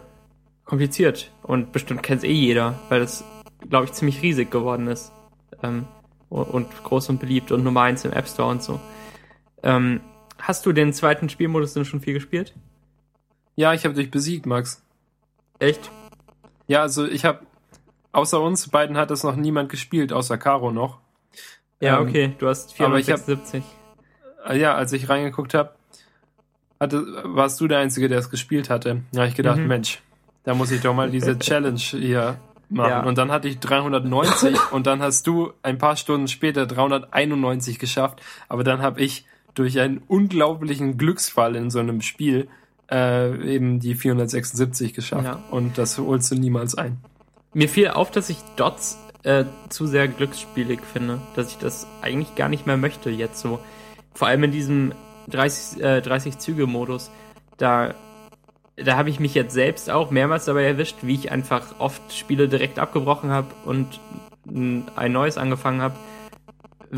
[0.64, 3.24] kompliziert und bestimmt kennt es eh jeder, weil es,
[3.70, 5.12] glaube ich, ziemlich riesig geworden ist.
[5.62, 5.86] Ähm,
[6.30, 8.80] und, und groß und beliebt und Nummer eins im App Store und so.
[9.64, 10.02] Ähm,
[10.40, 12.54] hast du den zweiten Spielmodus denn schon viel gespielt?
[13.56, 14.82] Ja, ich habe dich besiegt, Max.
[15.60, 15.90] Echt?
[16.68, 17.40] Ja, also ich habe,
[18.12, 21.00] außer uns beiden hat das noch niemand gespielt, außer Caro noch.
[21.80, 23.64] Ja, Ähm, okay, du hast aber ich hab- 476.
[24.48, 25.72] Äh, Ja, als ich reingeguckt habe,
[26.80, 29.02] warst du der Einzige, der es gespielt hatte.
[29.12, 29.68] Da habe ich gedacht, Mhm.
[29.68, 30.02] Mensch,
[30.44, 32.38] da muss ich doch mal diese Challenge hier
[32.70, 32.90] machen.
[32.90, 33.04] Ja.
[33.04, 38.22] Und dann hatte ich 390 und dann hast du ein paar Stunden später 391 geschafft.
[38.50, 39.26] Aber dann habe ich
[39.56, 42.48] durch einen unglaublichen Glücksfall in so einem Spiel
[42.92, 45.26] äh, eben die 476 geschafft.
[45.26, 45.44] Ja.
[45.50, 46.98] Und das holst du niemals ein.
[47.54, 52.36] Mir fiel auf, dass ich Dots äh, zu sehr glücksspielig finde, dass ich das eigentlich
[52.36, 53.60] gar nicht mehr möchte jetzt so.
[54.14, 54.94] Vor allem in diesem
[55.30, 57.10] 30, äh, 30 Züge Modus,
[57.58, 57.96] da
[58.78, 62.50] da habe ich mich jetzt selbst auch mehrmals dabei erwischt, wie ich einfach oft Spiele
[62.50, 64.00] direkt abgebrochen habe und
[64.48, 65.96] ein neues angefangen habe,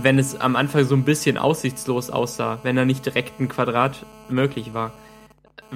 [0.03, 4.05] wenn es am Anfang so ein bisschen aussichtslos aussah, wenn da nicht direkt ein Quadrat
[4.29, 4.93] möglich war.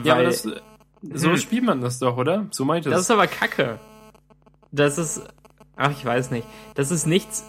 [0.03, 0.47] Ja, aber Weil- das,
[1.13, 1.38] so Hm.
[1.38, 2.47] spielt man das doch, oder?
[2.51, 2.91] So meint es.
[2.91, 3.80] Das ist aber kacke.
[4.72, 5.22] Das ist.
[5.76, 6.45] Ach, ich weiß nicht.
[6.76, 7.43] Das ist nichts.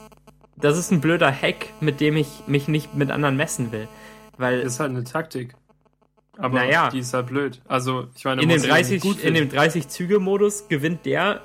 [0.56, 3.88] Das ist ein blöder Hack, mit dem ich mich nicht mit anderen messen will.
[4.38, 5.54] Weil Das ist halt eine Taktik.
[6.38, 6.88] Aber Naja.
[6.88, 7.60] die ist halt blöd.
[7.68, 10.66] Also, ich meine, in dem ich auch nicht 30, gut in dem 30 Züge Modus
[10.68, 11.42] gewinnt der,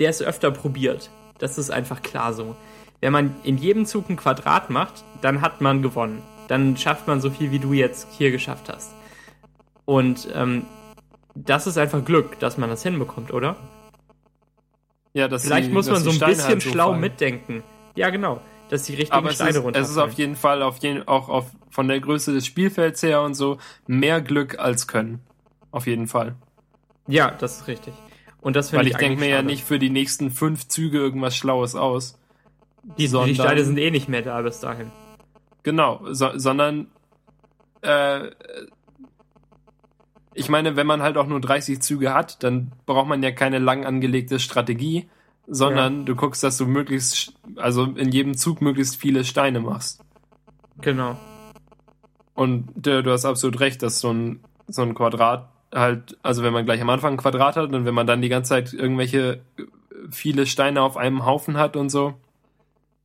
[0.00, 1.10] der es öfter probiert.
[1.38, 2.56] Das ist einfach klar so.
[3.00, 6.22] Wenn man in jedem Zug ein Quadrat macht, dann hat man gewonnen.
[6.48, 8.92] Dann schafft man so viel, wie du jetzt hier geschafft hast.
[9.84, 10.64] Und ähm,
[11.34, 13.56] das ist einfach Glück, dass man das hinbekommt, oder?
[15.14, 17.00] ja, dass Vielleicht die, muss man so ein bisschen halt so schlau fallen.
[17.00, 17.62] mitdenken.
[17.94, 18.40] Ja, genau.
[18.68, 19.84] Dass die richtigen Aber es Steine ist, runterfallen.
[19.84, 23.22] es ist auf jeden Fall auf jeden, auch auf, von der Größe des Spielfelds her
[23.22, 25.20] und so mehr Glück als Können.
[25.70, 26.34] Auf jeden Fall.
[27.06, 27.94] Ja, das ist richtig.
[28.40, 29.46] Und das finde Weil ich ich denke mir ja schade.
[29.46, 32.18] nicht für die nächsten fünf Züge irgendwas Schlaues aus.
[32.98, 34.90] Die, Steine sind eh nicht mehr da bis dahin.
[35.62, 36.88] Genau, so, sondern
[37.82, 38.30] äh,
[40.34, 43.58] ich meine, wenn man halt auch nur 30 Züge hat, dann braucht man ja keine
[43.58, 45.08] lang angelegte Strategie,
[45.46, 50.02] sondern du guckst, dass du möglichst, also in jedem Zug möglichst viele Steine machst.
[50.80, 51.16] Genau.
[52.34, 56.52] Und du, du hast absolut recht, dass so ein, so ein Quadrat halt, also wenn
[56.52, 59.40] man gleich am Anfang ein Quadrat hat und wenn man dann die ganze Zeit irgendwelche
[59.56, 59.62] äh,
[60.10, 62.14] viele Steine auf einem Haufen hat und so,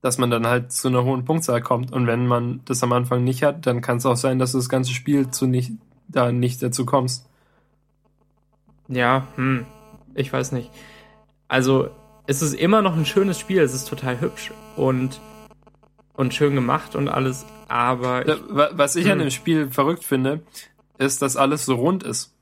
[0.01, 1.91] dass man dann halt zu einer hohen Punktzahl kommt.
[1.91, 4.57] Und wenn man das am Anfang nicht hat, dann kann es auch sein, dass du
[4.57, 5.71] das ganze Spiel zu nicht,
[6.07, 7.25] da nicht dazu kommst.
[8.87, 9.65] Ja, hm.
[10.15, 10.71] Ich weiß nicht.
[11.47, 11.89] Also,
[12.27, 13.59] es ist immer noch ein schönes Spiel.
[13.61, 15.19] Es ist total hübsch und,
[16.13, 17.45] und schön gemacht und alles.
[17.67, 19.19] Aber ich, wa- Was ich an Hm.
[19.27, 20.41] dem Spiel verrückt finde,
[20.97, 22.33] ist, dass alles so rund ist.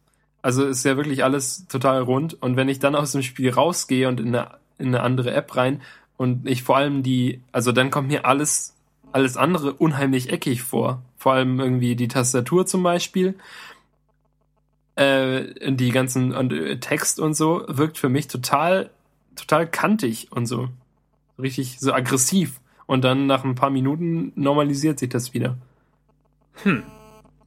[0.42, 2.42] Also ist ja wirklich alles total rund.
[2.42, 5.56] Und wenn ich dann aus dem Spiel rausgehe und in eine, in eine andere App
[5.58, 5.82] rein
[6.18, 8.76] und ich vor allem die, also dann kommt mir alles,
[9.12, 11.04] alles andere unheimlich eckig vor.
[11.16, 13.36] Vor allem irgendwie die Tastatur zum Beispiel.
[14.96, 18.90] Äh, die ganzen und, äh, Text und so wirkt für mich total,
[19.36, 20.70] total kantig und so.
[21.40, 22.60] Richtig so aggressiv.
[22.88, 25.58] Und dann nach ein paar Minuten normalisiert sich das wieder.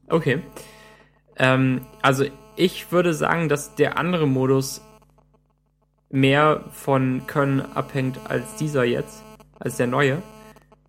[0.08, 0.42] okay.
[1.36, 4.82] Ähm, also, ich würde sagen, dass der andere Modus
[6.10, 9.22] mehr von Können abhängt als dieser jetzt,
[9.58, 10.22] als der neue.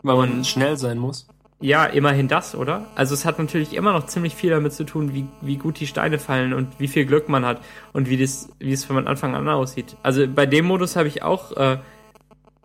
[0.03, 1.28] Weil man Und- schnell sein muss.
[1.63, 2.88] Ja, immerhin das, oder?
[2.95, 5.86] Also es hat natürlich immer noch ziemlich viel damit zu tun, wie, wie gut die
[5.86, 7.61] Steine fallen und wie viel Glück man hat
[7.93, 9.95] und wie, das, wie es von Anfang an aussieht.
[10.01, 11.78] Also bei dem Modus habe ich auch äh,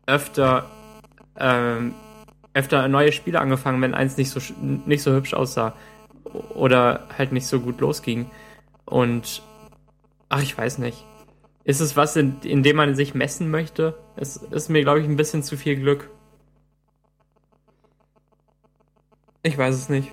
[0.07, 0.65] öfter,
[1.39, 1.93] ähm,
[2.55, 5.75] öfter neue Spiele angefangen, wenn eins nicht so, nicht so hübsch aussah
[6.55, 8.31] oder halt nicht so gut losging.
[8.87, 9.43] Und
[10.31, 11.05] ach, ich weiß nicht.
[11.67, 13.99] Ist es was, in, in dem man sich messen möchte?
[14.15, 16.09] Es ist mir, glaube ich, ein bisschen zu viel Glück.
[19.43, 20.11] Ich weiß es nicht.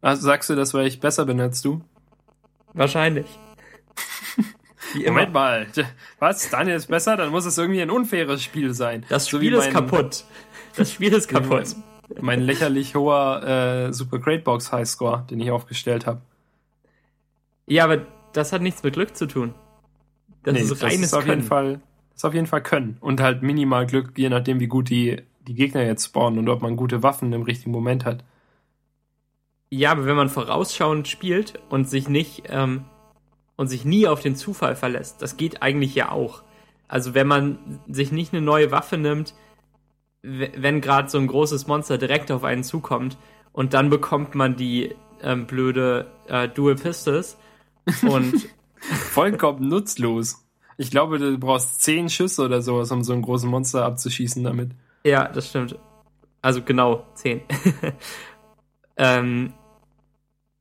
[0.00, 1.82] Also sagst du das, weil ich besser bin als du?
[2.74, 3.26] Wahrscheinlich.
[5.06, 5.66] Moment mal.
[6.20, 6.48] Was?
[6.50, 7.16] Daniel ist besser?
[7.16, 9.04] Dann muss es irgendwie ein unfaires Spiel sein.
[9.08, 10.24] Das So Spiel wie ist mein- kaputt.
[10.76, 11.74] Das Spiel ist kaputt.
[12.20, 13.42] Mein lächerlich hoher
[13.88, 16.22] äh, Super Great Box Highscore, den ich aufgestellt habe.
[17.66, 19.54] Ja, aber das hat nichts mit Glück zu tun.
[20.52, 21.38] Das Nee, ist reines ist auf Können.
[21.40, 21.72] jeden Fall,
[22.10, 22.96] das ist auf jeden Fall Können.
[23.00, 26.62] Und halt minimal Glück, je nachdem, wie gut die, die Gegner jetzt spawnen und ob
[26.62, 28.24] man gute Waffen im richtigen Moment hat.
[29.70, 32.84] Ja, aber wenn man vorausschauend spielt und sich nicht ähm,
[33.56, 36.42] und sich nie auf den Zufall verlässt, das geht eigentlich ja auch.
[36.86, 39.34] Also wenn man sich nicht eine neue Waffe nimmt,
[40.22, 43.18] wenn gerade so ein großes Monster direkt auf einen zukommt
[43.52, 47.36] und dann bekommt man die ähm, blöde äh, Dual Pistols
[48.02, 48.48] und
[48.80, 50.44] Vollkommen nutzlos.
[50.76, 54.70] Ich glaube, du brauchst zehn Schüsse oder sowas, um so einen großen Monster abzuschießen damit.
[55.04, 55.76] Ja, das stimmt.
[56.40, 57.42] Also genau, 10.
[58.96, 59.52] ähm,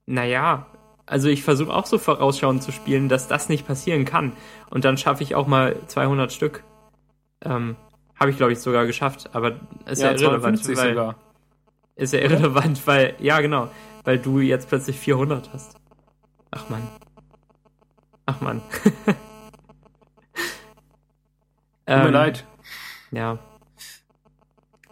[0.07, 0.65] naja,
[1.06, 4.34] also ich versuche auch so vorausschauend zu spielen, dass das nicht passieren kann.
[4.69, 6.64] Und dann schaffe ich auch mal 200 Stück.
[7.45, 7.76] Ähm,
[8.19, 10.64] Habe ich, glaube ich, sogar geschafft, aber ist ja, irrelevant.
[10.64, 11.15] 52 Weil, sogar.
[11.95, 13.69] ist ja irrelevant, weil, ja genau,
[14.03, 15.77] weil du jetzt plötzlich 400 hast.
[16.52, 16.81] Ach man.
[18.27, 18.61] Ach man.
[18.75, 19.15] Tut
[21.87, 22.45] mir Ähm, leid.
[23.11, 23.39] Ja.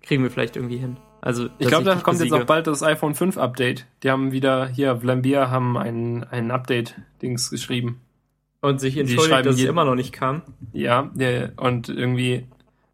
[0.02, 0.98] Kriegen wir vielleicht irgendwie hin.
[1.22, 2.44] Also, Ich glaube, da kommt jetzt besiege.
[2.44, 3.86] auch bald das iPhone 5 Update.
[4.04, 8.00] Die haben wieder, hier, Vlambeer haben ein, ein Update-Dings geschrieben.
[8.62, 10.42] Und sich entschuldigt, schreiben dass es immer noch nicht kam.
[10.74, 12.46] Ja, ja, und irgendwie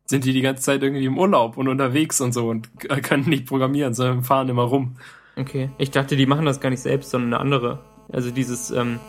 [0.06, 2.70] sind die die ganze Zeit irgendwie im Urlaub und unterwegs und so und
[3.04, 4.98] können nicht programmieren, sondern fahren immer rum.
[5.38, 5.70] Okay.
[5.78, 7.80] Ich dachte, die machen das gar nicht selbst, sondern eine andere.
[8.12, 9.00] Also dieses ähm,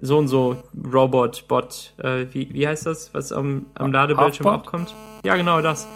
[0.00, 0.56] so und so
[0.92, 4.94] Robot, Bot, äh, wie, wie heißt das, was am, am Ladebildschirm Halfbot?
[5.24, 5.86] Ja, genau das.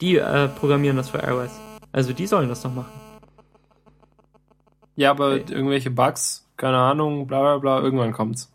[0.00, 1.50] Die äh, programmieren das für iOS.
[1.92, 2.92] Also die sollen das noch machen.
[4.96, 5.44] Ja, aber Okay.
[5.52, 8.50] irgendwelche Bugs, keine Ahnung, bla bla bla, irgendwann kommt's.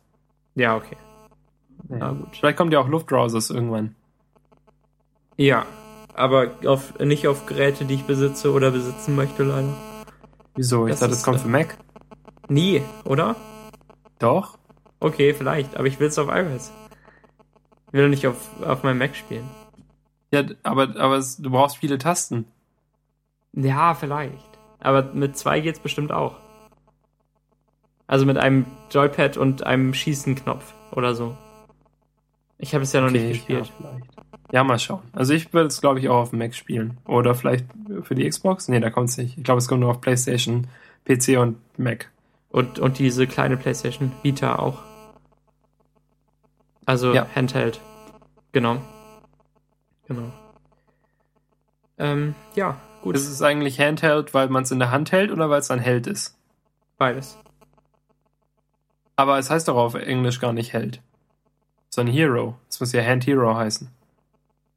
[0.55, 0.97] Ja, okay.
[1.89, 1.97] Ja.
[1.97, 2.35] Na gut.
[2.37, 3.95] Vielleicht kommt ja auch Luftbrowsers irgendwann.
[5.37, 5.65] Ja,
[6.13, 9.73] aber auf, nicht auf Geräte, die ich besitze oder besitzen möchte, leider.
[10.55, 10.85] Wieso?
[10.85, 11.77] Ich Das dachte, das kommt äh, für Mac.
[12.49, 13.35] Nie, oder?
[14.19, 14.57] Doch.
[15.03, 16.71] Okay, vielleicht, aber ich will es auf iOS.
[17.87, 19.49] Ich will doch nicht auf, auf meinem Mac spielen.
[20.31, 22.45] Ja, aber, aber es, du brauchst viele Tasten.
[23.51, 24.57] Ja, vielleicht.
[24.79, 26.37] Aber mit zwei geht's bestimmt auch.
[28.07, 31.35] Also mit einem Joypad und einem Schießenknopf oder so.
[32.57, 33.67] Ich habe es ja noch nicht gespielt.
[33.67, 34.05] Ja, vielleicht.
[34.53, 35.01] ja, mal schauen.
[35.11, 36.97] Also ich würde es, glaube ich, auch auf dem Mac spielen.
[37.05, 37.65] Oder vielleicht
[38.03, 38.69] für die Xbox?
[38.69, 39.37] Nee, da kommt es nicht.
[39.37, 40.67] Ich glaube, es kommt nur auf PlayStation,
[41.03, 42.09] PC und Mac.
[42.51, 44.92] Und, und diese kleine PlayStation Vita auch.
[46.85, 47.27] Also Ja.
[47.35, 47.79] Handheld.
[48.51, 48.81] Genau.
[50.07, 50.31] Genau.
[51.97, 53.15] Ähm, ja, gut.
[53.15, 55.79] Ist es eigentlich Handheld, weil man es in der Hand hält oder weil es ein
[55.79, 56.37] Held ist?
[56.97, 57.37] Beides.
[59.15, 61.01] Aber es heißt doch auf Englisch gar nicht Held.
[61.89, 62.55] Sondern Hero.
[62.69, 63.89] Es muss ja Hand Hero heißen.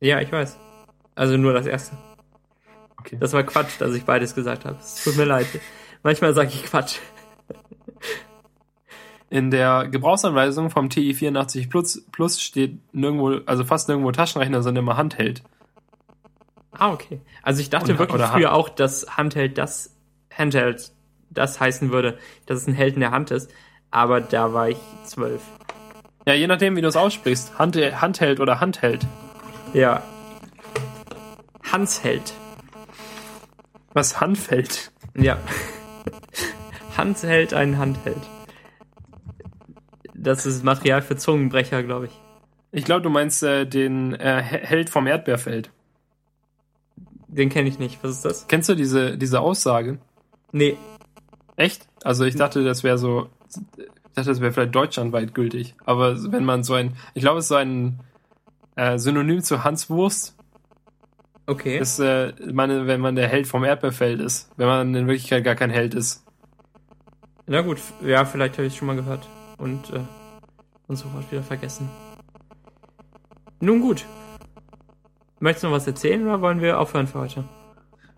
[0.01, 0.59] Ja, ich weiß.
[1.15, 1.97] Also nur das erste.
[2.99, 3.17] Okay.
[3.19, 4.77] Das war Quatsch, dass ich beides gesagt habe.
[4.79, 5.47] Es tut mir leid.
[6.03, 6.99] Manchmal sage ich Quatsch.
[9.29, 14.97] In der Gebrauchsanweisung vom TI84 Plus, Plus steht nirgendwo, also fast nirgendwo Taschenrechner, sondern immer
[14.97, 15.43] Handheld.
[16.73, 17.21] Ah, okay.
[17.43, 19.97] Also ich dachte Oder- wirklich früher auch, dass Handheld das
[20.33, 20.93] Handheld
[21.31, 23.51] das heißen würde, dass es ein Held in der Hand ist.
[23.91, 25.43] Aber da war ich zwölf.
[26.27, 27.59] Ja, je nachdem, wie du es aussprichst.
[27.59, 29.07] Hand, Handheld oder Handheld.
[29.73, 30.03] Ja.
[31.73, 32.33] Hansheld.
[33.93, 34.93] Was Handfeld?
[35.17, 35.39] Ja.
[36.97, 38.21] Hans hält einen Handheld.
[40.19, 42.21] Das ist Material für Zungenbrecher, glaube ich.
[42.73, 45.71] Ich glaube, du meinst äh, den äh, Held vom Erdbeerfeld.
[47.29, 48.03] Den kenne ich nicht.
[48.03, 48.49] Was ist das?
[48.49, 49.99] Kennst du diese, diese Aussage?
[50.53, 50.77] Nee.
[51.57, 51.87] Echt?
[52.03, 53.85] Also ich dachte, das wäre so, ich
[54.15, 55.75] dachte, das wäre vielleicht deutschlandweit gültig.
[55.85, 58.01] Aber wenn man so ein, ich glaube, es ist so ein
[58.77, 60.37] äh, Synonym zu Hans Wurst,
[61.49, 61.79] Okay.
[61.79, 65.55] ist, äh, meine, wenn man der Held vom Erdbeerfeld ist, wenn man in Wirklichkeit gar
[65.55, 66.25] kein Held ist.
[67.47, 69.29] Na gut, ja, vielleicht habe ich es schon mal gehört.
[69.59, 70.01] Und, äh,
[70.87, 71.89] und sofort wieder vergessen.
[73.61, 74.05] Nun gut.
[75.41, 77.45] Möchtest du noch was erzählen oder wollen wir aufhören für heute?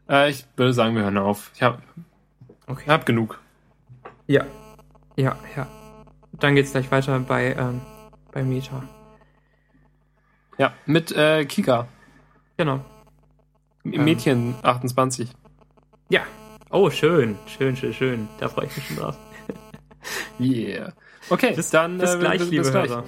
[0.09, 1.51] Äh, ich würde sagen, wir hören auf.
[1.55, 1.82] Ich habe
[2.66, 2.90] Okay.
[2.90, 3.40] hab genug.
[4.27, 4.44] Ja.
[5.16, 5.66] Ja, ja.
[6.32, 7.81] Dann geht's gleich weiter bei, ähm,
[8.32, 8.82] bei Meta.
[10.59, 11.89] Ja, mit äh, Kika.
[12.56, 12.85] Genau.
[13.85, 14.05] Ähm.
[14.05, 15.31] Mädchen 28.
[16.10, 16.23] Ja.
[16.70, 17.39] Oh, schön.
[17.47, 18.28] Schön, schön, schön.
[18.39, 19.16] Da freue ich mich schon drauf.
[20.40, 20.93] Yeah.
[21.30, 22.90] Okay, Bis, dann bis äh, gleich, bis, liebe bis gleich.
[22.90, 23.05] Hörer.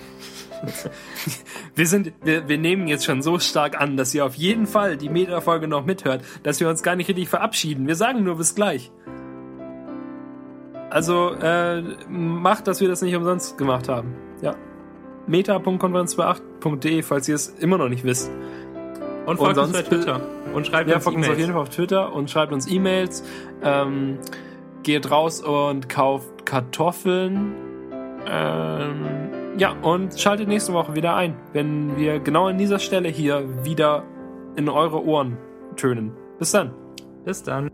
[1.75, 4.99] Wir sind, wir, wir nehmen jetzt schon so stark an, dass ihr auf jeden Fall
[4.99, 7.87] die Meta-Folge noch mithört, dass wir uns gar nicht richtig verabschieden.
[7.87, 8.91] Wir sagen nur bis gleich.
[10.91, 11.81] Also äh,
[12.11, 14.15] macht, dass wir das nicht umsonst gemacht haben.
[14.43, 14.55] Ja.
[15.27, 18.31] meta.konferenz28.de, falls ihr es immer noch nicht wisst.
[19.27, 20.21] Und folgt uns bei Twitter.
[20.53, 21.41] Und schreibt Ja, uns folgt uns auf E-Mails.
[21.41, 23.23] jeden Fall auf Twitter und schreibt uns E-Mails.
[23.63, 24.19] Ähm,
[24.83, 27.53] geht raus und kauft Kartoffeln.
[28.31, 33.65] Ähm, ja, und schaltet nächste Woche wieder ein, wenn wir genau an dieser Stelle hier
[33.65, 34.05] wieder
[34.57, 35.37] in eure Ohren
[35.77, 36.13] tönen.
[36.39, 36.73] Bis dann.
[37.25, 37.71] Bis dann.